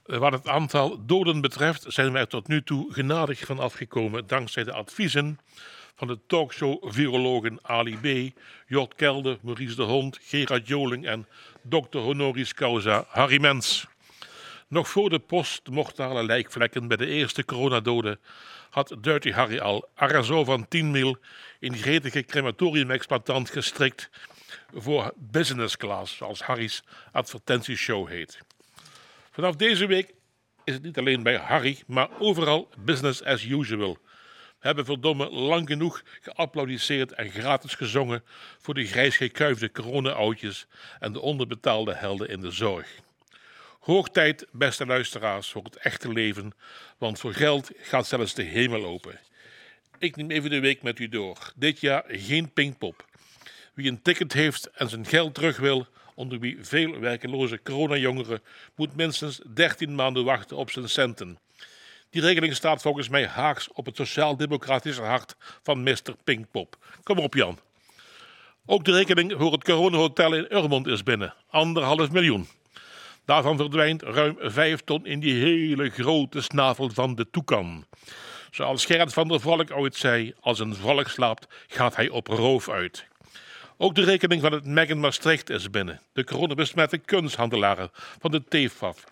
Wat 0.06 0.32
het 0.32 0.48
aantal 0.48 1.06
doden 1.06 1.42
betreft 1.42 1.86
zijn 1.88 2.12
wij 2.12 2.26
tot 2.26 2.48
nu 2.48 2.64
toe 2.64 2.94
genadig 2.94 3.40
van 3.40 3.60
afgekomen 3.60 4.28
dankzij 4.28 4.64
de 4.64 4.74
adviezen 4.74 5.40
van 5.96 6.08
de 6.08 6.20
talkshow-virologen 6.28 7.60
Ali 7.62 7.98
B., 7.98 8.40
Jort 8.68 8.96
Kelder, 8.96 9.38
Maurice 9.42 9.76
de 9.76 9.82
Hond, 9.82 10.20
Gerard 10.22 10.68
Joling 10.68 11.06
en 11.06 11.28
dokter 11.62 12.00
honoris 12.00 12.54
causa 12.54 13.06
Harry 13.08 13.42
Mens. 13.42 13.88
Nog 14.68 14.90
voor 14.90 15.10
de 15.10 15.20
postmortale 15.20 16.24
lijkvlekken 16.24 16.88
bij 16.88 16.98
de 16.98 17.08
eerste 17.08 17.46
coronadoden 17.46 18.20
had 18.70 18.96
Dirty 19.00 19.32
Harry 19.32 19.60
al 19.60 19.90
Arazo 19.96 20.44
van 20.44 20.68
10 20.68 20.92
mil 20.92 21.18
in 21.60 21.76
gretige 21.76 22.24
crematorium-exploitant 22.24 23.50
gestrikt 23.50 24.10
voor 24.74 25.14
business 25.16 25.78
class, 25.78 26.16
zoals 26.16 26.42
Harry's 26.42 26.84
advertentieshow 27.12 28.08
heet. 28.08 28.40
Vanaf 29.34 29.56
deze 29.56 29.86
week 29.86 30.14
is 30.64 30.74
het 30.74 30.84
niet 30.84 30.98
alleen 30.98 31.24
bij 31.24 31.36
Harry, 31.36 31.84
maar 31.88 32.10
overal 32.20 32.70
business 32.78 33.24
as 33.24 33.44
usual. 33.44 33.98
We 34.60 34.68
hebben 34.68 34.86
verdomme 34.86 35.30
lang 35.30 35.68
genoeg 35.68 36.04
geapplaudisseerd 36.22 37.12
en 37.12 37.30
gratis 37.30 37.76
gezongen 37.76 38.24
voor 38.58 38.74
de 38.74 38.86
grijs 38.86 39.18
gekuifde 39.18 39.72
en 41.00 41.14
de 41.14 41.20
onderbetaalde 41.20 41.94
helden 41.94 42.30
in 42.30 42.42
de 42.42 42.52
zorg. 42.52 42.88
Hoog 43.80 44.10
tijd, 44.10 44.48
beste 44.52 44.86
luisteraars, 44.86 45.50
voor 45.50 45.64
het 45.64 45.76
echte 45.76 46.12
leven, 46.12 46.52
want 46.98 47.20
voor 47.20 47.34
geld 47.34 47.72
gaat 47.78 48.08
zelfs 48.08 48.34
de 48.34 48.44
hemel 48.44 48.86
open. 48.86 49.20
Ik 49.98 50.16
neem 50.16 50.32
even 50.32 50.50
de 50.50 50.60
week 50.60 50.82
met 50.82 51.00
u 51.00 51.10
door. 51.10 51.38
Dit 51.56 51.80
jaar 51.80 52.04
geen 52.08 52.52
pingpop. 52.52 53.06
Wie 53.74 53.90
een 53.90 54.02
ticket 54.02 54.34
heeft 54.34 54.66
en 54.72 54.90
zijn 54.90 55.06
geld 55.06 55.34
terug 55.34 55.58
wil, 55.58 55.88
onder 56.16 56.40
wie 56.40 56.58
veel 56.62 57.00
werkeloze 57.00 57.60
coronajongeren, 57.64 58.42
moet 58.76 58.96
minstens 58.96 59.42
13 59.54 59.96
maanden 59.96 60.24
wachten 60.24 60.58
op 60.58 60.72
zijn 60.72 60.90
centen. 60.90 61.38
Die 62.10 62.22
regeling 62.22 62.56
staat 62.56 62.82
volgens 62.82 63.10
mij 63.10 63.28
haaks 63.28 63.72
op 63.72 63.86
het 63.86 63.96
sociaal-democratische 63.96 65.02
hart 65.02 65.36
van 65.64 65.84
Mr. 65.84 66.16
Pinkpop. 66.24 66.78
Kom 67.04 67.18
op, 67.18 67.34
Jan. 67.34 67.60
Ook 68.66 68.86
de 68.86 68.92
rekening 68.92 69.34
voor 69.38 69.52
het 69.52 69.64
coronahotel 69.64 70.34
in 70.34 70.48
Urmond 70.50 70.88
is 70.88 71.04
binnen. 71.04 71.34
Anderhalf 71.50 72.12
miljoen. 72.12 72.48
Daarvan 73.26 73.58
verdwijnt 73.58 74.02
ruim 74.02 74.38
vijf 74.40 74.82
ton 74.82 75.06
in 75.06 75.20
die 75.20 75.34
hele 75.34 75.90
grote 75.90 76.42
snavel 76.42 76.90
van 76.90 77.16
de 77.16 77.30
toekan. 77.30 77.86
Zoals 78.52 78.86
Gerrit 78.86 79.14
van 79.14 79.28
der 79.28 79.40
Volk 79.40 79.72
ooit 79.72 79.96
zei, 79.96 80.34
als 80.40 80.60
een 80.60 80.76
volk 80.76 81.08
slaapt, 81.08 81.48
gaat 81.68 81.96
hij 81.96 82.10
op 82.10 82.28
roof 82.28 82.70
uit. 82.70 83.06
Ook 83.78 83.96
de 83.96 84.04
rekening 84.04 84.42
van 84.42 84.52
het 84.52 84.66
MEC 84.66 84.90
in 84.90 85.00
Maastricht 85.00 85.50
is 85.50 85.70
binnen. 85.70 86.02
De 86.14 86.24
coronabesmette 86.24 86.98
kunsthandelaren 86.98 87.90
van 87.94 88.32
de 88.32 88.44
TFAF 88.48 89.04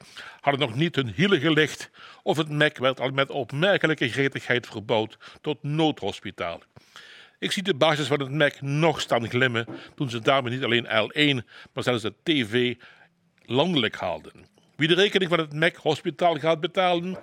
hadden 0.42 0.68
nog 0.68 0.76
niet 0.76 0.96
hun 0.96 1.14
hielen 1.16 1.40
gelicht 1.40 1.90
of 2.24 2.38
het 2.38 2.50
MEC 2.50 2.78
werd 2.78 3.00
al 3.00 3.10
met 3.10 3.30
opmerkelijke 3.30 4.10
gretigheid 4.10 4.68
verbouwd 4.68 5.18
tot 5.42 5.64
noodhospitaal. 5.64 6.62
Ik 7.40 7.52
zie 7.52 7.64
de 7.64 7.74
basis 7.74 8.08
van 8.08 8.20
het 8.20 8.32
MEC 8.32 8.62
nog 8.62 9.02
staan 9.02 9.30
glimmen 9.30 9.66
toen 9.96 10.10
ze 10.10 10.20
daarmee 10.20 10.54
niet 10.54 10.64
alleen 10.64 10.86
L1, 10.86 11.46
maar 11.74 11.84
zelfs 11.84 12.02
de 12.02 12.14
TV 12.24 12.76
landelijk 13.46 13.96
haalden. 13.96 14.46
Wie 14.76 14.88
de 14.88 14.94
rekening 14.94 15.30
van 15.30 15.40
het 15.40 15.54
MEC 15.54 15.76
hospitaal 15.76 16.40
gaat 16.40 16.60
betalen? 16.60 17.18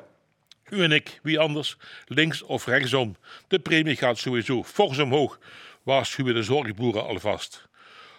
U 0.69 0.83
en 0.83 0.93
ik, 0.93 1.21
wie 1.23 1.39
anders, 1.39 1.77
links 2.07 2.43
of 2.43 2.67
rechtsom. 2.67 3.17
De 3.49 3.59
premie 3.59 3.97
gaat 3.97 4.19
sowieso 4.19 4.65
fors 4.65 4.99
omhoog, 4.99 5.39
waarschuwen 5.89 6.35
de 6.35 6.43
zorgboeren 6.43 7.07
alvast. 7.07 7.69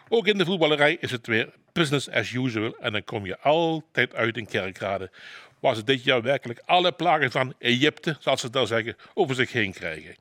Ook 0.08 0.28
in 0.28 0.38
de 0.38 0.46
voetballerij 0.46 0.98
is 1.00 1.12
het 1.12 1.28
weer 1.28 1.50
business 1.74 2.10
as 2.10 2.32
usual 2.32 2.76
en 2.80 2.92
dan 2.92 3.04
kom 3.04 3.26
je 3.26 3.40
altijd 3.40 4.16
uit 4.16 4.38
in 4.38 4.46
kerkrade, 4.46 5.12
waar 5.60 5.76
ze 5.76 5.84
dit 5.84 6.04
jaar 6.04 6.22
werkelijk 6.22 6.62
alle 6.66 6.92
plagen 6.92 7.32
van 7.32 7.54
Egypte, 7.60 8.18
zoals 8.20 8.42
ze 8.42 8.50
daar 8.50 8.68
zeggen, 8.68 8.96
over 9.14 9.36
zich 9.36 9.52
heen 9.52 9.74
krijgen. 9.74 10.16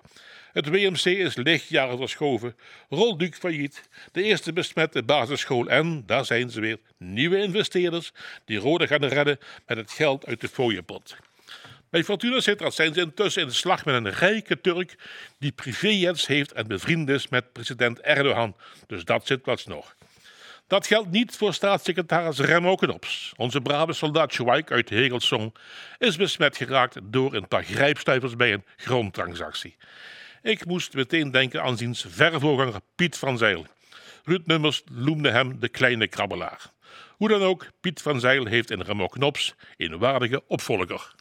Het 0.52 0.68
WMC 0.68 1.04
is 1.04 1.36
lichtjaren 1.36 1.98
verschoven, 1.98 2.56
Rolduc 2.88 3.36
failliet, 3.36 3.88
de 4.12 4.22
eerste 4.22 4.52
besmette 4.52 5.02
basisschool 5.02 5.66
en, 5.66 6.02
daar 6.06 6.24
zijn 6.24 6.50
ze 6.50 6.60
weer, 6.60 6.78
nieuwe 6.96 7.42
investeerders 7.42 8.12
die 8.44 8.58
Rode 8.58 8.86
gaan 8.86 9.04
redden 9.04 9.38
met 9.66 9.76
het 9.76 9.90
geld 9.90 10.26
uit 10.26 10.40
de 10.40 10.48
fooiepot. 10.48 11.16
Bij 11.90 12.04
Fortuna 12.04 12.40
Sittard 12.40 12.74
zijn 12.74 12.94
ze 12.94 13.00
intussen 13.00 13.42
in 13.42 13.48
de 13.48 13.54
slag 13.54 13.84
met 13.84 13.94
een 13.94 14.10
rijke 14.10 14.60
Turk 14.60 14.98
die 15.38 15.52
privéjets 15.52 16.26
heeft 16.26 16.52
en 16.52 16.66
bevriend 16.66 17.08
is 17.08 17.28
met 17.28 17.52
president 17.52 18.00
Erdogan. 18.00 18.56
Dus 18.86 19.04
dat 19.04 19.26
zit 19.26 19.42
pas 19.42 19.66
nog. 19.66 19.96
Dat 20.66 20.86
geldt 20.86 21.10
niet 21.10 21.36
voor 21.36 21.54
staatssecretaris 21.54 22.38
Remo 22.38 22.74
Knops. 22.74 23.32
Onze 23.36 23.60
brave 23.60 23.92
soldaat 23.92 24.32
Schweik 24.32 24.70
uit 24.70 24.88
Hegelsong 24.88 25.54
is 25.98 26.16
besmet 26.16 26.56
geraakt 26.56 26.98
door 27.02 27.34
een 27.34 27.48
paar 27.48 27.64
grijpstuivers 27.64 28.36
bij 28.36 28.52
een 28.52 28.64
grondtransactie. 28.76 29.76
Ik 30.42 30.64
moest 30.64 30.94
meteen 30.94 31.30
denken 31.30 31.62
aan 31.62 31.76
zijn 31.76 31.94
verre 31.94 32.82
Piet 32.94 33.16
van 33.16 33.38
Zeil. 33.38 33.66
Ruud 34.24 34.46
Nummers 34.46 34.82
noemde 34.90 35.30
hem 35.30 35.60
de 35.60 35.68
kleine 35.68 36.08
krabbelaar. 36.08 36.72
Hoe 37.16 37.28
dan 37.28 37.42
ook, 37.42 37.66
Piet 37.80 38.02
van 38.02 38.20
Zeil 38.20 38.46
heeft 38.46 38.70
in 38.70 38.80
Remo 38.80 39.06
Knops 39.06 39.54
een 39.76 39.98
waardige 39.98 40.42
opvolger. 40.46 41.16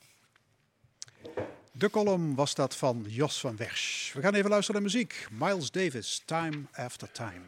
De 1.77 1.89
column 1.89 2.35
was 2.35 2.55
dat 2.55 2.75
van 2.75 3.05
Jos 3.07 3.39
van 3.39 3.55
Wersch. 3.55 4.13
We 4.13 4.21
gaan 4.21 4.33
even 4.33 4.49
luisteren 4.49 4.81
naar 4.81 4.91
muziek. 4.91 5.27
Miles 5.31 5.71
Davis, 5.71 6.21
Time 6.25 6.57
After 6.73 7.11
Time. 7.11 7.41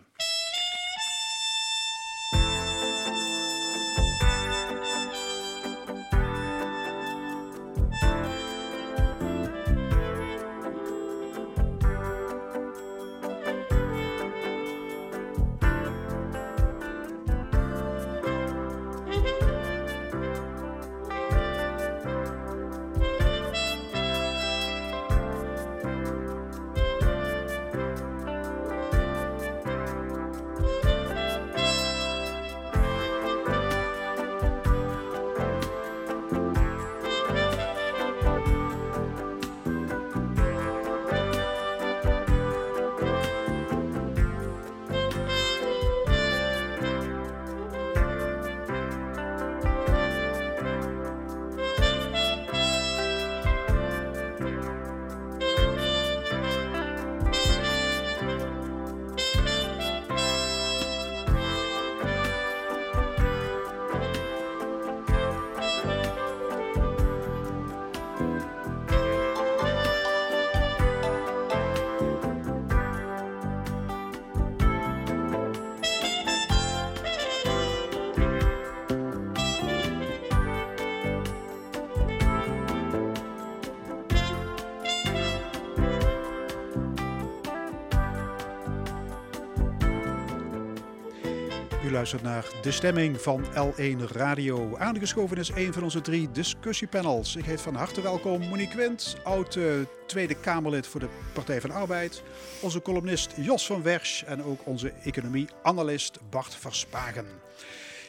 Naar 91.99 92.45
de 92.61 92.71
stemming 92.71 93.21
van 93.21 93.45
L1 93.45 94.11
Radio. 94.11 94.77
Aangeschoven 94.77 95.37
is 95.37 95.49
een 95.49 95.73
van 95.73 95.83
onze 95.83 96.01
drie 96.01 96.31
discussiepanels. 96.31 97.35
Ik 97.35 97.45
heet 97.45 97.61
van 97.61 97.75
harte 97.75 98.01
welkom 98.01 98.47
Monique 98.47 98.75
Quint, 98.75 99.15
oud 99.23 99.59
Tweede 100.07 100.35
Kamerlid 100.35 100.87
voor 100.87 100.99
de 100.99 101.09
Partij 101.33 101.61
van 101.61 101.71
Arbeid. 101.71 102.23
Onze 102.61 102.81
columnist 102.81 103.33
Jos 103.35 103.65
van 103.65 103.83
Wersch 103.83 104.23
en 104.23 104.43
ook 104.43 104.59
onze 104.63 104.91
economie-analyst 105.03 106.19
Bart 106.29 106.55
Verspagen. 106.55 107.25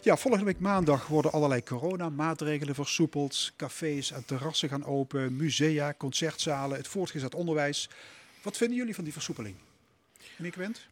Ja, 0.01 0.17
volgende 0.17 0.47
week 0.47 0.61
maandag 0.61 1.07
worden 1.07 1.33
allerlei 1.33 1.63
coronamaatregelen 1.63 2.75
versoepeld. 2.75 3.53
Cafés 3.57 4.13
en 4.13 4.25
terrassen 4.25 4.69
gaan 4.69 4.85
open, 4.85 5.37
musea, 5.37 5.95
concertzalen, 5.99 6.77
het 6.77 6.89
voortgezet 6.89 7.35
onderwijs. 7.35 7.91
Wat 8.43 8.57
vinden 8.57 8.77
jullie 8.77 8.95
van 8.95 9.05
die 9.05 9.13
versoepeling? 9.13 9.57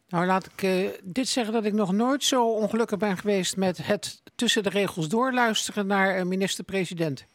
Nou, 0.09 0.25
laat 0.25 0.45
ik 0.45 0.61
uh, 0.61 0.89
dit 1.03 1.27
zeggen 1.27 1.53
dat 1.53 1.65
ik 1.65 1.73
nog 1.73 1.91
nooit 1.91 2.23
zo 2.23 2.51
ongelukkig 2.51 2.97
ben 2.97 3.17
geweest 3.17 3.57
met 3.57 3.77
het 3.77 4.21
tussen 4.35 4.63
de 4.63 4.69
regels 4.69 5.07
doorluisteren 5.07 5.87
naar 5.87 6.27
minister-president. 6.27 7.25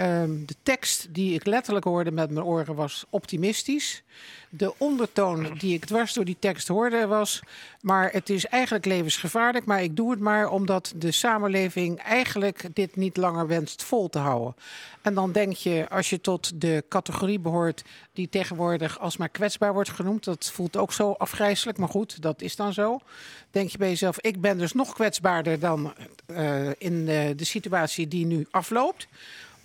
Um, 0.00 0.46
de 0.46 0.54
tekst 0.62 1.06
die 1.10 1.34
ik 1.34 1.46
letterlijk 1.46 1.84
hoorde 1.84 2.10
met 2.10 2.30
mijn 2.30 2.46
oren 2.46 2.74
was 2.74 3.04
optimistisch. 3.10 4.02
De 4.48 4.74
ondertoon 4.78 5.54
die 5.58 5.74
ik 5.74 5.84
dwars 5.84 6.12
door 6.12 6.24
die 6.24 6.36
tekst 6.38 6.68
hoorde 6.68 7.06
was... 7.06 7.40
maar 7.80 8.12
het 8.12 8.30
is 8.30 8.46
eigenlijk 8.46 8.84
levensgevaarlijk, 8.84 9.64
maar 9.64 9.82
ik 9.82 9.96
doe 9.96 10.10
het 10.10 10.20
maar... 10.20 10.48
omdat 10.48 10.92
de 10.96 11.10
samenleving 11.10 11.98
eigenlijk 11.98 12.68
dit 12.72 12.96
niet 12.96 13.16
langer 13.16 13.46
wenst 13.46 13.82
vol 13.82 14.08
te 14.08 14.18
houden. 14.18 14.54
En 15.02 15.14
dan 15.14 15.32
denk 15.32 15.52
je, 15.52 15.86
als 15.88 16.10
je 16.10 16.20
tot 16.20 16.60
de 16.60 16.84
categorie 16.88 17.38
behoort... 17.38 17.84
die 18.12 18.28
tegenwoordig 18.28 18.98
alsmaar 19.00 19.28
kwetsbaar 19.28 19.72
wordt 19.72 19.90
genoemd... 19.90 20.24
dat 20.24 20.50
voelt 20.50 20.76
ook 20.76 20.92
zo 20.92 21.12
afgrijzelijk, 21.12 21.78
maar 21.78 21.88
goed, 21.88 22.22
dat 22.22 22.42
is 22.42 22.56
dan 22.56 22.72
zo. 22.72 22.98
Denk 23.50 23.70
je 23.70 23.78
bij 23.78 23.88
jezelf, 23.88 24.20
ik 24.20 24.40
ben 24.40 24.58
dus 24.58 24.72
nog 24.72 24.92
kwetsbaarder 24.92 25.58
dan 25.58 25.92
uh, 26.26 26.68
in 26.78 26.92
uh, 26.92 27.30
de 27.36 27.44
situatie 27.44 28.08
die 28.08 28.26
nu 28.26 28.46
afloopt... 28.50 29.06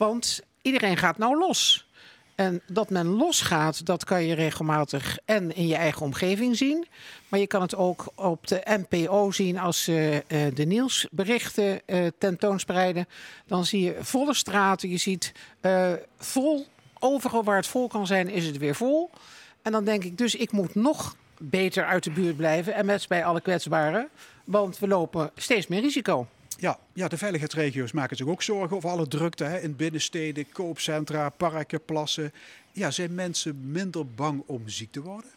Want 0.07 0.41
iedereen 0.61 0.97
gaat 0.97 1.17
nou 1.17 1.37
los. 1.37 1.89
En 2.35 2.61
dat 2.67 2.89
men 2.89 3.05
losgaat, 3.05 3.85
dat 3.85 4.03
kan 4.03 4.23
je 4.23 4.35
regelmatig 4.35 5.17
en 5.25 5.55
in 5.55 5.67
je 5.67 5.75
eigen 5.75 6.01
omgeving 6.01 6.57
zien. 6.57 6.87
Maar 7.27 7.39
je 7.39 7.47
kan 7.47 7.61
het 7.61 7.75
ook 7.75 8.11
op 8.15 8.47
de 8.47 8.61
NPO 8.89 9.31
zien 9.31 9.59
als 9.59 9.83
ze 9.83 10.23
uh, 10.27 10.55
de 10.55 10.65
nieuwsberichten 10.65 11.81
uh, 11.85 12.07
tentoonspreiden. 12.17 13.07
Dan 13.45 13.65
zie 13.65 13.81
je 13.81 13.95
volle 13.99 14.33
straten, 14.33 14.89
je 14.89 14.97
ziet 14.97 15.31
uh, 15.61 15.91
vol, 16.17 16.67
overal 16.99 17.43
waar 17.43 17.55
het 17.55 17.67
vol 17.67 17.87
kan 17.87 18.07
zijn, 18.07 18.29
is 18.29 18.45
het 18.45 18.57
weer 18.57 18.75
vol. 18.75 19.09
En 19.61 19.71
dan 19.71 19.83
denk 19.83 20.03
ik 20.03 20.17
dus, 20.17 20.35
ik 20.35 20.51
moet 20.51 20.75
nog 20.75 21.15
beter 21.37 21.85
uit 21.85 22.03
de 22.03 22.11
buurt 22.11 22.35
blijven 22.35 22.73
en 22.73 22.85
met 22.85 23.07
bij 23.07 23.25
alle 23.25 23.41
kwetsbaren. 23.41 24.09
Want 24.43 24.79
we 24.79 24.87
lopen 24.87 25.31
steeds 25.35 25.67
meer 25.67 25.81
risico. 25.81 26.27
Ja, 26.57 26.79
ja, 26.93 27.07
de 27.07 27.17
veiligheidsregio's 27.17 27.91
maken 27.91 28.17
zich 28.17 28.27
ook 28.27 28.41
zorgen 28.41 28.75
over 28.75 28.89
alle 28.89 29.07
drukte 29.07 29.43
hè, 29.43 29.59
in 29.59 29.75
binnensteden, 29.75 30.51
koopcentra, 30.51 31.29
parken, 31.29 31.85
plassen. 31.85 32.33
Ja, 32.71 32.91
zijn 32.91 33.15
mensen 33.15 33.71
minder 33.71 34.07
bang 34.07 34.43
om 34.45 34.69
ziek 34.69 34.91
te 34.91 35.01
worden? 35.01 35.29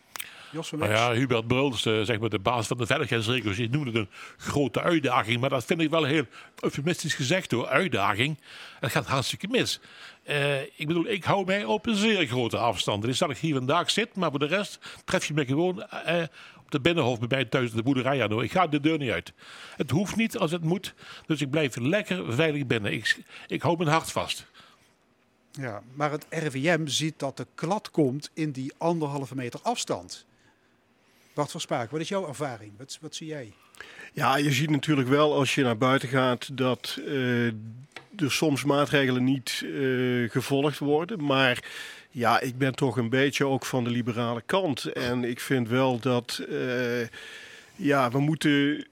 Jos 0.55 0.69
van 0.69 0.79
Nou 0.79 0.91
ja, 0.91 1.13
Hubert 1.13 1.47
Bruls, 1.47 1.87
eh, 1.87 2.01
zeg 2.01 2.19
maar 2.19 2.29
de 2.29 2.39
baas 2.39 2.67
van 2.67 2.77
de 2.77 2.87
veiligheidsregels, 2.87 3.57
die 3.57 3.71
noemde 3.71 3.91
het 3.91 3.99
een 3.99 4.09
grote 4.37 4.83
uitdaging. 4.83 5.41
Maar 5.41 5.51
dat 5.51 5.65
vind 5.65 5.81
ik 5.81 5.91
wel 5.91 6.05
heel 6.05 6.25
eufemistisch 6.61 7.15
gezegd 7.15 7.51
hoor, 7.51 7.67
uitdaging. 7.67 8.39
Het 8.81 8.91
gaat 8.91 9.07
hartstikke 9.07 9.49
mis. 9.49 9.81
Eh, 10.23 10.61
ik 10.61 10.87
bedoel, 10.87 11.07
ik 11.09 11.25
hou 11.25 11.45
mij 11.45 11.65
op 11.65 11.87
een 11.87 11.97
zeer 11.97 12.27
grote 12.27 12.57
afstand. 12.57 13.03
Het 13.03 13.13
is 13.13 13.19
dat 13.19 13.31
ik 13.31 13.37
hier 13.37 13.55
vandaag 13.55 13.91
zit, 13.91 14.17
maar 14.17 14.31
voor 14.31 14.39
de 14.39 14.47
rest 14.47 14.79
tref 15.05 15.25
je 15.25 15.35
me 15.35 15.45
gewoon 15.45 15.83
eh, 15.83 16.23
op 16.65 16.71
de 16.71 16.81
binnenhof 16.81 17.19
bij 17.19 17.29
mij 17.31 17.45
thuis 17.45 17.73
de 17.73 17.83
boerderij 17.83 18.23
aan. 18.23 18.33
hoor. 18.33 18.45
Ik 18.45 18.53
ga 18.53 18.67
de 18.67 18.81
deur 18.81 18.99
niet 18.99 19.11
uit. 19.11 19.33
Het 19.77 19.91
hoeft 19.91 20.17
niet 20.17 20.39
als 20.39 20.51
het 20.51 20.65
moet, 20.65 20.95
dus 21.27 21.41
ik 21.41 21.51
blijf 21.51 21.77
lekker 21.77 22.35
veilig 22.35 22.67
binnen. 22.67 22.93
Ik, 22.93 23.19
ik 23.47 23.63
hou 23.63 23.77
mijn 23.77 23.91
hart 23.91 24.11
vast. 24.13 24.47
Ja, 25.51 25.83
maar 25.95 26.11
het 26.11 26.27
RIVM 26.31 26.87
ziet 26.87 27.19
dat 27.19 27.37
de 27.37 27.47
klad 27.55 27.91
komt 27.91 28.31
in 28.35 28.51
die 28.51 28.73
anderhalve 28.79 29.35
meter 29.35 29.61
afstand. 29.63 30.27
Bart 31.35 31.51
van 31.51 31.61
Spaak, 31.61 31.91
wat 31.91 32.01
is 32.01 32.09
jouw 32.09 32.29
ervaring? 32.29 32.73
Wat, 32.79 32.99
wat 33.01 33.15
zie 33.15 33.27
jij? 33.27 33.53
Ja, 34.13 34.37
je 34.37 34.53
ziet 34.53 34.71
natuurlijk 34.71 35.09
wel 35.09 35.35
als 35.35 35.55
je 35.55 35.63
naar 35.63 35.79
buiten 35.79 36.09
gaat 36.09 36.57
dat 36.57 36.99
eh, 37.07 37.47
er 38.17 38.33
soms 38.33 38.65
maatregelen 38.65 39.25
niet 39.25 39.63
eh, 39.65 40.31
gevolgd 40.31 40.79
worden. 40.79 41.25
Maar 41.25 41.65
ja, 42.15 42.41
ik 42.41 42.59
ben 42.59 42.75
toch 42.75 42.97
een 42.97 43.09
beetje 43.09 43.47
ook 43.47 43.67
van 43.67 43.85
de 43.85 43.91
liberale 43.91 44.43
kant. 44.47 44.85
En 44.85 45.25
ik 45.25 45.41
vind 45.41 45.69
wel 45.69 45.99
dat 45.99 46.45
eh, 46.51 47.07
ja, 47.77 48.11
we 48.11 48.19
moeten 48.19 48.87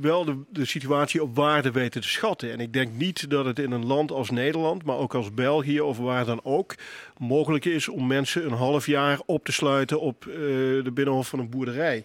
wel 0.00 0.24
de, 0.24 0.42
de 0.50 0.64
situatie 0.64 1.22
op 1.22 1.36
waarde 1.36 1.70
weten 1.70 2.00
te 2.00 2.08
schatten. 2.08 2.52
En 2.52 2.60
ik 2.60 2.72
denk 2.72 2.92
niet 2.92 3.30
dat 3.30 3.44
het 3.44 3.58
in 3.58 3.70
een 3.70 3.86
land 3.86 4.10
als 4.10 4.30
Nederland, 4.30 4.84
maar 4.84 4.96
ook 4.96 5.14
als 5.14 5.34
België 5.34 5.80
of 5.80 5.98
waar 5.98 6.24
dan 6.24 6.40
ook, 6.44 6.74
mogelijk 7.18 7.64
is 7.64 7.88
om 7.88 8.06
mensen 8.06 8.44
een 8.44 8.58
half 8.58 8.86
jaar 8.86 9.20
op 9.26 9.44
te 9.44 9.52
sluiten 9.52 10.00
op 10.00 10.26
eh, 10.26 10.34
de 10.84 10.90
binnenhof 10.94 11.28
van 11.28 11.38
een 11.38 11.50
boerderij. 11.50 12.04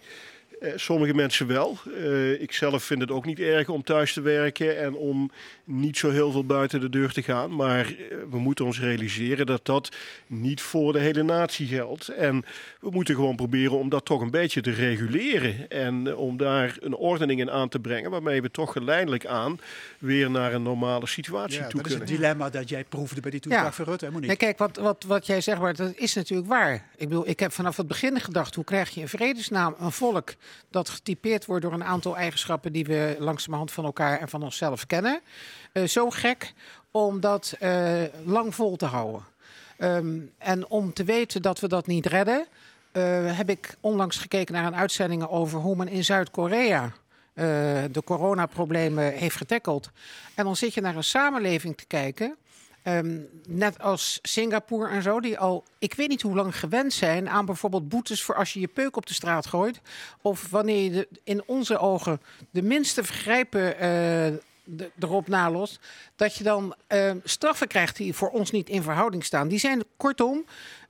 Eh, 0.64 0.72
sommige 0.76 1.14
mensen 1.14 1.46
wel. 1.46 1.78
Eh, 1.98 2.40
ik 2.40 2.52
zelf 2.52 2.84
vind 2.84 3.00
het 3.00 3.10
ook 3.10 3.24
niet 3.24 3.38
erg 3.40 3.68
om 3.68 3.82
thuis 3.82 4.12
te 4.12 4.20
werken 4.20 4.78
en 4.78 4.94
om 4.94 5.30
niet 5.64 5.96
zo 5.96 6.10
heel 6.10 6.32
veel 6.32 6.44
buiten 6.44 6.80
de 6.80 6.88
deur 6.88 7.12
te 7.12 7.22
gaan. 7.22 7.56
Maar 7.56 7.86
eh, 7.86 7.94
we 8.30 8.38
moeten 8.38 8.64
ons 8.64 8.80
realiseren 8.80 9.46
dat 9.46 9.64
dat 9.66 9.88
niet 10.26 10.60
voor 10.60 10.92
de 10.92 10.98
hele 10.98 11.22
natie 11.22 11.66
geldt. 11.66 12.08
En 12.08 12.44
we 12.80 12.90
moeten 12.90 13.14
gewoon 13.14 13.36
proberen 13.36 13.78
om 13.78 13.88
dat 13.88 14.04
toch 14.04 14.20
een 14.20 14.30
beetje 14.30 14.60
te 14.60 14.70
reguleren. 14.70 15.68
En 15.68 16.16
om 16.16 16.36
daar 16.36 16.76
een 16.80 16.94
ordening 16.94 17.40
in 17.40 17.50
aan 17.50 17.68
te 17.68 17.78
brengen 17.78 18.10
waarmee 18.10 18.42
we 18.42 18.50
toch 18.50 18.72
geleidelijk 18.72 19.26
aan 19.26 19.60
weer 19.98 20.30
naar 20.30 20.52
een 20.52 20.62
normale 20.62 21.06
situatie 21.06 21.60
Ja, 21.60 21.66
toe 21.66 21.82
dat 21.82 21.86
is 21.90 21.96
het 21.96 22.04
kunnen. 22.04 22.20
dilemma 22.20 22.50
dat 22.50 22.68
jij 22.68 22.84
proefde 22.84 23.20
bij 23.20 23.30
die 23.30 23.40
toespraak 23.40 23.64
Ja. 23.64 23.72
van 23.72 23.84
Rutte, 23.84 24.04
hè 24.04 24.10
Monique? 24.10 24.28
Nee, 24.28 24.54
kijk, 24.54 24.58
wat, 24.58 24.76
wat, 24.76 25.04
wat 25.06 25.26
jij 25.26 25.40
zegt, 25.40 25.60
Bart, 25.60 25.76
dat 25.76 25.92
is 25.96 26.14
natuurlijk 26.14 26.48
waar. 26.48 26.88
Ik 26.96 27.08
bedoel, 27.08 27.28
ik 27.28 27.40
heb 27.40 27.52
vanaf 27.52 27.76
het 27.76 27.86
begin 27.86 28.20
gedacht, 28.20 28.54
hoe 28.54 28.64
krijg 28.64 28.90
je 28.90 29.00
in 29.00 29.08
vredesnaam 29.08 29.74
een 29.78 29.92
volk 29.92 30.34
dat 30.70 30.88
getypeerd 30.88 31.46
wordt 31.46 31.62
door 31.62 31.72
een 31.72 31.84
aantal 31.84 32.16
eigenschappen 32.16 32.72
die 32.72 32.84
we 32.84 33.16
langzamerhand 33.18 33.72
van 33.72 33.84
elkaar 33.84 34.20
en 34.20 34.28
van 34.28 34.42
onszelf 34.42 34.86
kennen. 34.86 35.20
Eh, 35.72 35.84
zo 35.84 36.10
gek 36.10 36.52
om 36.90 37.20
dat 37.20 37.54
eh, 37.58 38.02
lang 38.24 38.54
vol 38.54 38.76
te 38.76 38.86
houden. 38.86 39.24
Ehm, 39.76 40.18
en 40.38 40.66
om 40.68 40.92
te 40.92 41.04
weten 41.04 41.42
dat 41.42 41.60
we 41.60 41.68
dat 41.68 41.86
niet 41.86 42.06
redden, 42.06 42.46
eh, 42.92 43.02
heb 43.36 43.50
ik 43.50 43.76
onlangs 43.80 44.16
gekeken 44.16 44.54
naar 44.54 44.66
een 44.66 44.76
uitzending 44.76 45.28
over 45.28 45.60
hoe 45.60 45.76
men 45.76 45.88
in 45.88 46.04
Zuid-Korea 46.04 46.92
de 47.90 48.02
coronaproblemen 48.04 49.12
heeft 49.12 49.36
getackeld. 49.36 49.90
En 50.34 50.44
dan 50.44 50.56
zit 50.56 50.74
je 50.74 50.80
naar 50.80 50.96
een 50.96 51.04
samenleving 51.04 51.76
te 51.76 51.86
kijken. 51.86 52.36
Ehm, 52.84 53.20
net 53.48 53.78
als 53.78 54.18
Singapore 54.22 54.88
en 54.88 55.02
zo, 55.02 55.20
die 55.20 55.38
al 55.38 55.64
ik 55.78 55.94
weet 55.94 56.08
niet 56.08 56.22
hoe 56.22 56.34
lang 56.34 56.58
gewend 56.58 56.92
zijn 56.92 57.28
aan 57.28 57.46
bijvoorbeeld 57.46 57.88
boetes 57.88 58.22
voor 58.22 58.34
als 58.34 58.52
je 58.52 58.60
je 58.60 58.68
peuk 58.68 58.96
op 58.96 59.06
de 59.06 59.14
straat 59.14 59.46
gooit. 59.46 59.80
Of 60.22 60.50
wanneer 60.50 60.92
je 60.92 61.08
in 61.24 61.42
onze 61.46 61.78
ogen 61.78 62.20
de 62.50 62.62
minste 62.62 63.04
vergrijpen 63.04 63.78
eh, 63.78 64.26
erop 64.98 65.28
nalost. 65.28 65.80
Dat 66.16 66.36
je 66.36 66.44
dan 66.44 66.74
eh, 66.86 67.10
straffen 67.24 67.68
krijgt 67.68 67.96
die 67.96 68.14
voor 68.14 68.30
ons 68.30 68.50
niet 68.50 68.68
in 68.68 68.82
verhouding 68.82 69.24
staan. 69.24 69.48
Die 69.48 69.58
zijn 69.58 69.84
kortom 69.96 70.44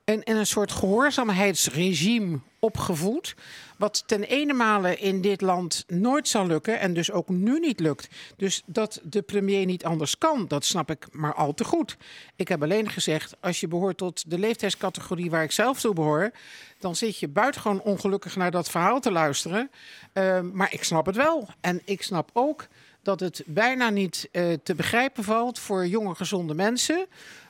in 0.05 0.21
een 0.23 0.47
soort 0.47 0.71
gehoorzaamheidsregime 0.71 2.39
opgevoed. 2.59 3.35
Wat 3.77 4.03
ten 4.05 4.23
ene 4.23 4.53
male 4.53 4.97
in 4.97 5.21
dit 5.21 5.41
land 5.41 5.83
nooit 5.87 6.27
zal 6.27 6.47
lukken 6.47 6.79
en 6.79 6.93
dus 6.93 7.11
ook 7.11 7.29
nu 7.29 7.59
niet 7.59 7.79
lukt. 7.79 8.07
Dus 8.37 8.61
dat 8.65 8.99
de 9.03 9.21
premier 9.21 9.65
niet 9.65 9.85
anders 9.85 10.17
kan, 10.17 10.47
dat 10.47 10.65
snap 10.65 10.89
ik 10.89 11.07
maar 11.11 11.33
al 11.33 11.53
te 11.53 11.63
goed. 11.63 11.97
Ik 12.35 12.47
heb 12.47 12.63
alleen 12.63 12.89
gezegd, 12.89 13.35
als 13.39 13.59
je 13.59 13.67
behoort 13.67 13.97
tot 13.97 14.29
de 14.29 14.39
leeftijdscategorie 14.39 15.29
waar 15.29 15.43
ik 15.43 15.51
zelf 15.51 15.79
toe 15.79 15.93
behoor, 15.93 16.31
dan 16.79 16.95
zit 16.95 17.19
je 17.19 17.27
buitengewoon 17.27 17.81
ongelukkig 17.81 18.35
naar 18.35 18.51
dat 18.51 18.69
verhaal 18.69 18.99
te 18.99 19.11
luisteren. 19.11 19.71
Uh, 20.13 20.39
maar 20.41 20.73
ik 20.73 20.83
snap 20.83 21.05
het 21.05 21.15
wel. 21.15 21.49
En 21.61 21.81
ik 21.85 22.03
snap 22.03 22.29
ook 22.33 22.67
dat 23.05 23.19
het 23.19 23.43
bijna 23.45 23.89
niet 23.89 24.29
uh, 24.31 24.53
te 24.63 24.75
begrijpen 24.75 25.23
valt 25.23 25.59
voor 25.59 25.87
jonge, 25.87 26.15
gezonde 26.15 26.53
mensen. 26.53 27.07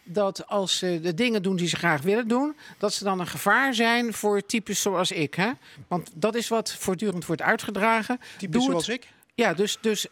Dat 0.08 0.48
als 0.48 0.78
ze 0.78 1.00
de 1.02 1.14
dingen 1.14 1.44
doen 1.44 1.56
die 1.56 1.68
ze 1.68 1.76
graag 1.76 2.02
willen 2.02 2.28
doen, 2.28 2.56
dat 2.78 2.94
ze 2.94 3.04
dan 3.04 3.20
een 3.20 3.28
gevaar 3.28 3.74
zijn 3.74 4.14
voor 4.14 4.46
types 4.46 4.82
zoals 4.82 5.12
ik. 5.12 5.34
Hè? 5.34 5.52
Want 5.88 6.12
dat 6.14 6.36
is 6.36 6.48
wat 6.48 6.74
voortdurend 6.74 7.26
wordt 7.26 7.42
uitgedragen. 7.42 8.20
Types 8.38 8.64
zoals 8.64 8.90
ik? 8.90 9.08
Ja, 9.34 9.54
dus, 9.54 9.78
dus 9.82 10.08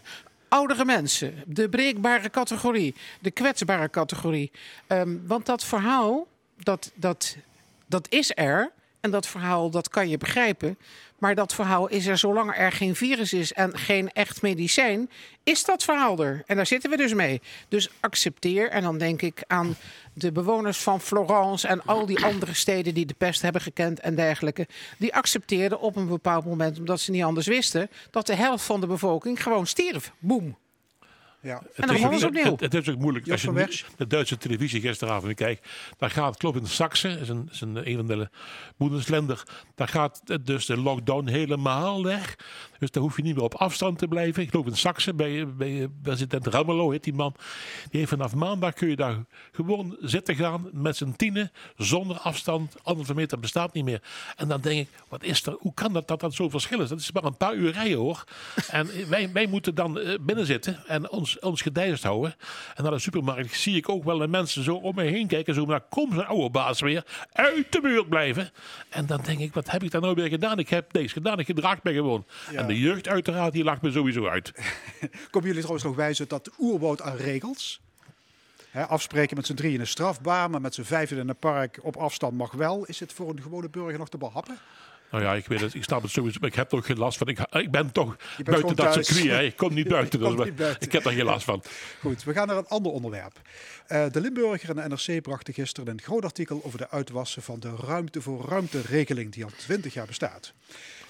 oudere 0.48 0.84
mensen, 0.84 1.42
de 1.46 1.68
breekbare 1.68 2.30
categorie, 2.30 2.94
de 3.20 3.30
kwetsbare 3.30 3.90
categorie. 3.90 4.50
Um, 4.88 5.22
want 5.26 5.46
dat 5.46 5.64
verhaal, 5.64 6.26
dat, 6.56 6.92
dat, 6.94 7.36
dat 7.86 8.06
is 8.10 8.32
er. 8.34 8.72
En 9.00 9.10
dat 9.10 9.26
verhaal, 9.26 9.70
dat 9.70 9.88
kan 9.88 10.08
je 10.08 10.18
begrijpen. 10.18 10.78
Maar 11.18 11.34
dat 11.34 11.54
verhaal 11.54 11.88
is 11.88 12.06
er 12.06 12.18
zolang 12.18 12.56
er 12.56 12.72
geen 12.72 12.96
virus 12.96 13.32
is 13.32 13.52
en 13.52 13.78
geen 13.78 14.12
echt 14.12 14.42
medicijn, 14.42 15.10
is 15.42 15.64
dat 15.64 15.84
verhaal 15.84 16.18
er. 16.18 16.42
En 16.46 16.56
daar 16.56 16.66
zitten 16.66 16.90
we 16.90 16.96
dus 16.96 17.14
mee. 17.14 17.40
Dus 17.68 17.90
accepteer. 18.00 18.70
En 18.70 18.82
dan 18.82 18.98
denk 18.98 19.22
ik 19.22 19.44
aan 19.46 19.76
de 20.12 20.32
bewoners 20.32 20.78
van 20.78 21.00
Florence 21.00 21.68
en 21.68 21.84
al 21.84 22.06
die 22.06 22.24
andere 22.24 22.54
steden 22.54 22.94
die 22.94 23.06
de 23.06 23.14
pest 23.18 23.42
hebben 23.42 23.60
gekend 23.60 24.00
en 24.00 24.14
dergelijke. 24.14 24.66
Die 24.98 25.14
accepteerden 25.14 25.80
op 25.80 25.96
een 25.96 26.08
bepaald 26.08 26.44
moment, 26.44 26.78
omdat 26.78 27.00
ze 27.00 27.10
niet 27.10 27.22
anders 27.22 27.46
wisten, 27.46 27.90
dat 28.10 28.26
de 28.26 28.34
helft 28.34 28.64
van 28.64 28.80
de 28.80 28.86
bevolking 28.86 29.42
gewoon 29.42 29.66
stierf. 29.66 30.12
Boem. 30.18 30.56
Ja. 31.40 31.62
En 31.74 31.86
dan 31.86 32.24
opnieuw. 32.24 32.50
Het, 32.50 32.60
het, 32.60 32.74
is 32.74 32.88
ook 32.88 32.98
moeilijk. 32.98 33.30
Als 33.30 33.42
je 33.42 33.52
nu 33.52 33.66
de 33.96 34.06
Duitse 34.06 34.36
televisie 34.36 34.80
gisteravond 34.80 35.34
kijkt, 35.34 35.68
daar 35.96 36.10
gaat, 36.10 36.36
klopt 36.36 36.58
in 36.58 36.66
Saxe, 36.66 37.08
is 37.08 37.28
een, 37.28 37.48
is 37.52 37.60
een, 37.60 37.88
een 37.88 37.96
van 37.96 38.06
de 38.06 38.28
Bundesländer, 38.76 39.42
daar 39.74 39.88
gaat 39.88 40.22
dus 40.46 40.66
de 40.66 40.76
lockdown 40.76 41.28
helemaal 41.28 42.04
weg. 42.04 42.36
Dus 42.78 42.90
daar 42.90 43.02
hoef 43.02 43.16
je 43.16 43.22
niet 43.22 43.34
meer 43.34 43.44
op 43.44 43.54
afstand 43.54 43.98
te 43.98 44.08
blijven. 44.08 44.42
Ik 44.42 44.50
geloof 44.50 44.66
in 44.66 44.76
Saxe, 44.76 45.14
bij, 45.14 45.54
bij 45.54 45.88
president 46.02 46.46
Ramelow 46.46 46.90
heet 46.92 47.04
die 47.04 47.14
man. 47.14 47.34
Die 47.90 47.98
heeft 47.98 48.10
vanaf 48.10 48.34
maandag 48.34 48.72
kun 48.72 48.88
je 48.88 48.96
daar 48.96 49.16
gewoon 49.52 49.96
zitten 50.00 50.34
gaan 50.34 50.68
met 50.72 50.96
z'n 50.96 51.12
tienen, 51.16 51.52
zonder 51.76 52.16
afstand. 52.16 52.74
Anderhalve 52.76 53.14
meter 53.14 53.40
bestaat 53.40 53.72
niet 53.72 53.84
meer. 53.84 54.02
En 54.36 54.48
dan 54.48 54.60
denk 54.60 54.80
ik, 54.80 54.88
wat 55.08 55.22
is 55.22 55.46
er, 55.46 55.56
hoe 55.58 55.74
kan 55.74 55.92
dat 55.92 56.08
dat 56.08 56.20
dat 56.20 56.34
zo 56.34 56.48
verschil 56.48 56.80
is? 56.80 56.88
Dat 56.88 56.98
is 56.98 57.12
maar 57.12 57.24
een 57.24 57.36
paar 57.36 57.54
uur 57.54 57.72
rijden 57.72 57.98
hoor. 57.98 58.24
En 58.70 58.88
wij, 59.08 59.32
wij 59.32 59.46
moeten 59.46 59.74
dan 59.74 59.98
uh, 59.98 60.14
binnen 60.20 60.46
zitten 60.46 60.86
en 60.86 61.10
ons, 61.10 61.38
ons 61.38 61.62
gedijst 61.62 62.02
houden. 62.02 62.34
En 62.74 62.82
naar 62.82 62.92
de 62.92 62.98
supermarkt 62.98 63.56
zie 63.56 63.76
ik 63.76 63.88
ook 63.88 64.04
wel 64.04 64.18
de 64.18 64.28
mensen 64.28 64.64
zo 64.64 64.74
om 64.74 64.94
me 64.94 65.02
heen 65.02 65.26
kijken. 65.26 65.54
Zo, 65.54 65.64
nou 65.64 65.80
kom 65.88 66.14
zo'n 66.14 66.26
oude 66.26 66.50
baas 66.50 66.80
weer. 66.80 67.04
Uit 67.32 67.72
de 67.72 67.80
buurt 67.80 68.08
blijven. 68.08 68.50
En 68.88 69.06
dan 69.06 69.20
denk 69.24 69.38
ik, 69.38 69.54
wat 69.54 69.70
heb 69.70 69.82
ik 69.82 69.90
dan 69.90 70.02
nou 70.02 70.14
weer 70.14 70.28
gedaan? 70.28 70.58
Ik 70.58 70.68
heb 70.68 70.92
deze 70.92 71.12
gedaan, 71.12 71.38
ik 71.38 71.46
gedraag 71.46 71.82
me 71.82 71.92
gewoon. 71.92 72.24
Ja. 72.50 72.58
En 72.58 72.66
de 72.68 72.78
jeugd 72.78 73.08
uiteraard, 73.08 73.52
die 73.52 73.64
lacht 73.64 73.82
me 73.82 73.90
sowieso 73.90 74.26
uit. 74.26 74.52
Komen 75.30 75.48
jullie 75.48 75.62
trouwens 75.62 75.84
nog 75.84 75.96
wijzen 75.96 76.28
dat 76.28 76.44
de 76.44 76.52
oerwoud 76.58 77.02
aan 77.02 77.16
regels? 77.16 77.80
Hè, 78.70 78.86
afspreken 78.86 79.36
met 79.36 79.46
z'n 79.46 79.54
drieën 79.54 79.80
is 79.80 79.90
strafbaar, 79.90 80.50
maar 80.50 80.60
met 80.60 80.74
z'n 80.74 80.82
vijven 80.82 81.18
in 81.18 81.28
een 81.28 81.36
park 81.36 81.78
op 81.82 81.96
afstand 81.96 82.36
mag 82.36 82.52
wel. 82.52 82.84
Is 82.84 83.00
het 83.00 83.12
voor 83.12 83.30
een 83.30 83.42
gewone 83.42 83.68
burger 83.68 83.98
nog 83.98 84.08
te 84.08 84.18
behappen? 84.18 84.58
Nou 85.10 85.24
ja, 85.24 85.34
ik 85.34 85.46
weet 85.46 85.60
het, 85.60 85.74
ik 85.74 85.84
snap 85.84 86.02
het 86.02 86.10
sowieso, 86.10 86.38
maar 86.40 86.48
ik 86.48 86.54
heb 86.54 86.72
er 86.72 86.78
ook 86.78 86.86
geen 86.86 86.98
last 86.98 87.18
van. 87.18 87.28
Ik, 87.28 87.38
ik 87.50 87.70
ben 87.70 87.92
toch 87.92 88.16
buiten 88.44 88.76
dat 88.76 88.92
thuis. 88.92 89.06
circuit, 89.06 89.30
hè. 89.30 89.42
ik 89.42 89.56
kom 89.56 89.74
niet 89.74 89.88
buiten, 89.98 90.18
dus 90.18 90.28
niet 90.28 90.56
buiten. 90.56 90.86
ik 90.86 90.92
heb 90.92 91.02
daar 91.02 91.12
geen 91.12 91.24
last 91.24 91.44
van. 91.44 91.62
Goed, 92.00 92.24
we 92.24 92.32
gaan 92.32 92.46
naar 92.46 92.56
een 92.56 92.66
ander 92.66 92.92
onderwerp. 92.92 93.40
Uh, 93.88 94.06
de 94.10 94.20
Limburger 94.20 94.68
en 94.78 94.88
de 94.88 94.96
NRC 94.96 95.22
brachten 95.22 95.54
gisteren 95.54 95.92
een 95.92 96.02
groot 96.02 96.24
artikel 96.24 96.60
over 96.64 96.78
de 96.78 96.90
uitwassen 96.90 97.42
van 97.42 97.60
de 97.60 97.74
ruimte 97.86 98.22
voor 98.22 98.44
ruimte-regeling 98.48 99.32
die 99.32 99.44
al 99.44 99.50
20 99.56 99.94
jaar 99.94 100.06
bestaat. 100.06 100.52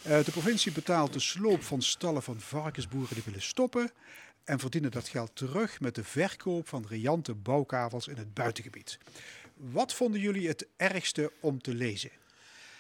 Uh, 0.09 0.25
de 0.25 0.31
provincie 0.31 0.73
betaalt 0.73 1.13
de 1.13 1.21
sloop 1.21 1.63
van 1.63 1.83
stallen 1.83 2.23
van 2.23 2.41
varkensboeren 2.41 3.15
die 3.15 3.23
willen 3.25 3.43
stoppen 3.43 3.91
en 4.45 4.59
verdienen 4.59 4.91
dat 4.91 5.09
geld 5.09 5.31
terug 5.35 5.81
met 5.81 5.95
de 5.95 6.05
verkoop 6.05 6.69
van 6.69 6.85
riante 6.89 7.35
bouwkavels 7.35 8.09
in 8.09 8.17
het 8.17 8.35
buitengebied. 8.35 8.99
Wat 9.55 9.95
vonden 9.95 10.21
jullie 10.21 10.49
het 10.49 10.67
ergste 10.77 11.33
om 11.41 11.63
te 11.63 11.75
lezen? 11.75 12.11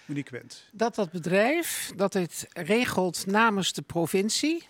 Monique 0.05 0.39
Wendt. 0.39 0.69
Dat 0.73 0.95
dat 0.95 1.11
bedrijf 1.11 1.93
dat 1.97 2.15
het 2.15 2.47
regelt 2.53 3.27
namens 3.27 3.73
de 3.73 3.83
provincie 3.83 4.69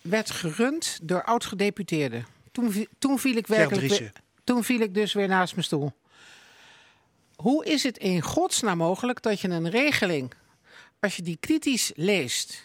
werd 0.00 0.30
gerund 0.30 0.98
door 1.02 1.24
oud-gedeputeerden. 1.24 2.26
Toen, 2.52 2.88
toen, 2.98 3.18
viel 3.18 3.36
ik 3.36 3.46
werkelijk 3.46 3.88
weer, 3.88 4.12
toen 4.44 4.64
viel 4.64 4.80
ik 4.80 4.94
dus 4.94 5.12
weer 5.12 5.28
naast 5.28 5.52
mijn 5.52 5.66
stoel. 5.66 5.92
Hoe 7.36 7.64
is 7.64 7.82
het 7.82 7.98
in 7.98 8.20
godsnaam 8.20 8.78
mogelijk 8.78 9.22
dat 9.22 9.40
je 9.40 9.48
een 9.48 9.70
regeling 9.70 10.34
als 11.02 11.16
je 11.16 11.22
die 11.22 11.36
kritisch 11.40 11.92
leest, 11.94 12.64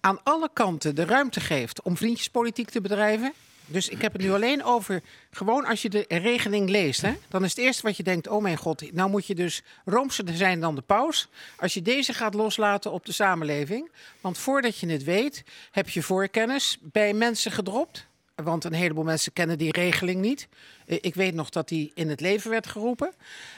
aan 0.00 0.22
alle 0.22 0.50
kanten 0.52 0.94
de 0.94 1.04
ruimte 1.04 1.40
geeft 1.40 1.82
om 1.82 1.96
vriendjespolitiek 1.96 2.70
te 2.70 2.80
bedrijven. 2.80 3.32
Dus 3.66 3.88
ik 3.88 4.02
heb 4.02 4.12
het 4.12 4.22
nu 4.22 4.32
alleen 4.32 4.64
over, 4.64 5.02
gewoon 5.30 5.64
als 5.64 5.82
je 5.82 5.88
de 5.88 6.04
regeling 6.08 6.68
leest, 6.68 7.00
hè, 7.00 7.14
dan 7.28 7.44
is 7.44 7.50
het 7.50 7.58
eerste 7.58 7.82
wat 7.82 7.96
je 7.96 8.02
denkt, 8.02 8.28
oh 8.28 8.42
mijn 8.42 8.56
god, 8.56 8.92
nou 8.92 9.10
moet 9.10 9.26
je 9.26 9.34
dus 9.34 9.62
roomser 9.84 10.24
zijn 10.36 10.60
dan 10.60 10.74
de 10.74 10.80
paus. 10.80 11.28
Als 11.56 11.74
je 11.74 11.82
deze 11.82 12.12
gaat 12.12 12.34
loslaten 12.34 12.92
op 12.92 13.06
de 13.06 13.12
samenleving. 13.12 13.90
Want 14.20 14.38
voordat 14.38 14.78
je 14.78 14.88
het 14.88 15.04
weet, 15.04 15.44
heb 15.70 15.88
je 15.88 16.02
voorkennis 16.02 16.78
bij 16.80 17.12
mensen 17.12 17.52
gedropt. 17.52 18.06
Want 18.44 18.64
een 18.64 18.72
heleboel 18.72 19.04
mensen 19.04 19.32
kennen 19.32 19.58
die 19.58 19.72
regeling 19.72 20.20
niet. 20.20 20.48
Eh, 20.86 20.98
Ik 21.00 21.14
weet 21.14 21.34
nog 21.34 21.50
dat 21.50 21.68
die 21.68 21.90
in 21.94 22.08
het 22.08 22.20
leven 22.20 22.50
werd 22.50 22.66
geroepen. 22.66 23.14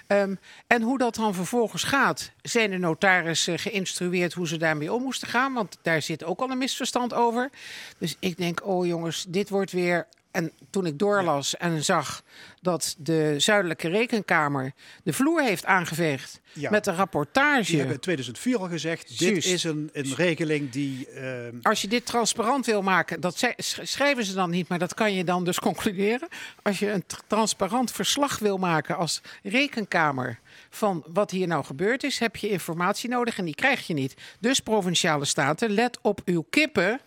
Ehm, 0.06 0.34
en 0.66 0.82
hoe 0.82 0.98
dat 0.98 1.14
dan 1.14 1.34
vervolgens 1.34 1.82
gaat, 1.82 2.30
zijn 2.42 2.70
de 2.70 2.78
notarissen 2.78 3.58
geïnstrueerd 3.58 4.32
hoe 4.32 4.48
ze 4.48 4.56
daarmee 4.56 4.92
om 4.92 5.02
moesten 5.02 5.28
gaan. 5.28 5.52
Want 5.54 5.76
daar 5.82 6.02
zit 6.02 6.24
ook 6.24 6.40
al 6.40 6.50
een 6.50 6.58
misverstand 6.58 7.14
over. 7.14 7.50
Dus 7.98 8.16
ik 8.18 8.36
denk, 8.36 8.66
oh 8.66 8.86
jongens, 8.86 9.24
dit 9.28 9.48
wordt 9.48 9.72
weer. 9.72 10.06
En 10.30 10.52
toen 10.70 10.86
ik 10.86 10.98
doorlas 10.98 11.56
en 11.56 11.84
zag 11.84 12.22
dat 12.62 12.94
de 12.98 13.34
Zuidelijke 13.38 13.88
Rekenkamer 13.88 14.72
de 15.02 15.12
vloer 15.12 15.42
heeft 15.42 15.64
aangeveegd 15.64 16.40
Ja. 16.52 16.70
met 16.70 16.86
een 16.86 16.94
rapportage. 16.94 17.66
Die 17.66 17.76
hebben 17.76 17.94
in 17.94 18.00
2004 18.00 18.58
al 18.58 18.68
gezegd, 18.68 19.18
dit 19.18 19.44
is 19.44 19.64
een, 19.64 19.90
een 19.92 20.14
regeling 20.14 20.70
die... 20.70 21.06
ehm, 21.10 21.54
Als 21.62 21.80
je 21.82 21.88
dit 21.88 22.06
transparant 22.06 22.66
wil 22.66 22.82
maken, 22.82 23.20
dat 23.20 23.44
schrijven 23.82 24.24
ze 24.24 24.34
dan 24.34 24.50
niet, 24.50 24.68
maar 24.68 24.78
dat 24.78 24.94
kan 24.94 25.14
je 25.14 25.24
dan 25.24 25.44
dus 25.44 25.58
concluderen. 25.68 26.28
Als 26.62 26.78
je 26.78 26.90
een 26.90 27.06
tr- 27.06 27.20
transparant 27.26 27.90
verslag 27.92 28.38
wil 28.38 28.58
maken 28.58 28.96
als 28.96 29.20
rekenkamer 29.42 30.38
van 30.70 31.04
wat 31.06 31.30
hier 31.30 31.46
nou 31.46 31.64
gebeurd 31.64 32.02
is, 32.04 32.18
heb 32.18 32.36
je 32.36 32.48
informatie 32.48 33.08
nodig 33.08 33.38
en 33.38 33.44
die 33.44 33.54
krijg 33.54 33.86
je 33.86 33.94
niet. 33.94 34.14
Dus 34.38 34.60
provinciale 34.60 35.24
staten, 35.24 35.70
let 35.70 35.98
op 36.02 36.20
uw 36.24 36.44
kippen. 36.50 37.00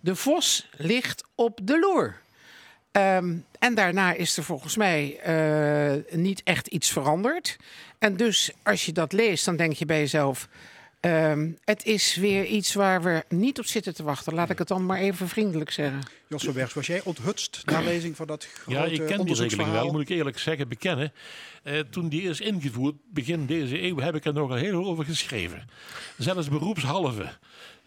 De 0.00 0.16
vos 0.16 0.68
ligt 0.76 1.24
op 1.34 1.58
de 1.62 1.78
loer. 1.78 2.20
Ehm, 2.98 3.36
en 3.58 3.74
daarna 3.74 4.12
is 4.12 4.36
er 4.36 4.44
volgens 4.44 4.76
mij 4.76 5.18
eh, 5.18 6.16
niet 6.18 6.40
echt 6.44 6.66
iets 6.66 6.90
veranderd. 6.90 7.56
En 7.98 8.16
dus 8.16 8.50
als 8.62 8.86
je 8.86 8.92
dat 8.92 9.12
leest, 9.12 9.44
dan 9.44 9.56
denk 9.56 9.72
je 9.72 9.86
bij 9.86 9.98
jezelf. 9.98 10.48
ehm, 11.00 11.50
het 11.64 11.84
is 11.84 12.14
weer 12.16 12.44
iets 12.44 12.74
waar 12.74 13.02
we 13.02 13.24
niet 13.28 13.58
op 13.58 13.64
zitten 13.64 13.94
te 13.94 14.02
wachten. 14.02 14.34
Laat 14.34 14.50
ik 14.50 14.58
het 14.58 14.68
dan 14.68 14.86
maar 14.86 14.98
even 14.98 15.28
vriendelijk 15.28 15.70
zeggen. 15.70 16.00
Jos 16.28 16.52
Bergs, 16.52 16.74
was 16.74 16.86
jij 16.86 17.00
onthutst 17.04 17.62
na 17.64 17.80
lezing 17.80 18.16
van 18.16 18.26
dat 18.26 18.44
grote 18.44 18.78
Ja, 18.78 18.84
ik 18.84 19.06
ken 19.06 19.24
die 19.24 19.34
regeling 19.34 19.70
wel, 19.70 19.92
moet 19.92 20.00
ik 20.00 20.08
eerlijk 20.08 20.38
zeggen, 20.38 20.68
bekennen. 20.68 21.12
Eh, 21.62 21.78
toen 21.90 22.08
die 22.08 22.22
is 22.22 22.40
ingevoerd, 22.40 22.94
begin 23.12 23.46
deze 23.46 23.82
eeuw, 23.82 23.98
heb 23.98 24.14
ik 24.14 24.24
er 24.24 24.32
nog 24.32 24.50
een 24.50 24.58
heel 24.58 24.84
over 24.84 25.04
geschreven. 25.04 25.68
Zelfs 26.16 26.48
beroepshalve. 26.48 27.28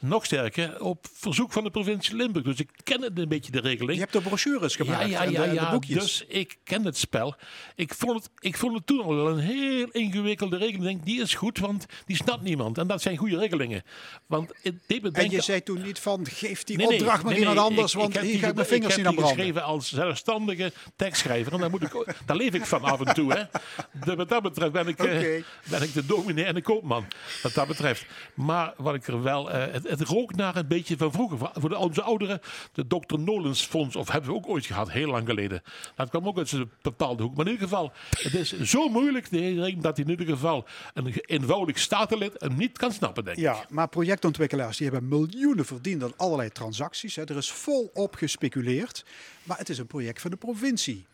Nog 0.01 0.25
sterker, 0.25 0.81
op 0.83 1.05
verzoek 1.13 1.51
van 1.51 1.63
de 1.63 1.69
provincie 1.69 2.15
Limburg. 2.15 2.45
Dus 2.45 2.59
ik 2.59 2.69
ken 2.83 3.01
het 3.01 3.19
een 3.19 3.27
beetje, 3.29 3.51
de 3.51 3.59
regeling. 3.59 3.93
Je 3.93 3.99
hebt 3.99 4.13
de 4.13 4.21
brochures 4.21 4.75
gemaakt 4.75 5.01
Ja, 5.01 5.07
ja, 5.07 5.21
en 5.23 5.27
de, 5.27 5.33
ja, 5.33 5.43
en 5.45 5.55
de 5.55 5.67
boekjes. 5.71 5.97
Dus 5.99 6.25
ik 6.27 6.57
ken 6.63 6.85
het 6.85 6.97
spel. 6.97 7.35
Ik 7.75 7.93
vond 7.93 8.23
het, 8.23 8.29
ik 8.39 8.57
vond 8.57 8.75
het 8.77 8.87
toen 8.87 9.01
al 9.01 9.15
wel 9.15 9.27
een 9.29 9.39
heel 9.39 9.87
ingewikkelde 9.91 10.57
regeling. 10.57 10.83
Ik 10.83 10.89
denk, 10.89 11.05
die 11.05 11.21
is 11.21 11.33
goed, 11.33 11.57
want 11.59 11.85
die 12.05 12.15
snapt 12.15 12.41
niemand. 12.41 12.77
En 12.77 12.87
dat 12.87 13.01
zijn 13.01 13.17
goede 13.17 13.37
regelingen. 13.37 13.83
Want 14.25 14.51
het 14.61 14.75
deed 14.87 15.01
me 15.01 15.09
en 15.11 15.29
je 15.29 15.41
zei 15.41 15.63
toen 15.63 15.81
niet 15.81 15.99
van, 15.99 16.25
geef 16.29 16.63
die 16.63 16.77
Nee, 16.77 16.87
nee, 16.87 16.97
opdracht 16.99 17.23
maar 17.23 17.31
nee, 17.31 17.39
iemand 17.41 17.57
anders, 17.59 17.93
ik- 17.93 17.97
want 17.99 18.09
ik 18.09 18.15
heb 18.15 18.23
hier 18.23 18.31
die 18.31 18.41
ga 18.41 18.47
ik 18.47 18.55
mijn 18.55 18.67
vingers 18.67 18.95
niet 18.95 19.05
Ik 19.05 19.11
aan 19.11 19.13
heb 19.15 19.25
die 19.25 19.35
branden. 19.35 19.53
geschreven 19.53 19.73
als 19.73 19.89
zelfstandige 19.89 20.71
tekstschrijver. 20.95 21.53
En 21.53 21.59
daar, 21.59 21.69
moet 21.69 21.81
ik, 21.83 22.15
daar 22.25 22.35
leef 22.37 22.53
ik 22.53 22.65
van 22.65 22.81
af 22.83 23.01
en 23.05 23.13
toe. 23.13 23.33
Hè. 23.33 23.43
De, 24.05 24.15
wat 24.15 24.29
dat 24.29 24.41
betreft 24.43 24.71
ben 24.71 24.87
ik, 24.87 24.99
eh, 24.99 25.43
ben 25.69 25.81
ik 25.81 25.93
de 25.93 26.05
dominee 26.05 26.43
en 26.45 26.53
de 26.55 26.61
koopman. 26.61 27.05
Wat 27.43 27.53
dat 27.53 27.67
betreft. 27.67 28.05
Maar 28.33 28.73
wat 28.77 28.95
ik 28.95 29.07
er 29.07 29.23
wel... 29.23 29.51
eh, 29.51 29.73
het, 29.73 29.90
het 29.99 30.01
rook 30.01 30.35
naar 30.35 30.55
een 30.55 30.67
beetje 30.67 30.97
van 30.97 31.11
vroeger. 31.11 31.37
Voor- 31.53 31.75
onze 31.75 32.01
ouderen, 32.01 32.41
de 32.73 32.87
Dr. 32.87 33.19
Nolens 33.19 33.65
Fonds. 33.65 33.95
Of 33.95 34.11
hebben 34.11 34.29
we 34.29 34.35
ook 34.35 34.47
ooit 34.49 34.65
gehad, 34.65 34.91
heel 34.91 35.07
lang 35.07 35.27
geleden. 35.27 35.61
Dat 35.95 36.09
kwam 36.09 36.27
ook 36.27 36.37
uit 36.37 36.49
zijn 36.49 36.71
bepaalde 36.81 37.23
hoek. 37.23 37.35
Maar 37.35 37.45
in 37.45 37.51
ieder 37.51 37.67
geval, 37.67 37.91
het 38.09 38.33
is 38.33 38.59
zo 38.61 38.89
moeilijk 38.89 39.29
de 39.29 39.39
regeling 39.39 39.81
dat 39.81 39.97
in 39.97 40.09
ieder 40.09 40.25
geval 40.25 40.65
een 40.93 41.13
eenvoudig 41.25 41.79
statenlid 41.79 42.49
niet 42.55 42.77
kan 42.77 42.91
snappen, 42.91 43.23
denk 43.23 43.37
ik. 43.37 43.43
Ja, 43.43 43.65
maar 43.69 43.87
projectontwikkelaars 43.87 44.77
die 44.77 44.89
hebben 44.89 45.09
miljoenen 45.09 45.65
verdiend 45.65 46.03
aan 46.03 46.13
allerlei 46.17 46.49
transacties. 46.49 47.15
Hè. 47.15 47.23
Er 47.23 47.37
is 47.37 47.51
volop 47.51 48.15
gespeculeerd. 48.15 49.05
Maar 49.43 49.57
het 49.57 49.69
is 49.69 49.77
een 49.77 49.87
project 49.87 50.21
van 50.21 50.31
de 50.31 50.37
provincie. 50.37 51.05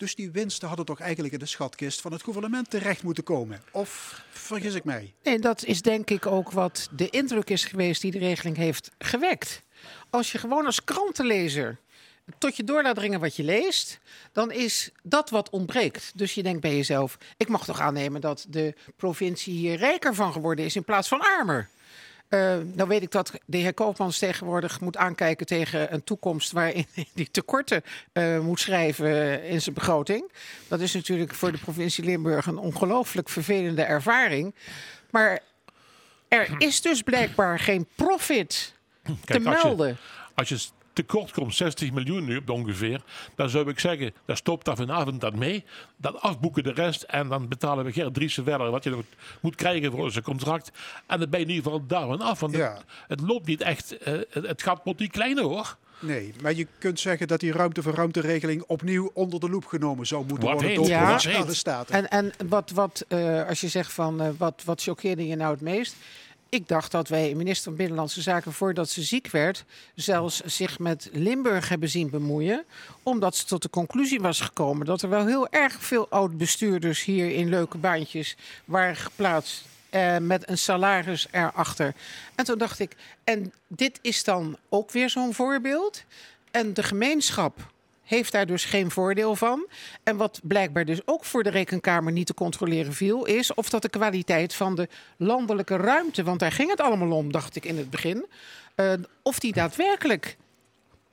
Dus 0.00 0.14
die 0.14 0.30
winsten 0.30 0.68
hadden 0.68 0.86
toch 0.86 1.00
eigenlijk 1.00 1.32
in 1.32 1.38
de 1.38 1.46
schatkist 1.46 2.00
van 2.00 2.12
het 2.12 2.22
gouvernement 2.22 2.70
terecht 2.70 3.02
moeten 3.02 3.24
komen. 3.24 3.62
Of 3.72 4.22
vergis 4.30 4.74
ik 4.74 4.84
mij? 4.84 5.14
Nee, 5.22 5.38
dat 5.38 5.64
is 5.64 5.82
denk 5.82 6.10
ik 6.10 6.26
ook 6.26 6.50
wat 6.50 6.88
de 6.96 7.10
indruk 7.10 7.50
is 7.50 7.64
geweest 7.64 8.00
die 8.00 8.10
de 8.10 8.18
regeling 8.18 8.56
heeft 8.56 8.90
gewekt. 8.98 9.62
Als 10.10 10.32
je 10.32 10.38
gewoon 10.38 10.66
als 10.66 10.84
krantenlezer 10.84 11.78
tot 12.38 12.56
je 12.56 12.64
door 12.64 12.82
laat 12.82 13.18
wat 13.18 13.36
je 13.36 13.42
leest, 13.42 14.00
dan 14.32 14.50
is 14.50 14.90
dat 15.02 15.30
wat 15.30 15.50
ontbreekt. 15.50 16.12
Dus 16.14 16.34
je 16.34 16.42
denkt 16.42 16.60
bij 16.60 16.76
jezelf, 16.76 17.18
ik 17.36 17.48
mag 17.48 17.64
toch 17.64 17.80
aannemen 17.80 18.20
dat 18.20 18.46
de 18.48 18.74
provincie 18.96 19.54
hier 19.54 19.76
rijker 19.76 20.14
van 20.14 20.32
geworden 20.32 20.64
is 20.64 20.76
in 20.76 20.84
plaats 20.84 21.08
van 21.08 21.20
armer. 21.20 21.68
Eh, 22.30 22.56
nou 22.74 22.88
weet 22.88 23.02
ik 23.02 23.10
dat 23.10 23.32
de 23.46 23.56
heer 23.56 23.74
Koopmans 23.74 24.18
tegenwoordig 24.18 24.80
moet 24.80 24.96
aankijken 24.96 25.46
tegen 25.46 25.92
een 25.94 26.04
toekomst 26.04 26.52
waarin 26.52 26.86
hij 26.94 27.06
die 27.14 27.30
tekorten 27.30 27.82
eh, 28.12 28.38
moet 28.38 28.60
schrijven 28.60 29.42
in 29.44 29.62
zijn 29.62 29.74
begroting. 29.74 30.32
Dat 30.68 30.80
is 30.80 30.92
natuurlijk 30.94 31.34
voor 31.34 31.52
de 31.52 31.58
provincie 31.58 32.04
Limburg 32.04 32.46
een 32.46 32.58
ongelooflijk 32.58 33.28
vervelende 33.28 33.82
ervaring. 33.82 34.54
Maar 35.10 35.40
er 36.28 36.54
is 36.58 36.80
dus 36.80 37.02
blijkbaar 37.02 37.58
geen 37.58 37.86
profit 37.94 38.74
te 39.04 39.12
Kijk, 39.24 39.46
als 39.46 39.60
je- 39.60 39.66
melden. 39.66 39.96
Als 40.34 40.48
je 40.48 40.58
tekort 41.06 41.32
komt, 41.32 41.54
60 41.54 41.92
miljoen 41.92 42.24
nu 42.24 42.40
ongeveer, 42.46 43.00
dan 43.36 43.48
zou 43.50 43.68
ik 43.70 43.78
zeggen, 43.80 44.14
daar 44.24 44.36
stopt 44.36 44.64
daar 44.64 44.76
vanavond 44.76 45.20
dat 45.20 45.34
mee. 45.34 45.64
Dat 45.96 46.20
afboeken 46.20 46.62
de 46.62 46.72
rest 46.72 47.02
en 47.02 47.28
dan 47.28 47.48
betalen 47.48 47.84
we 47.84 47.92
Gert 47.92 48.14
Driessen 48.14 48.44
verder 48.44 48.70
wat 48.70 48.84
je 48.84 48.90
nog 48.90 49.02
moet 49.40 49.54
krijgen 49.54 49.90
voor 49.92 50.10
zijn 50.10 50.24
contract. 50.24 50.70
En 51.06 51.18
dan 51.20 51.30
ben 51.30 51.40
je 51.40 51.46
in 51.46 51.52
ieder 51.52 51.70
geval 51.72 51.86
daar 51.86 52.10
aan 52.10 52.20
af. 52.20 52.40
Want 52.40 52.56
Ja. 52.56 52.72
het, 52.74 52.84
het 53.08 53.20
loopt 53.28 53.46
niet 53.46 53.60
echt, 53.60 53.98
eh, 53.98 54.14
het, 54.30 54.62
gaat 54.62 54.80
wordt 54.84 55.00
niet 55.00 55.10
kleiner 55.12 55.44
hoor. 55.44 55.76
Nee, 56.02 56.32
maar 56.42 56.54
je 56.54 56.66
kunt 56.78 57.00
zeggen 57.00 57.28
dat 57.28 57.40
die 57.40 57.52
ruimte 57.52 57.82
voor 57.82 57.94
ruimteregeling 57.94 58.62
opnieuw 58.66 59.10
onder 59.14 59.40
de 59.40 59.48
loep 59.50 59.66
genomen 59.66 60.06
zou 60.06 60.24
moeten 60.26 60.44
Wat 60.48 60.52
worden 60.52 60.68
heet? 60.68 60.76
door 60.76 60.86
de 60.86 60.90
Ja. 60.92 61.04
provinciale 61.04 61.54
staten. 61.54 61.94
En, 61.94 62.08
en 62.08 62.48
wat, 62.48 62.70
wat 62.70 63.04
eh, 63.08 63.46
als 63.48 63.60
je 63.60 63.68
zegt 63.68 63.92
van 63.92 64.20
eh, 64.20 64.28
wat, 64.38 64.62
wat 64.64 64.82
choqueerde 64.82 65.26
je 65.26 65.36
nou 65.36 65.52
het 65.52 65.60
meest? 65.60 65.96
Ik 66.50 66.68
dacht 66.68 66.90
dat 66.90 67.08
wij 67.08 67.34
minister 67.34 67.64
van 67.64 67.76
Binnenlandse 67.76 68.22
Zaken, 68.22 68.52
voordat 68.52 68.88
ze 68.88 69.02
ziek 69.02 69.30
werd, 69.30 69.64
zelfs 69.94 70.40
zich 70.40 70.78
met 70.78 71.08
Limburg 71.12 71.68
hebben 71.68 71.88
zien 71.88 72.10
bemoeien. 72.10 72.64
Omdat 73.02 73.36
ze 73.36 73.44
tot 73.44 73.62
de 73.62 73.70
conclusie 73.70 74.20
was 74.20 74.40
gekomen 74.40 74.86
dat 74.86 75.02
er 75.02 75.08
wel 75.08 75.26
heel 75.26 75.48
erg 75.48 75.82
veel 75.82 76.08
oud-bestuurders 76.08 77.04
hier 77.04 77.30
in 77.30 77.48
leuke 77.48 77.78
baantjes 77.78 78.36
waren 78.64 78.96
geplaatst. 78.96 79.64
eh, 79.90 80.16
met 80.18 80.48
een 80.48 80.58
salaris 80.58 81.26
erachter. 81.30 81.94
En 82.34 82.44
toen 82.44 82.58
dacht 82.58 82.78
ik, 82.78 82.96
en 83.24 83.52
dit 83.66 83.98
is 84.02 84.24
dan 84.24 84.56
ook 84.68 84.90
weer 84.90 85.10
zo'n 85.10 85.34
voorbeeld. 85.34 86.04
En 86.50 86.74
de 86.74 86.82
gemeenschap 86.82 87.69
heeft 88.10 88.32
daar 88.32 88.46
dus 88.46 88.64
geen 88.64 88.90
voordeel 88.90 89.36
van. 89.36 89.66
En 90.02 90.16
wat 90.16 90.40
blijkbaar 90.42 90.84
dus 90.84 91.00
ook 91.04 91.24
voor 91.24 91.42
de 91.42 91.50
rekenkamer 91.50 92.12
niet 92.12 92.26
te 92.26 92.34
controleren 92.34 92.92
viel, 92.92 93.24
is 93.24 93.54
of 93.54 93.70
dat 93.70 93.82
de 93.82 93.88
kwaliteit 93.88 94.54
van 94.54 94.74
de 94.74 94.88
landelijke 95.16 95.76
ruimte, 95.76 96.22
want 96.22 96.38
daar 96.38 96.52
ging 96.52 96.70
het 96.70 96.80
allemaal 96.80 97.10
om, 97.10 97.32
dacht 97.32 97.56
ik 97.56 97.64
in 97.64 97.76
het 97.76 97.90
begin, 97.90 98.26
eh, 98.74 98.92
of 99.22 99.38
die 99.38 99.52
daadwerkelijk 99.52 100.36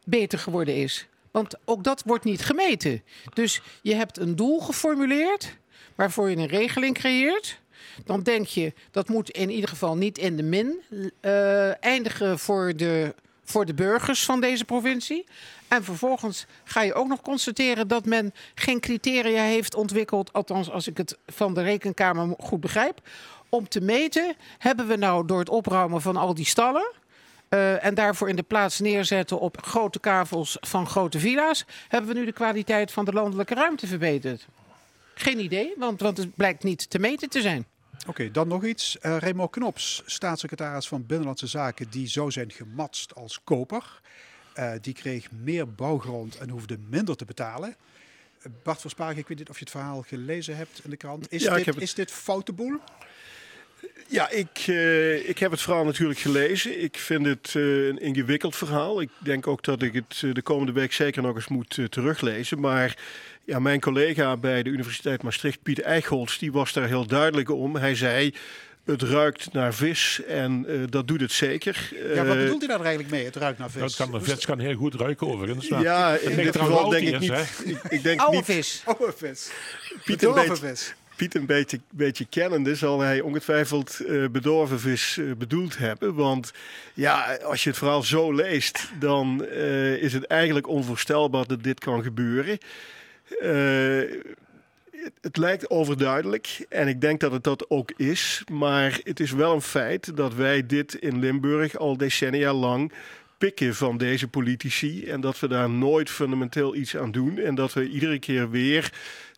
beter 0.04 0.39
geworden 0.39 0.76
is. 0.76 1.08
Want 1.32 1.56
ook 1.66 1.84
dat 1.84 2.04
wordt 2.06 2.24
niet 2.24 2.45
gemeten. 2.45 3.04
Dus 3.34 3.62
je 3.82 3.95
hebt 3.95 4.20
een 4.20 4.36
doel 4.36 4.60
geformuleerd 4.60 5.56
waarvoor 5.95 6.30
je 6.30 6.36
een 6.36 6.48
regeling 6.48 6.95
creëert. 6.95 7.60
Dan 8.06 8.24
denk 8.24 8.48
je 8.48 8.74
dat 8.91 9.10
moet 9.10 9.30
in 9.30 9.50
ieder 9.50 9.70
geval 9.70 9.98
niet 9.98 10.18
in 10.18 10.36
de 10.36 10.43
min 10.43 10.82
eh, 11.20 11.84
eindigen 11.84 12.39
voor 12.39 12.76
de, 12.76 13.16
voor 13.50 13.66
de 13.66 13.74
burgers 13.74 14.26
van 14.26 14.41
deze 14.41 14.66
provincie. 14.66 15.26
En 15.68 15.84
vervolgens 15.84 16.45
ga 16.64 16.82
je 16.82 16.93
ook 16.93 17.08
nog 17.08 17.22
constateren 17.22 17.88
dat 17.88 18.06
men 18.06 18.34
geen 18.56 18.80
criteria 18.80 19.43
heeft 19.43 19.76
ontwikkeld, 19.76 20.34
althans 20.34 20.72
als 20.72 20.88
ik 20.88 20.98
het 20.98 21.18
van 21.26 21.54
de 21.54 21.62
rekenkamer 21.62 22.36
goed 22.39 22.60
begrijp, 22.60 23.02
om 23.50 23.68
te 23.68 23.82
meten, 23.82 24.36
hebben 24.58 24.88
we 24.88 24.95
nou 24.95 25.26
door 25.26 25.39
het 25.39 25.50
opruimen 25.50 26.02
van 26.02 26.16
al 26.16 26.34
die 26.34 26.45
stallen 26.45 26.91
eh, 27.50 27.86
en 27.86 27.95
daarvoor 27.95 28.30
in 28.30 28.36
de 28.36 28.43
plaats 28.43 28.80
neerzetten 28.80 29.39
op 29.39 29.64
grote 29.64 30.00
kavels 30.00 30.58
van 30.60 30.88
grote 30.88 31.20
villa's, 31.20 31.66
hebben 31.88 32.14
we 32.14 32.20
nu 32.20 32.26
de 32.26 32.32
kwaliteit 32.32 32.91
van 32.91 33.06
de 33.06 33.14
landelijke 33.14 33.54
ruimte 33.54 33.88
verbeterd? 33.88 34.45
Geen 35.14 35.39
idee, 35.39 35.74
want, 35.78 36.02
want 36.02 36.18
het 36.18 36.36
blijkt 36.36 36.64
niet 36.64 36.89
te 36.89 37.00
meten 37.00 37.30
te 37.30 37.41
zijn. 37.41 37.66
Oké, 38.08 38.32
dan 38.32 38.48
nog 38.48 38.64
iets. 38.66 39.00
Eh 39.00 39.18
Raymond 39.20 39.52
Knops, 39.52 40.02
staatssecretaris 40.06 40.88
van 40.88 41.06
Binnenlandse 41.06 41.48
Zaken, 41.48 41.88
die 41.89 42.08
zou 42.08 42.32
zijn 42.32 42.52
gematst 42.52 43.16
als 43.16 43.39
koper. 43.43 44.02
Eh, 44.54 44.72
die 44.82 44.93
kreeg 44.93 45.32
meer 45.32 45.74
bouwgrond 45.74 46.38
en 46.38 46.50
hoefde 46.50 46.78
minder 46.89 47.16
te 47.16 47.26
betalen. 47.26 47.76
Eh, 48.41 48.52
Bart 48.64 48.82
Verspagen, 48.82 49.18
ik 49.18 49.28
weet 49.28 49.38
niet 49.38 49.50
of 49.50 49.56
je 49.58 49.64
het 49.64 49.74
verhaal 49.74 50.02
gelezen 50.02 50.56
hebt 50.58 50.80
in 50.84 50.89
de 50.89 50.98
krant. 50.98 51.32
Is, 51.32 51.43
Ja, 51.43 51.56
dit, 51.56 51.66
het. 51.66 51.82
is 51.82 51.93
dit 51.93 52.12
foute 52.12 52.54
boel? 52.54 52.80
Ja, 54.08 54.30
ik, 54.30 54.68
uh, 54.68 55.30
ik 55.30 55.38
heb 55.39 55.52
het 55.52 55.62
verhaal 55.62 55.86
natuurlijk 55.86 56.20
gelezen. 56.20 56.84
Ik 56.84 56.98
vind 56.98 57.26
het 57.26 57.54
uh, 57.54 57.88
een 57.88 58.00
ingewikkeld 58.02 58.56
verhaal. 58.56 59.02
Ik 59.02 59.10
denk 59.20 59.48
ook 59.48 59.64
dat 59.64 59.82
ik 59.82 59.93
het 59.93 60.22
uh, 60.26 60.34
de 60.34 60.41
komende 60.41 60.72
week 60.72 60.93
zeker 60.93 61.22
nog 61.22 61.36
eens 61.36 61.48
moet 61.48 61.80
teruglezen. 61.89 62.60
Maar 62.60 62.98
ja, 63.48 63.60
mijn 63.60 63.80
collega 63.80 64.38
bij 64.38 64.64
de 64.64 64.70
Universiteit 64.70 65.24
Maastricht, 65.24 65.64
Pieter 65.64 65.84
Eichholz, 65.84 66.38
die 66.38 66.52
was 66.52 66.74
daar 66.74 66.88
heel 66.88 67.06
duidelijk 67.06 67.50
om. 67.50 67.76
Hij 67.76 67.95
zei. 67.95 68.34
Het 68.86 69.02
ruikt 69.02 69.54
naar 69.54 69.74
vis 69.74 70.22
en 70.28 70.66
uh, 70.68 70.84
dat 70.89 71.08
doet 71.08 71.22
het 71.22 71.32
zeker. 71.32 71.89
Ja, 72.14 72.26
wat 72.26 72.38
bedoelt 72.38 72.60
hij 72.60 72.68
daar 72.68 72.86
eigenlijk 72.86 73.10
mee? 73.10 73.26
Het 73.26 73.36
ruikt 73.36 73.60
naar 73.60 73.70
vis. 73.72 73.95
Dat 73.95 74.10
kan, 74.10 74.24
vis 74.24 74.45
kan 74.45 74.60
heel 74.60 74.76
goed 74.76 74.95
ruiken 74.95 75.28
overigens. 75.28 75.68
Ja, 75.68 76.16
in 76.16 76.36
dit 76.36 76.58
geval 76.58 76.89
denk 76.89 77.08
ik 77.08 77.20
niet. 77.20 77.32
Ik, 77.66 77.80
ik 77.89 78.04
denk 78.04 78.20
Oude 78.20 78.36
niet, 78.36 78.45
vis. 78.45 78.82
Oude 78.86 79.14
vis. 79.18 79.50
Pieter, 80.04 80.38
een 80.38 80.48
beetje, 80.48 80.76
Piet 81.16 81.36
een 81.36 81.45
beetje, 81.45 81.80
beetje 81.89 82.26
kennende 82.30 82.76
zal 82.76 83.00
hij 83.00 83.22
ongetwijfeld 83.22 84.00
uh, 84.08 84.28
bedorven 84.30 84.80
vis 84.80 85.18
uh, 85.18 85.36
bedoeld 85.36 85.78
hebben. 85.78 86.16
Want 86.16 86.52
ja, 86.93 87.38
als 87.43 87.64
je 87.64 87.70
het 87.70 87.78
verhaal 87.78 88.04
zo 88.04 88.34
leest, 88.34 88.89
dan 89.00 89.45
uh, 89.52 89.93
is 89.93 90.14
het 90.14 90.26
eigenlijk 90.26 90.68
onvoorstelbaar 90.68 91.48
dat 91.48 91.64
dit 91.64 91.80
kan 91.80 92.04
gebeuren. 92.04 92.58
Het, 93.28 95.14
het 95.22 95.38
lijkt 95.38 95.70
overduidelijk 95.70 96.66
en 96.70 96.88
ik 96.88 97.02
denk 97.02 97.20
dat 97.20 97.32
het 97.32 97.44
dat 97.44 97.70
ook 97.70 97.92
is. 97.92 98.44
Maar 98.52 99.00
het 99.04 99.20
is 99.20 99.32
wel 99.32 99.54
een 99.54 99.62
feit 99.62 100.16
dat 100.16 100.34
wij 100.34 100.66
dit 100.66 100.94
in 100.94 101.20
Limburg 101.20 101.78
al 101.78 101.98
decennia 101.98 102.54
lang 102.54 102.92
pikken 103.38 103.76
van 103.76 103.98
deze 103.98 104.28
politici. 104.28 105.06
En 105.06 105.22
dat 105.22 105.40
we 105.40 105.48
daar 105.48 105.70
nooit 105.70 106.10
fundamenteel 106.10 106.76
iets 106.76 106.98
aan 106.98 107.12
doen. 107.12 107.38
En 107.38 107.56
dat 107.56 107.74
we 107.74 107.90
iedere 107.90 108.20
keer 108.20 108.50
weer 108.50 108.92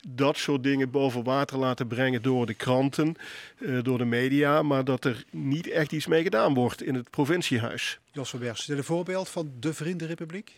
dat 0.07 0.37
soort 0.37 0.63
dingen 0.63 0.91
boven 0.91 1.23
water 1.23 1.57
laten 1.57 1.87
brengen 1.87 2.21
door 2.21 2.45
de 2.45 2.53
kranten, 2.53 3.15
uh, 3.57 3.83
door 3.83 3.97
de 3.97 4.05
media, 4.05 4.61
maar 4.61 4.83
dat 4.83 5.05
er 5.05 5.23
niet 5.29 5.69
echt 5.69 5.91
iets 5.91 6.07
mee 6.07 6.23
gedaan 6.23 6.53
wordt 6.53 6.83
in 6.83 6.95
het 6.95 7.09
provinciehuis. 7.09 7.99
Jos 8.11 8.29
van 8.29 8.39
Berg, 8.39 8.57
is 8.57 8.67
een 8.67 8.83
voorbeeld 8.83 9.29
van 9.29 9.51
de 9.59 9.73
Vriendenrepubliek? 9.73 10.53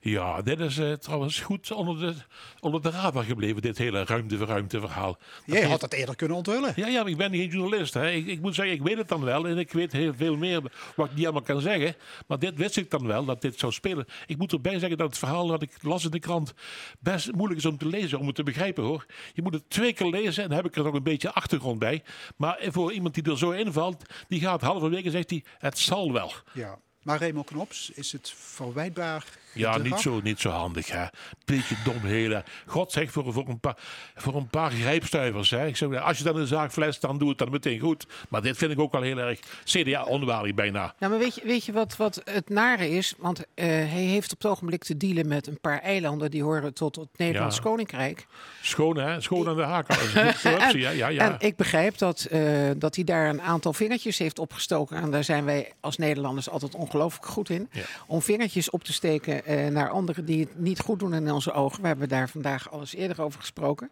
Ja, 0.00 0.42
dit 0.42 0.60
is 0.60 0.78
uh, 0.78 0.92
trouwens 0.92 1.40
goed 1.40 1.72
onder 1.72 1.98
de, 1.98 2.14
onder 2.60 2.82
de 2.82 2.90
radar 2.90 3.24
gebleven, 3.24 3.62
dit 3.62 3.78
hele 3.78 4.04
ruimte-verruimte 4.04 4.80
verhaal. 4.80 5.18
Jij 5.44 5.62
had 5.62 5.80
het 5.80 5.92
eerder 5.92 6.16
kunnen 6.16 6.36
onthullen. 6.36 6.72
Ja, 6.76 6.86
ja, 6.86 7.02
maar 7.02 7.10
ik 7.10 7.16
ben 7.16 7.30
geen 7.30 7.48
journalist. 7.48 7.94
Hè. 7.94 8.10
Ik, 8.10 8.26
ik, 8.26 8.40
moet 8.40 8.54
zeggen, 8.54 8.74
ik 8.74 8.82
weet 8.82 8.96
het 8.96 9.08
dan 9.08 9.24
wel 9.24 9.48
en 9.48 9.58
ik 9.58 9.72
weet 9.72 9.92
heel 9.92 10.14
veel 10.14 10.36
meer 10.36 10.62
wat 10.96 11.10
ik 11.10 11.14
niet 11.14 11.24
allemaal 11.24 11.42
kan 11.42 11.60
zeggen. 11.60 11.94
Maar 12.26 12.38
dit 12.38 12.56
wist 12.56 12.76
ik 12.76 12.90
dan 12.90 13.06
wel, 13.06 13.24
dat 13.24 13.40
dit 13.40 13.58
zou 13.58 13.72
spelen. 13.72 14.06
Ik 14.26 14.38
moet 14.38 14.52
erbij 14.52 14.78
zeggen 14.78 14.98
dat 14.98 15.08
het 15.08 15.18
verhaal 15.18 15.46
dat 15.46 15.62
ik 15.62 15.82
las 15.82 16.04
in 16.04 16.10
de 16.10 16.18
krant 16.18 16.54
best 16.98 17.32
moeilijk 17.32 17.60
is 17.60 17.66
om 17.66 17.78
te 17.78 17.86
lezen, 17.86 18.18
om 18.18 18.26
het 18.26 18.34
te 18.34 18.42
begrijpen 18.42 18.84
hoor. 18.84 19.06
Je 19.32 19.42
moet 19.42 19.54
het 19.54 19.70
twee 19.70 19.92
keer 19.92 20.06
lezen 20.06 20.42
en 20.42 20.48
dan 20.48 20.58
heb 20.58 20.66
ik 20.66 20.76
er 20.76 20.84
nog 20.84 20.94
een 20.94 21.02
beetje 21.02 21.32
achtergrond 21.32 21.78
bij. 21.78 22.02
Maar 22.36 22.58
voor 22.68 22.92
iemand 22.92 23.14
die 23.14 23.22
er 23.22 23.38
zo 23.38 23.50
invalt, 23.50 24.02
die 24.28 24.40
gaat 24.40 24.60
halverwege 24.60 25.10
zegt 25.10 25.30
hij, 25.30 25.44
het 25.58 25.78
zal 25.78 26.12
wel. 26.12 26.32
Ja. 26.52 26.78
Maar 27.02 27.18
Remo 27.18 27.42
Knops, 27.42 27.90
is 27.90 28.12
het 28.12 28.32
verwijtbaar? 28.36 29.24
Ja, 29.58 29.78
niet 29.78 29.98
zo, 29.98 30.20
niet 30.22 30.40
zo 30.40 30.50
handig. 30.50 30.90
Hè. 30.90 31.04
Beetje 31.44 31.74
dom 31.84 32.00
hele. 32.04 32.44
God 32.66 32.92
zegt 32.92 33.12
voor, 33.12 33.32
voor, 33.32 33.48
een 33.48 33.60
paar, 33.60 33.76
voor 34.14 34.34
een 34.34 34.48
paar 34.48 34.70
grijpstuivers. 34.70 35.50
Hè. 35.50 35.66
Ik 35.66 35.76
zeg, 35.76 36.02
als 36.02 36.18
je 36.18 36.24
dan 36.24 36.36
een 36.36 36.46
zaak 36.46 36.72
fles, 36.72 37.00
dan 37.00 37.18
doe 37.18 37.28
het 37.28 37.38
dan 37.38 37.50
meteen 37.50 37.80
goed. 37.80 38.06
Maar 38.28 38.42
dit 38.42 38.56
vind 38.56 38.72
ik 38.72 38.80
ook 38.80 38.92
wel 38.92 39.02
heel 39.02 39.18
erg 39.18 39.38
CDA 39.64 40.04
onwaardig 40.04 40.54
bijna. 40.54 40.94
Nou, 40.98 41.12
maar 41.12 41.20
weet 41.20 41.34
je, 41.34 41.40
weet 41.44 41.64
je 41.64 41.72
wat, 41.72 41.96
wat 41.96 42.22
het 42.24 42.48
nare 42.48 42.90
is? 42.90 43.14
Want 43.18 43.38
uh, 43.38 43.44
hij 43.66 43.86
heeft 43.86 44.32
op 44.32 44.42
het 44.42 44.50
ogenblik 44.50 44.84
te 44.84 44.96
dealen 44.96 45.28
met 45.28 45.46
een 45.46 45.60
paar 45.60 45.80
eilanden 45.80 46.30
die 46.30 46.42
horen 46.42 46.74
tot 46.74 46.96
het 46.96 47.08
Nederlands 47.16 47.56
ja. 47.56 47.62
Koninkrijk. 47.62 48.26
Schoon 48.62 48.96
hè? 48.96 49.20
Schoon 49.20 49.48
aan 49.48 49.56
de 49.56 49.62
haak. 49.62 49.88
en, 49.88 50.78
ja, 50.78 50.90
ja, 50.90 51.08
ja. 51.08 51.30
en 51.30 51.36
ik 51.38 51.56
begrijp 51.56 51.98
dat, 51.98 52.28
uh, 52.32 52.70
dat 52.76 52.94
hij 52.94 53.04
daar 53.04 53.28
een 53.28 53.42
aantal 53.42 53.72
vingertjes 53.72 54.18
heeft 54.18 54.38
opgestoken. 54.38 54.96
En 54.96 55.10
daar 55.10 55.24
zijn 55.24 55.44
wij 55.44 55.72
als 55.80 55.96
Nederlanders 55.96 56.50
altijd 56.50 56.74
ongelooflijk 56.74 57.26
goed 57.26 57.50
in. 57.50 57.68
Ja. 57.72 57.82
Om 58.06 58.22
vingertjes 58.22 58.70
op 58.70 58.84
te 58.84 58.92
steken 58.92 59.44
uh, 59.48 59.66
naar 59.66 59.88
anderen 59.90 60.24
die 60.24 60.40
het 60.40 60.58
niet 60.58 60.80
goed 60.80 60.98
doen 60.98 61.14
in 61.14 61.32
onze 61.32 61.52
ogen. 61.52 61.82
We 61.82 61.86
hebben 61.86 62.08
daar 62.08 62.28
vandaag 62.28 62.70
alles 62.70 62.94
eerder 62.94 63.22
over 63.22 63.40
gesproken. 63.40 63.90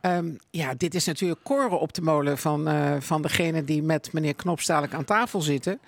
Um, 0.00 0.38
ja, 0.50 0.74
dit 0.74 0.94
is 0.94 1.04
natuurlijk 1.04 1.40
koren 1.42 1.80
op 1.80 1.94
de 1.94 2.02
molen 2.02 2.38
van, 2.38 2.68
uh, 2.68 2.96
van 3.00 3.22
degene 3.22 3.64
die 3.64 3.82
met 3.82 4.12
meneer 4.12 4.34
Knops 4.34 4.66
dadelijk 4.66 4.94
aan 4.94 5.04
tafel 5.04 5.40
zitten. 5.40 5.80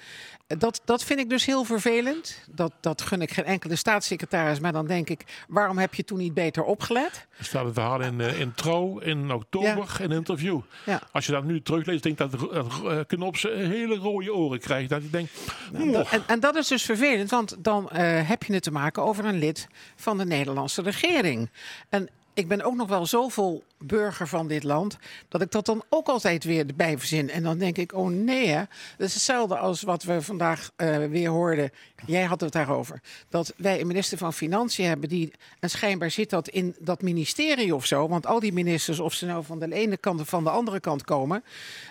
Dat, 0.59 0.81
dat 0.85 1.05
vind 1.05 1.21
ik 1.21 1.31
dus 1.31 1.47
heel 1.47 1.65
vervelend. 1.65 2.41
Dat, 2.51 2.73
dat 2.81 3.03
gun 3.03 3.23
ik 3.23 3.33
geen 3.33 3.45
enkele 3.45 3.77
staatssecretaris. 3.77 4.61
Maar 4.61 4.73
dan 4.73 4.87
denk 4.87 5.09
ik, 5.09 5.45
waarom 5.49 5.79
heb 5.79 5.95
je 5.95 6.05
toen 6.05 6.19
niet 6.19 6.35
beter 6.35 6.63
opgelet? 6.63 7.27
Er 7.39 7.45
staat 7.45 7.65
het 7.65 7.75
verhaal 7.75 8.01
in, 8.01 8.19
uh, 8.19 8.41
in 8.41 8.55
Trouw 8.55 8.99
in 8.99 9.33
oktober 9.33 9.69
ja. 9.69 10.05
in 10.05 10.11
een 10.11 10.17
interview. 10.17 10.61
Ja. 10.85 11.03
Als 11.13 11.27
je 11.27 11.33
dat 11.33 11.45
nu 11.45 11.63
terugleest, 11.63 12.03
denk 12.03 12.21
ik 12.21 12.31
dat 12.31 12.43
uh, 12.53 13.01
Knops 13.07 13.43
hele 13.43 13.97
rode 13.97 14.35
oren 14.35 14.61
krijgt. 14.61 14.89
Dat 14.89 15.03
je 15.03 15.11
denkt, 15.11 15.33
nou, 15.73 16.07
en, 16.11 16.23
en, 16.27 16.41
dat 16.41 16.57
is 16.57 16.69
dus 16.69 16.83
vervelend, 16.83 17.31
want 17.31 17.57
dan 17.59 17.89
heb 17.93 18.43
je 18.43 18.53
het 18.53 18.63
te 18.63 18.71
maken 18.71 19.03
over 19.07 19.25
een 19.25 19.39
lid 19.39 19.69
van 19.97 20.19
de 20.19 20.25
Nederlandse 20.25 20.83
regering. 20.83 21.51
En 21.89 22.09
ik 22.35 22.49
ben 22.49 22.63
ook 22.63 22.75
nog 22.75 22.89
wel 22.89 23.07
zoveel 23.07 23.65
burger 23.79 24.29
van 24.29 24.49
dit 24.49 24.63
land. 24.63 24.97
dat 25.29 25.41
ik 25.43 25.51
dat 25.51 25.67
dan 25.67 25.83
ook 25.89 26.07
altijd 26.07 26.45
weer 26.45 26.67
erbij 26.67 26.99
verzin. 26.99 27.31
En 27.31 27.43
dan 27.43 27.59
denk 27.59 27.79
ik, 27.79 27.95
oh 27.95 28.09
nee, 28.09 28.47
hè. 28.47 28.63
Dat 28.97 29.09
is 29.09 29.15
hetzelfde 29.15 29.57
als 29.57 29.83
wat 29.83 30.03
we 30.03 30.23
vandaag 30.23 30.71
uh, 30.77 31.07
weer 31.07 31.29
hoorden. 31.29 31.71
Jij 32.07 32.25
had 32.25 32.41
het 32.41 32.53
daarover. 32.53 33.01
Dat 33.29 33.53
wij 33.57 33.81
een 33.81 33.87
minister 33.87 34.19
van 34.19 34.33
Financiën 34.33 34.87
hebben. 34.87 35.09
die. 35.09 35.33
en 35.61 35.71
schijnbaar 35.71 36.11
zit 36.11 36.31
dat 36.31 36.49
in 36.49 36.77
dat 36.79 37.03
ministerie 37.03 37.75
of 37.75 37.87
zo. 37.87 38.09
Want 38.09 38.27
al 38.27 38.41
die 38.41 38.53
ministers, 38.53 39.01
of 39.01 39.15
ze 39.15 39.27
nou 39.27 39.45
van 39.45 39.59
de 39.59 39.73
ene 39.73 39.97
kant 39.97 40.21
of 40.21 40.29
van 40.29 40.45
de 40.45 40.51
andere 40.51 40.81
kant 40.81 41.05
komen. 41.05 41.45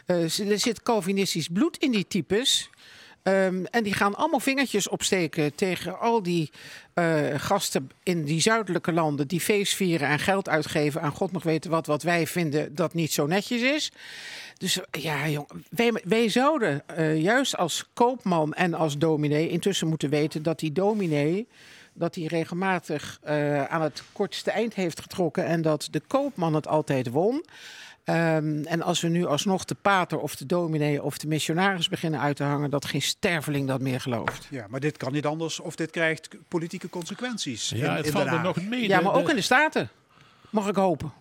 Uh, 0.07 0.23
er 0.39 0.59
zit 0.59 0.83
Calvinistisch 0.83 1.47
bloed 1.47 1.77
in 1.77 1.91
die 1.91 2.07
types. 2.07 2.69
Um, 3.27 3.65
en 3.65 3.83
die 3.83 3.93
gaan 3.93 4.15
allemaal 4.15 4.39
vingertjes 4.39 4.87
opsteken 4.87 5.55
tegen 5.55 5.99
al 5.99 6.23
die 6.23 6.51
uh, 6.95 7.17
gasten 7.37 7.91
in 8.03 8.23
die 8.23 8.41
zuidelijke 8.41 8.93
landen 8.93 9.27
die 9.27 9.39
feest 9.39 9.75
vieren 9.75 10.07
en 10.07 10.19
geld 10.19 10.49
uitgeven 10.49 11.01
aan 11.01 11.11
God 11.11 11.31
nog 11.31 11.43
weten 11.43 11.71
wat, 11.71 11.85
wat 11.85 12.03
wij 12.03 12.27
vinden 12.27 12.75
dat 12.75 12.93
niet 12.93 13.13
zo 13.13 13.27
netjes 13.27 13.61
is. 13.61 13.91
Dus 14.57 14.79
ja, 14.91 15.27
jong, 15.27 15.47
wij, 16.03 16.29
zouden 16.29 16.83
uh, 16.97 17.21
juist 17.21 17.57
als 17.57 17.85
koopman 17.93 18.53
en 18.53 18.73
als 18.73 18.97
dominee 18.97 19.49
intussen 19.49 19.87
moeten 19.87 20.09
weten 20.09 20.43
dat 20.43 20.59
die 20.59 20.71
dominee 20.71 21.47
dat 21.93 22.15
hij 22.15 22.25
regelmatig 22.25 23.19
uh, 23.27 23.63
aan 23.63 23.81
het 23.81 24.03
kortste 24.11 24.51
eind 24.51 24.73
heeft 24.73 25.01
getrokken 25.01 25.45
en 25.45 25.61
dat 25.61 25.87
de 25.91 26.01
koopman 26.07 26.53
het 26.53 26.67
altijd 26.67 27.09
won. 27.09 27.45
Um, 28.09 28.63
en 28.65 28.81
als 28.81 29.01
we 29.01 29.07
nu 29.07 29.25
alsnog 29.25 29.65
de 29.65 29.75
pater 29.81 30.19
of 30.19 30.35
de 30.35 30.45
dominee 30.45 31.03
of 31.03 31.17
de 31.17 31.27
missionaris 31.27 31.89
beginnen 31.89 32.19
uit 32.19 32.35
te 32.35 32.43
hangen, 32.43 32.69
dat 32.69 32.85
geen 32.85 33.01
sterveling 33.01 33.67
dat 33.67 33.81
meer 33.81 34.01
gelooft. 34.01 34.47
Ja, 34.49 34.65
maar 34.69 34.79
dit 34.79 34.97
kan 34.97 35.11
niet 35.11 35.25
anders 35.25 35.59
of 35.59 35.75
dit 35.75 35.91
krijgt 35.91 36.29
politieke 36.47 36.89
consequenties. 36.89 37.69
Ja, 37.69 37.75
in, 37.91 37.95
het 37.95 38.05
in 38.05 38.11
valt 38.11 38.25
er 38.27 38.41
nog 38.41 38.61
mee. 38.61 38.87
Ja, 38.87 38.97
de- 38.97 39.03
maar 39.03 39.13
ook 39.13 39.29
in 39.29 39.35
de 39.35 39.41
Staten. 39.41 39.89
Mag 40.49 40.67
ik 40.67 40.75
hopen. 40.75 41.11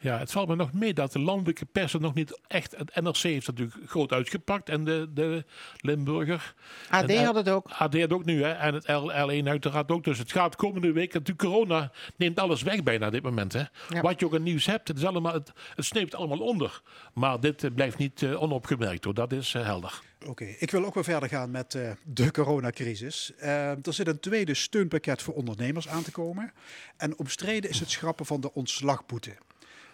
Ja, 0.00 0.18
het 0.18 0.30
valt 0.30 0.48
me 0.48 0.56
nog 0.56 0.72
mee 0.72 0.94
dat 0.94 1.12
de 1.12 1.18
landelijke 1.18 1.64
pers 1.64 1.92
het 1.92 2.02
nog 2.02 2.14
niet 2.14 2.40
echt... 2.46 2.76
Het 2.76 2.94
NRC 2.94 3.16
heeft 3.16 3.46
het 3.46 3.58
natuurlijk 3.58 3.90
groot 3.90 4.12
uitgepakt 4.12 4.68
en 4.68 4.84
de, 4.84 5.10
de 5.14 5.44
Limburger. 5.76 6.54
AD 6.88 7.10
En, 7.10 7.24
had 7.24 7.34
het 7.34 7.48
ook. 7.48 7.68
AD 7.70 8.00
had 8.00 8.12
ook 8.12 8.24
nu, 8.24 8.42
hè. 8.42 8.50
En 8.50 8.74
het 8.74 8.88
L, 8.88 9.10
L1 9.10 9.48
uiteraard 9.48 9.90
ook. 9.90 10.04
Dus 10.04 10.18
het 10.18 10.32
gaat 10.32 10.56
komende 10.56 10.92
week... 10.92 11.12
Natuurlijk, 11.12 11.48
corona 11.48 11.92
neemt 12.16 12.38
alles 12.38 12.62
weg 12.62 12.82
bijna 12.82 13.06
op 13.06 13.12
dit 13.12 13.22
moment, 13.22 13.52
hè. 13.52 13.64
Ja. 13.88 14.00
Wat 14.00 14.20
je 14.20 14.26
ook 14.26 14.34
aan 14.34 14.42
nieuws 14.42 14.66
hebt, 14.66 14.88
het, 14.88 14.96
is 14.96 15.04
allemaal, 15.04 15.32
het, 15.32 15.52
het 15.74 15.84
sneeuwt 15.84 16.14
allemaal 16.14 16.40
onder. 16.40 16.82
Maar 17.14 17.40
dit 17.40 17.64
eh, 17.64 17.70
blijft 17.74 17.98
niet 17.98 18.22
eh, 18.22 18.42
onopgemerkt, 18.42 19.04
hoor. 19.04 19.14
Dat 19.14 19.32
is 19.32 19.54
eh, 19.54 19.64
helder. 19.64 20.00
Oké, 20.26 20.44
ik 20.44 20.70
wil 20.70 20.84
ook 20.84 20.94
weer 20.94 21.04
verder 21.04 21.28
gaan 21.28 21.50
met 21.50 21.74
eh, 21.74 21.90
de 22.04 22.30
coronacrisis. 22.30 23.32
Eh, 23.36 23.70
er 23.70 23.92
zit 23.92 24.06
een 24.06 24.20
tweede 24.20 24.54
steunpakket 24.54 25.22
voor 25.22 25.34
ondernemers 25.34 25.88
aan 25.88 26.02
te 26.02 26.10
komen. 26.10 26.52
En 26.96 27.18
omstreden 27.18 27.70
is 27.70 27.80
het 27.80 27.90
schrappen 27.90 28.26
van 28.26 28.40
de 28.40 28.54
ontslagboete. 28.54 29.36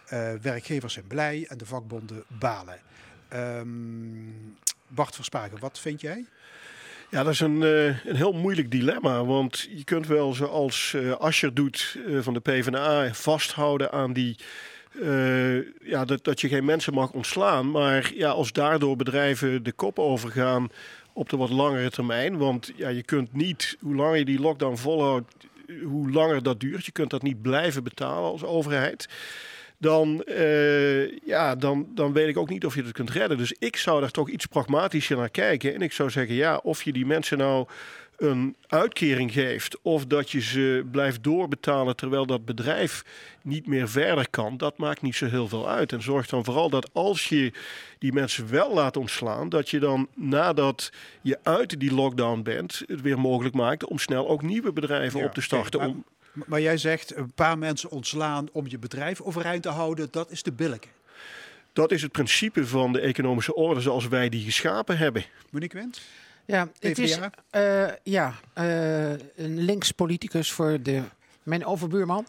Eh, 0.05 0.33
werkgevers 0.41 0.93
zijn 0.93 1.07
blij 1.07 1.45
en 1.47 1.57
de 1.57 1.65
vakbonden 1.65 2.23
balen. 2.27 2.79
Ehm, 3.27 3.67
Bart 4.87 5.15
Verspagen, 5.15 5.59
wat 5.59 5.79
vind 5.79 6.01
jij? 6.01 6.25
Ja, 7.09 7.23
dat 7.23 7.33
is 7.33 7.39
een, 7.39 7.63
eh, 7.63 7.85
een 7.85 8.15
heel 8.15 8.33
moeilijk 8.33 8.71
dilemma. 8.71 9.25
Want 9.25 9.67
je 9.75 9.83
kunt 9.83 10.07
wel, 10.07 10.33
zoals 10.33 10.93
eh 10.93 11.11
Ascher 11.11 11.53
doet 11.53 11.97
van 12.19 12.33
de 12.33 12.39
PvdA, 12.39 13.13
vasthouden 13.13 13.91
aan 13.91 14.13
die. 14.13 14.35
ja, 15.83 16.05
dat, 16.05 16.23
dat 16.23 16.41
je 16.41 16.47
geen 16.47 16.65
mensen 16.65 16.93
mag 16.93 17.11
ontslaan. 17.11 17.71
Maar 17.71 18.11
ja, 18.15 18.29
als 18.29 18.51
daardoor 18.51 18.95
bedrijven 18.95 19.63
de 19.63 19.71
kop 19.71 19.99
overgaan 19.99 20.69
op 21.13 21.29
de 21.29 21.37
wat 21.37 21.49
langere 21.49 21.89
termijn. 21.89 22.37
Want 22.37 22.71
ja, 22.75 22.89
je 22.89 23.03
kunt 23.03 23.33
niet, 23.33 23.77
hoe 23.79 23.95
langer 23.95 24.17
je 24.17 24.25
die 24.25 24.39
lockdown 24.39 24.75
volhoudt, 24.75 25.33
hoe 25.83 26.11
langer 26.11 26.43
dat 26.43 26.59
duurt. 26.59 26.85
Je 26.85 26.91
kunt 26.91 27.09
dat 27.09 27.21
niet 27.21 27.41
blijven 27.41 27.83
betalen 27.83 28.31
als 28.31 28.43
overheid. 28.43 29.07
Dan, 29.85 30.23
eh, 30.23 31.17
ja, 31.17 31.55
dan, 31.55 31.87
dan 31.93 32.13
weet 32.13 32.27
ik 32.27 32.37
ook 32.37 32.49
niet 32.49 32.65
of 32.65 32.75
je 32.75 32.83
het 32.83 32.91
kunt 32.91 33.09
redden. 33.09 33.37
Dus 33.37 33.55
ik 33.59 33.75
zou 33.75 34.01
daar 34.01 34.11
toch 34.11 34.29
iets 34.29 34.45
pragmatischer 34.45 35.17
naar 35.17 35.29
kijken. 35.29 35.73
En 35.73 35.81
ik 35.81 35.91
zou 35.91 36.09
zeggen, 36.09 36.35
ja, 36.35 36.57
of 36.57 36.83
je 36.83 36.93
die 36.93 37.05
mensen 37.05 37.37
nou 37.37 37.67
een 38.17 38.55
uitkering 38.67 39.31
geeft 39.31 39.77
of 39.81 40.05
dat 40.05 40.31
je 40.31 40.41
ze 40.41 40.85
blijft 40.91 41.23
doorbetalen 41.23 41.95
terwijl 41.95 42.25
dat 42.25 42.45
bedrijf 42.45 43.03
niet 43.41 43.67
meer 43.67 43.89
verder 43.89 44.29
kan, 44.29 44.57
dat 44.57 44.77
maakt 44.77 45.01
niet 45.01 45.15
zo 45.15 45.25
heel 45.25 45.47
veel 45.47 45.69
uit. 45.69 45.91
En 45.91 46.01
zorg 46.01 46.27
dan 46.27 46.45
vooral 46.45 46.69
dat 46.69 46.89
als 46.93 47.29
je 47.29 47.51
die 47.99 48.13
mensen 48.13 48.49
wel 48.49 48.73
laat 48.73 48.97
ontslaan, 48.97 49.49
dat 49.49 49.69
je 49.69 49.79
dan 49.79 50.07
nadat 50.13 50.91
je 51.21 51.39
uit 51.43 51.79
die 51.79 51.93
lockdown 51.93 52.41
bent, 52.41 52.83
het 52.87 53.01
weer 53.01 53.19
mogelijk 53.19 53.55
maakt 53.55 53.85
om 53.85 53.97
snel 53.97 54.27
ook 54.27 54.41
nieuwe 54.41 54.73
bedrijven 54.73 55.23
op 55.23 55.33
te 55.33 55.41
starten. 55.41 55.79
maar, 55.79 55.89
om... 55.89 56.05
maar 56.45 56.61
jij 56.61 56.77
zegt 56.77 57.15
een 57.15 57.31
paar 57.31 57.57
mensen 57.57 57.89
ontslaan 57.89 58.47
om 58.51 58.67
je 58.67 58.79
bedrijf 58.79 59.21
overeind 59.21 59.63
te 59.63 59.69
houden, 59.69 60.07
dat 60.11 60.31
is 60.31 60.43
de 60.43 60.51
billijke. 60.51 60.87
Dat 61.73 61.91
is 61.91 62.01
het 62.01 62.11
principe 62.11 62.67
van 62.67 62.93
de 62.93 62.99
economische 62.99 63.55
orde 63.55 63.81
zoals 63.81 64.07
wij 64.07 64.29
die 64.29 64.43
geschapen 64.43 64.97
hebben. 64.97 65.25
Monique 65.49 65.79
Wendt? 65.79 66.01
Ja, 66.45 66.69
het 66.79 66.99
is 66.99 67.19
uh, 67.51 67.87
ja, 68.03 68.33
uh, 68.57 69.09
een 69.35 69.59
links 69.59 69.91
politicus 69.91 70.51
voor 70.51 70.81
de, 70.81 71.01
mijn 71.43 71.65
overbuurman. 71.65 72.27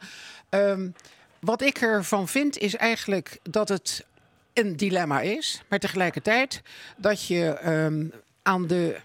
Um, 0.50 0.94
wat 1.40 1.62
ik 1.62 1.78
ervan 1.78 2.28
vind 2.28 2.58
is 2.58 2.74
eigenlijk 2.74 3.38
dat 3.42 3.68
het 3.68 4.06
een 4.52 4.76
dilemma 4.76 5.20
is, 5.20 5.62
maar 5.68 5.78
tegelijkertijd 5.78 6.62
dat 6.96 7.26
je 7.26 7.58
um, 7.66 8.12
aan 8.42 8.66
de 8.66 8.96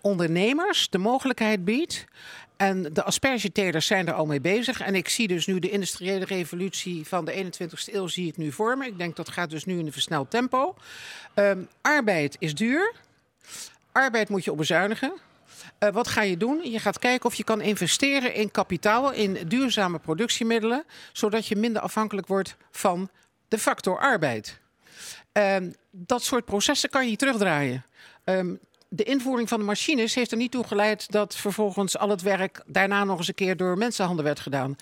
ondernemers 0.00 0.90
de 0.90 0.98
mogelijkheid 0.98 1.64
biedt. 1.64 2.04
En 2.58 2.82
de 2.92 3.02
aspergetelers 3.02 3.86
zijn 3.86 4.06
er 4.06 4.12
al 4.12 4.26
mee 4.26 4.40
bezig. 4.40 4.80
En 4.80 4.94
ik 4.94 5.08
zie 5.08 5.28
dus 5.28 5.46
nu 5.46 5.58
de 5.58 5.70
industriële 5.70 6.24
revolutie 6.24 7.06
van 7.06 7.24
de 7.24 7.44
21ste 7.44 7.94
eeuw 7.94 8.06
zie 8.06 8.26
ik 8.26 8.36
nu 8.36 8.52
vormen. 8.52 8.86
Ik 8.86 8.98
denk 8.98 9.16
dat 9.16 9.28
gaat 9.28 9.50
dus 9.50 9.64
nu 9.64 9.78
in 9.78 9.86
een 9.86 9.92
versneld 9.92 10.30
tempo. 10.30 10.74
Um, 11.34 11.68
arbeid 11.80 12.36
is 12.38 12.54
duur. 12.54 12.94
Arbeid 13.92 14.28
moet 14.28 14.44
je 14.44 14.50
op 14.50 14.56
bezuinigen. 14.56 15.12
Uh, 15.78 15.90
wat 15.90 16.08
ga 16.08 16.22
je 16.22 16.36
doen? 16.36 16.70
Je 16.70 16.78
gaat 16.78 16.98
kijken 16.98 17.26
of 17.26 17.34
je 17.34 17.44
kan 17.44 17.60
investeren 17.60 18.34
in 18.34 18.50
kapitaal, 18.50 19.12
in 19.12 19.38
duurzame 19.48 19.98
productiemiddelen, 19.98 20.84
zodat 21.12 21.46
je 21.46 21.56
minder 21.56 21.82
afhankelijk 21.82 22.26
wordt 22.26 22.56
van 22.70 23.10
de 23.48 23.58
factor 23.58 23.98
arbeid. 23.98 24.60
Uh, 25.32 25.56
dat 25.90 26.22
soort 26.22 26.44
processen 26.44 26.90
kan 26.90 27.10
je 27.10 27.16
terugdraaien. 27.16 27.84
Um, 28.24 28.60
de 28.88 29.02
invoering 29.02 29.48
van 29.48 29.58
de 29.58 29.64
machines 29.64 30.14
heeft 30.14 30.30
er 30.30 30.36
niet 30.36 30.50
toe 30.50 30.64
geleid 30.64 31.12
dat 31.12 31.36
vervolgens 31.36 31.98
al 31.98 32.08
het 32.08 32.22
werk 32.22 32.62
daarna 32.66 33.04
nog 33.04 33.18
eens 33.18 33.28
een 33.28 33.34
keer 33.34 33.56
door 33.56 33.78
mensenhanden 33.78 34.24
werd 34.24 34.40
gedaan. 34.40 34.76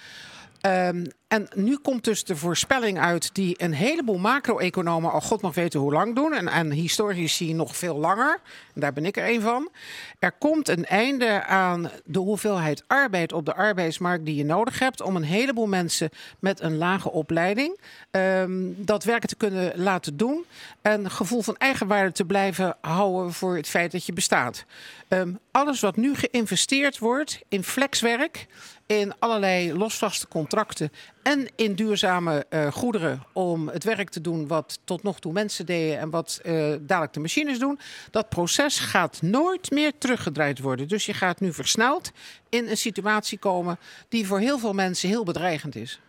Um, 0.67 1.07
en 1.29 1.49
nu 1.55 1.77
komt 1.77 2.05
dus 2.05 2.25
de 2.25 2.37
voorspelling 2.37 2.99
uit 2.99 3.35
die 3.35 3.63
een 3.63 3.73
heleboel 3.73 4.19
macro-economen 4.19 5.13
al 5.13 5.21
god 5.21 5.41
mag 5.41 5.55
weten 5.55 5.81
hoe 5.81 5.93
lang 5.93 6.15
doen. 6.15 6.33
En, 6.33 6.49
en 6.49 6.71
historici 6.71 7.55
nog 7.55 7.77
veel 7.77 7.97
langer. 7.97 8.41
En 8.75 8.81
daar 8.81 8.93
ben 8.93 9.05
ik 9.05 9.17
er 9.17 9.29
een 9.29 9.41
van. 9.41 9.71
Er 10.19 10.33
komt 10.33 10.69
een 10.69 10.85
einde 10.85 11.45
aan 11.45 11.91
de 12.05 12.19
hoeveelheid 12.19 12.85
arbeid 12.87 13.33
op 13.33 13.45
de 13.45 13.55
arbeidsmarkt 13.55 14.25
die 14.25 14.35
je 14.35 14.45
nodig 14.45 14.79
hebt. 14.79 15.01
om 15.01 15.17
een 15.17 15.23
heleboel 15.23 15.67
mensen 15.67 16.11
met 16.39 16.61
een 16.61 16.77
lage 16.77 17.11
opleiding 17.11 17.81
um, 18.11 18.75
dat 18.85 19.05
werk 19.05 19.27
te 19.27 19.37
kunnen 19.37 19.73
laten 19.75 20.17
doen. 20.17 20.45
En 20.83 21.11
gevoel 21.11 21.43
van 21.43 21.57
eigenwaarde 21.57 22.13
te 22.13 22.25
blijven 22.25 22.77
houden 22.81 23.33
voor 23.33 23.57
het 23.57 23.69
feit 23.69 23.93
dat 23.93 24.07
je 24.07 24.13
bestaat. 24.13 24.65
Um, 25.09 25.39
alles 25.51 25.81
wat 25.81 25.97
nu 25.97 26.15
geïnvesteerd 26.15 26.99
wordt 26.99 27.41
in 27.49 27.65
flexwerk 27.65 28.47
in 28.87 29.13
allerlei 29.19 29.75
losvaste 29.75 30.29
contracten 30.29 30.93
en 31.23 31.49
in 31.57 31.75
duurzame 31.75 32.47
uh, 32.51 32.73
goederen 32.73 33.23
om 33.33 33.69
het 33.69 33.85
werk 33.85 34.11
te 34.11 34.21
doen 34.21 34.47
wat 34.47 34.79
tot 34.85 35.03
nog 35.03 35.21
toe 35.21 35.33
mensen 35.33 35.67
deden 35.67 35.99
en 35.99 36.11
wat 36.11 36.41
uh, 36.45 36.75
dadelijk 36.81 37.13
de 37.13 37.21
machines 37.21 37.59
doen. 37.59 37.79
Dat 38.11 38.29
proces 38.29 38.79
gaat 38.79 39.23
nooit 39.23 39.71
meer 39.71 39.93
teruggedraaid 39.99 40.59
worden. 40.59 40.89
Dus 40.89 41.07
je 41.07 41.15
gaat 41.15 41.41
nu 41.41 41.53
versneld 41.53 42.13
in 42.49 42.69
een 42.69 42.77
situatie 42.77 43.39
komen 43.39 43.79
die 44.09 44.27
voor 44.27 44.39
heel 44.39 44.59
veel 44.59 44.73
mensen 44.73 45.09
heel 45.09 45.25
bedreigend 45.25 45.77
is. 45.77 46.01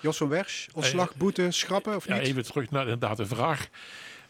Jos 0.00 0.16
van 0.16 0.28
Wersch, 0.28 0.68
ontslag, 0.72 1.16
boete, 1.16 1.50
schrappen 1.50 1.96
of 1.96 2.08
niet? 2.08 2.16
Ja, 2.16 2.22
even 2.22 2.44
terug 2.44 2.70
naar 2.70 2.82
inderdaad 2.82 3.16
de 3.16 3.26
vraag. 3.26 3.68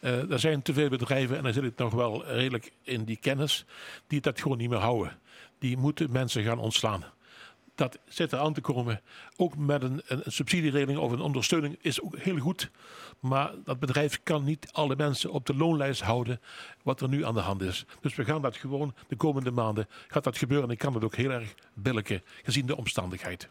Uh, 0.01 0.31
er 0.31 0.39
zijn 0.39 0.63
te 0.63 0.73
veel 0.73 0.89
bedrijven, 0.89 1.37
en 1.37 1.43
dan 1.43 1.53
zit 1.53 1.63
het 1.63 1.79
nog 1.79 1.93
wel 1.93 2.27
redelijk 2.27 2.71
in 2.83 3.05
die 3.05 3.17
kennis, 3.17 3.65
die 4.07 4.21
dat 4.21 4.41
gewoon 4.41 4.59
niet 4.59 4.71
meer 4.71 4.79
houden. 4.79 5.19
Die 5.59 5.77
moeten 5.77 6.13
mensen 6.13 6.43
gaan 6.43 6.59
ontslaan 6.59 7.05
dat 7.75 7.99
zit 8.09 8.33
er 8.33 8.39
aan 8.39 8.53
te 8.53 8.61
komen. 8.61 9.01
Ook 9.37 9.57
met 9.57 9.83
een, 9.83 10.03
een, 10.07 10.23
subsidieregeling 10.27 10.99
of 10.99 11.13
een 11.13 11.21
ondersteuning 11.21 11.79
is 11.81 12.01
ook 12.01 12.19
heel 12.19 12.39
goed. 12.39 12.71
Maar 13.21 13.53
dat 13.65 13.79
bedrijf 13.79 14.21
kan 14.23 14.45
niet 14.45 14.69
alle 14.73 14.97
mensen 14.97 15.31
op 15.31 15.47
de 15.47 15.55
loonlijst 15.55 16.01
houden 16.01 16.41
wat 16.83 17.01
er 17.01 17.09
nu 17.09 17.25
aan 17.25 17.35
de 17.35 17.41
hand 17.41 17.63
is. 17.63 17.85
Dus 18.01 18.15
we 18.15 18.25
gaan 18.25 18.43
dat 18.43 18.57
gewoon 18.57 18.95
de 19.09 19.17
komende 19.17 19.51
maanden 19.51 19.89
gaat 20.09 20.25
dat 20.25 20.39
gebeuren. 20.39 20.67
En 20.67 20.73
ik 20.73 20.79
kan 20.79 20.95
het 20.95 21.05
ook 21.05 21.17
heel 21.17 21.31
erg 21.31 21.55
billiken 21.75 22.23
gezien 22.43 22.67
de 22.67 22.77
omstandigheid. 22.77 23.49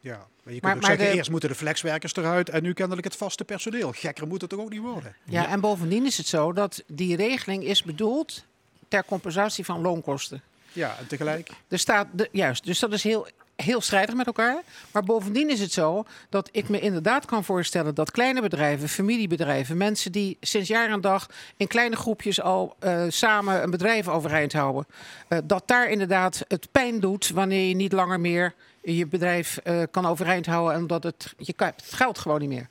Ja, 0.00 0.26
maar 0.42 0.54
je 0.54 0.60
kunt 0.60 0.62
maar, 0.62 0.76
ook 0.76 0.84
zeggen, 0.84 1.16
eerst 1.16 1.30
moeten 1.30 1.48
de 1.48 1.54
flexwerkers 1.54 2.14
eruit 2.14 2.48
en 2.48 2.62
nu 2.62 2.72
kennelijk 2.72 3.06
het 3.06 3.16
vaste 3.16 3.44
personeel. 3.44 3.92
Gekker 3.92 4.26
moet 4.26 4.40
het 4.40 4.50
toch 4.50 4.60
ook 4.60 4.70
niet 4.70 4.80
worden? 4.80 5.16
Ja, 5.24 5.42
ja, 5.42 5.48
en 5.48 5.60
bovendien 5.60 6.06
is 6.06 6.16
het 6.16 6.26
zo 6.26 6.52
dat 6.52 6.82
die 6.86 7.16
regeling 7.16 7.64
is 7.64 7.82
bedoeld 7.82 8.44
ter 8.88 9.04
compensatie 9.04 9.64
van 9.64 9.80
loonkosten. 9.80 10.42
Ja, 10.72 10.96
en 10.98 11.06
tegelijk? 11.06 11.50
Er 11.68 11.78
staat, 11.78 12.06
de, 12.12 12.28
juist, 12.32 12.64
dus 12.64 12.78
dat 12.78 12.92
is 12.92 13.02
heel 13.02 13.26
heel 13.56 13.80
strijdig 13.80 14.14
met 14.14 14.26
elkaar. 14.26 14.62
Maar 14.92 15.02
bovendien 15.02 15.50
is 15.50 15.60
het 15.60 15.72
zo 15.72 16.04
dat 16.28 16.48
ik 16.52 16.68
me 16.68 16.80
inderdaad 16.80 17.24
kan 17.24 17.44
voorstellen 17.44 17.94
dat 17.94 18.10
kleine 18.10 18.40
bedrijven, 18.40 18.88
familiebedrijven, 18.88 19.76
mensen 19.76 20.12
die 20.12 20.36
sinds 20.40 20.68
jaar 20.68 20.90
en 20.90 21.00
dag 21.00 21.26
in 21.56 21.66
kleine 21.66 21.96
groepjes 21.96 22.40
al 22.40 22.76
uh, 22.80 23.04
samen 23.08 23.62
een 23.62 23.70
bedrijf 23.70 24.08
overeind 24.08 24.52
houden, 24.52 24.86
uh, 25.28 25.38
dat 25.44 25.62
daar 25.66 25.88
inderdaad 25.88 26.44
het 26.48 26.68
pijn 26.72 27.00
doet 27.00 27.30
wanneer 27.30 27.68
je 27.68 27.74
niet 27.74 27.92
langer 27.92 28.20
meer 28.20 28.54
je 28.82 29.06
bedrijf 29.06 29.58
uh, 29.64 29.82
kan 29.90 30.06
overeind 30.06 30.46
houden 30.46 30.74
en 30.74 30.86
dat 30.86 31.02
het, 31.02 31.34
je 31.38 31.54
het 31.56 31.82
geld 31.90 32.18
gewoon 32.18 32.40
niet 32.40 32.48
meer. 32.48 32.68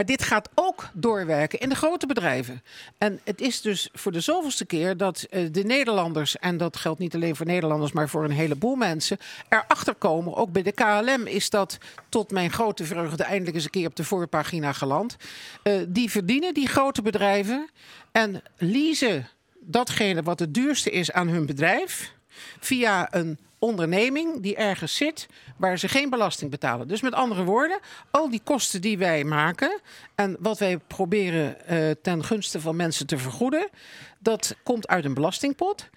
Maar 0.00 0.08
dit 0.08 0.22
gaat 0.22 0.48
ook 0.54 0.88
doorwerken 0.92 1.58
in 1.58 1.68
de 1.68 1.74
grote 1.74 2.06
bedrijven. 2.06 2.62
En 2.98 3.20
het 3.24 3.40
is 3.40 3.60
dus 3.60 3.88
voor 3.92 4.12
de 4.12 4.20
zoveelste 4.20 4.64
keer 4.64 4.96
dat 4.96 5.26
uh, 5.30 5.48
de 5.52 5.64
Nederlanders, 5.64 6.36
en 6.36 6.56
dat 6.56 6.76
geldt 6.76 6.98
niet 6.98 7.14
alleen 7.14 7.36
voor 7.36 7.46
Nederlanders, 7.46 7.92
maar 7.92 8.08
voor 8.08 8.24
een 8.24 8.30
heleboel 8.30 8.76
mensen, 8.76 9.18
erachter 9.48 9.94
komen. 9.94 10.34
Ook 10.34 10.52
bij 10.52 10.62
de 10.62 10.72
KLM 10.72 11.26
is 11.26 11.50
dat 11.50 11.78
tot 12.08 12.30
mijn 12.30 12.52
grote 12.52 12.84
vreugde 12.84 13.22
eindelijk 13.22 13.54
eens 13.54 13.64
een 13.64 13.70
keer 13.70 13.86
op 13.86 13.96
de 13.96 14.04
voorpagina 14.04 14.72
geland. 14.72 15.16
Uh, 15.64 15.80
die 15.88 16.10
verdienen 16.10 16.54
die 16.54 16.68
grote 16.68 17.02
bedrijven 17.02 17.68
en 18.12 18.42
leasen 18.56 19.28
datgene 19.60 20.22
wat 20.22 20.38
het 20.38 20.54
duurste 20.54 20.90
is 20.90 21.12
aan 21.12 21.28
hun 21.28 21.46
bedrijf 21.46 22.12
via 22.60 23.14
een 23.14 23.38
onderneming 23.60 24.40
die 24.40 24.56
ergens 24.56 24.96
zit 24.96 25.26
waar 25.56 25.78
ze 25.78 25.88
geen 25.88 26.10
belasting 26.10 26.50
betalen. 26.50 26.88
Dus 26.88 27.00
met 27.00 27.14
andere 27.14 27.44
woorden, 27.44 27.78
al 28.10 28.30
die 28.30 28.40
kosten 28.44 28.80
die 28.80 28.98
wij 28.98 29.24
maken 29.24 29.80
en 30.14 30.36
wat 30.38 30.58
wij 30.58 30.78
proberen 30.78 31.56
uh, 31.70 31.90
ten 32.02 32.24
gunste 32.24 32.60
van 32.60 32.76
mensen 32.76 33.06
te 33.06 33.18
vergoeden, 33.18 33.68
dat 34.18 34.56
komt 34.62 34.88
uit 34.88 35.04
een 35.04 35.14
belastingpot. 35.14 35.88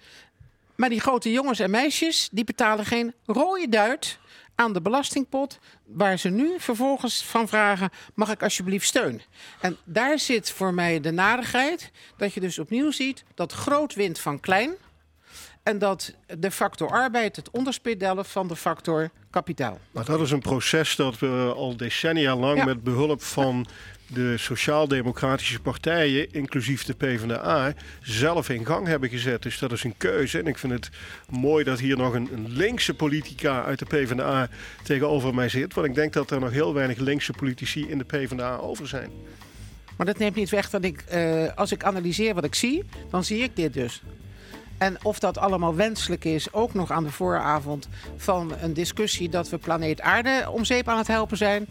Maar 0.74 0.88
die 0.88 1.00
grote 1.00 1.32
jongens 1.32 1.58
en 1.58 1.70
meisjes 1.70 2.28
die 2.32 2.44
betalen 2.44 2.84
geen 2.84 3.14
rode 3.26 3.68
duit 3.68 4.18
aan 4.54 4.72
de 4.72 4.80
belastingpot, 4.80 5.58
waar 5.84 6.18
ze 6.18 6.28
nu 6.28 6.60
vervolgens 6.60 7.24
van 7.24 7.48
vragen: 7.48 7.90
mag 8.14 8.30
ik 8.30 8.42
alsjeblieft 8.42 8.86
steun? 8.86 9.22
En 9.60 9.76
daar 9.84 10.18
zit 10.18 10.50
voor 10.50 10.74
mij 10.74 11.00
de 11.00 11.10
nadigheid 11.10 11.90
dat 12.16 12.34
je 12.34 12.40
dus 12.40 12.58
opnieuw 12.58 12.90
ziet 12.90 13.24
dat 13.34 13.52
groot 13.52 13.94
wint 13.94 14.18
van 14.18 14.40
klein. 14.40 14.74
En 15.64 15.78
dat 15.78 16.14
de 16.38 16.50
factor 16.50 16.90
arbeid 16.90 17.36
het 17.36 17.50
onderspit 17.50 18.00
delft 18.00 18.30
van 18.30 18.48
de 18.48 18.56
factor 18.56 19.10
kapitaal. 19.30 19.78
Maar 19.90 20.04
dat 20.04 20.20
is 20.20 20.30
een 20.30 20.40
proces 20.40 20.96
dat 20.96 21.18
we 21.18 21.52
al 21.56 21.76
decennia 21.76 22.36
lang 22.36 22.58
ja. 22.58 22.64
met 22.64 22.82
behulp 22.82 23.22
van 23.22 23.66
de 24.06 24.36
sociaal-democratische 24.38 25.60
partijen, 25.60 26.32
inclusief 26.32 26.84
de 26.84 26.94
PvdA, 26.94 27.74
zelf 28.02 28.48
in 28.48 28.66
gang 28.66 28.86
hebben 28.86 29.08
gezet. 29.08 29.42
Dus 29.42 29.58
dat 29.58 29.72
is 29.72 29.84
een 29.84 29.96
keuze. 29.96 30.38
En 30.38 30.46
ik 30.46 30.58
vind 30.58 30.72
het 30.72 30.90
mooi 31.30 31.64
dat 31.64 31.78
hier 31.78 31.96
nog 31.96 32.14
een, 32.14 32.28
een 32.32 32.48
linkse 32.48 32.94
politica 32.94 33.64
uit 33.64 33.78
de 33.78 33.84
PvdA 33.84 34.48
tegenover 34.82 35.34
mij 35.34 35.48
zit. 35.48 35.74
Want 35.74 35.86
ik 35.86 35.94
denk 35.94 36.12
dat 36.12 36.30
er 36.30 36.40
nog 36.40 36.50
heel 36.50 36.74
weinig 36.74 36.98
linkse 36.98 37.32
politici 37.32 37.88
in 37.88 37.98
de 37.98 38.04
PvdA 38.04 38.56
over 38.56 38.88
zijn. 38.88 39.10
Maar 39.96 40.06
dat 40.06 40.18
neemt 40.18 40.36
niet 40.36 40.50
weg 40.50 40.70
dat 40.70 40.84
ik, 40.84 41.04
uh, 41.14 41.52
als 41.54 41.72
ik 41.72 41.84
analyseer 41.84 42.34
wat 42.34 42.44
ik 42.44 42.54
zie, 42.54 42.84
dan 43.10 43.24
zie 43.24 43.42
ik 43.42 43.56
dit 43.56 43.74
dus. 43.74 44.02
En 44.84 44.96
of 45.02 45.18
dat 45.18 45.38
allemaal 45.38 45.74
wenselijk 45.74 46.24
is, 46.24 46.52
ook 46.52 46.74
nog 46.74 46.90
aan 46.90 47.04
de 47.04 47.10
vooravond 47.10 47.88
van 48.16 48.52
een 48.60 48.74
discussie 48.74 49.28
dat 49.28 49.48
we 49.48 49.58
planeet 49.58 50.00
Aarde 50.00 50.50
om 50.50 50.64
zeep 50.64 50.88
aan 50.88 50.98
het 50.98 51.06
helpen 51.06 51.36
zijn. 51.36 51.66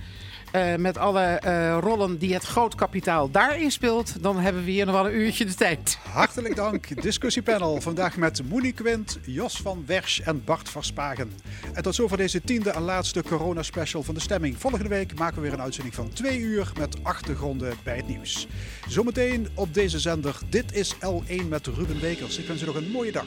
Uh, 0.55 0.75
met 0.75 0.97
alle 0.97 1.41
uh, 1.45 1.77
rollen 1.79 2.17
die 2.17 2.33
het 2.33 2.43
groot 2.43 2.75
kapitaal 2.75 3.31
daarin 3.31 3.71
speelt, 3.71 4.23
dan 4.23 4.39
hebben 4.39 4.63
we 4.63 4.71
hier 4.71 4.85
nog 4.85 4.95
wel 4.95 5.05
een 5.05 5.15
uurtje 5.15 5.45
de 5.45 5.53
tijd. 5.53 5.97
Hartelijk 6.11 6.55
dank. 6.55 7.01
Discussiepanel 7.01 7.81
vandaag 7.81 8.17
met 8.17 8.49
Monique 8.49 8.83
Quint, 8.83 9.19
Jos 9.25 9.57
van 9.57 9.83
Wersch 9.85 10.19
en 10.19 10.43
Bart 10.43 10.69
Verspagen. 10.69 11.31
En 11.73 11.83
tot 11.83 11.95
zover 11.95 12.17
deze 12.17 12.41
tiende 12.41 12.69
en 12.69 12.81
laatste 12.81 13.23
corona-special 13.23 14.03
van 14.03 14.13
de 14.13 14.19
stemming. 14.19 14.57
Volgende 14.57 14.87
week 14.87 15.17
maken 15.17 15.35
we 15.35 15.41
weer 15.41 15.53
een 15.53 15.61
uitzending 15.61 15.95
van 15.95 16.09
twee 16.09 16.39
uur 16.39 16.71
met 16.77 17.03
achtergronden 17.03 17.73
bij 17.83 17.95
het 17.95 18.07
nieuws. 18.07 18.47
Zometeen 18.87 19.47
op 19.55 19.73
deze 19.73 19.99
zender. 19.99 20.39
Dit 20.49 20.73
is 20.73 20.95
L1 20.95 21.47
met 21.49 21.67
Ruben 21.67 21.99
Bekers. 21.99 22.37
Ik 22.37 22.47
wens 22.47 22.61
u 22.61 22.65
nog 22.65 22.75
een 22.75 22.91
mooie 22.91 23.11
dag. 23.11 23.25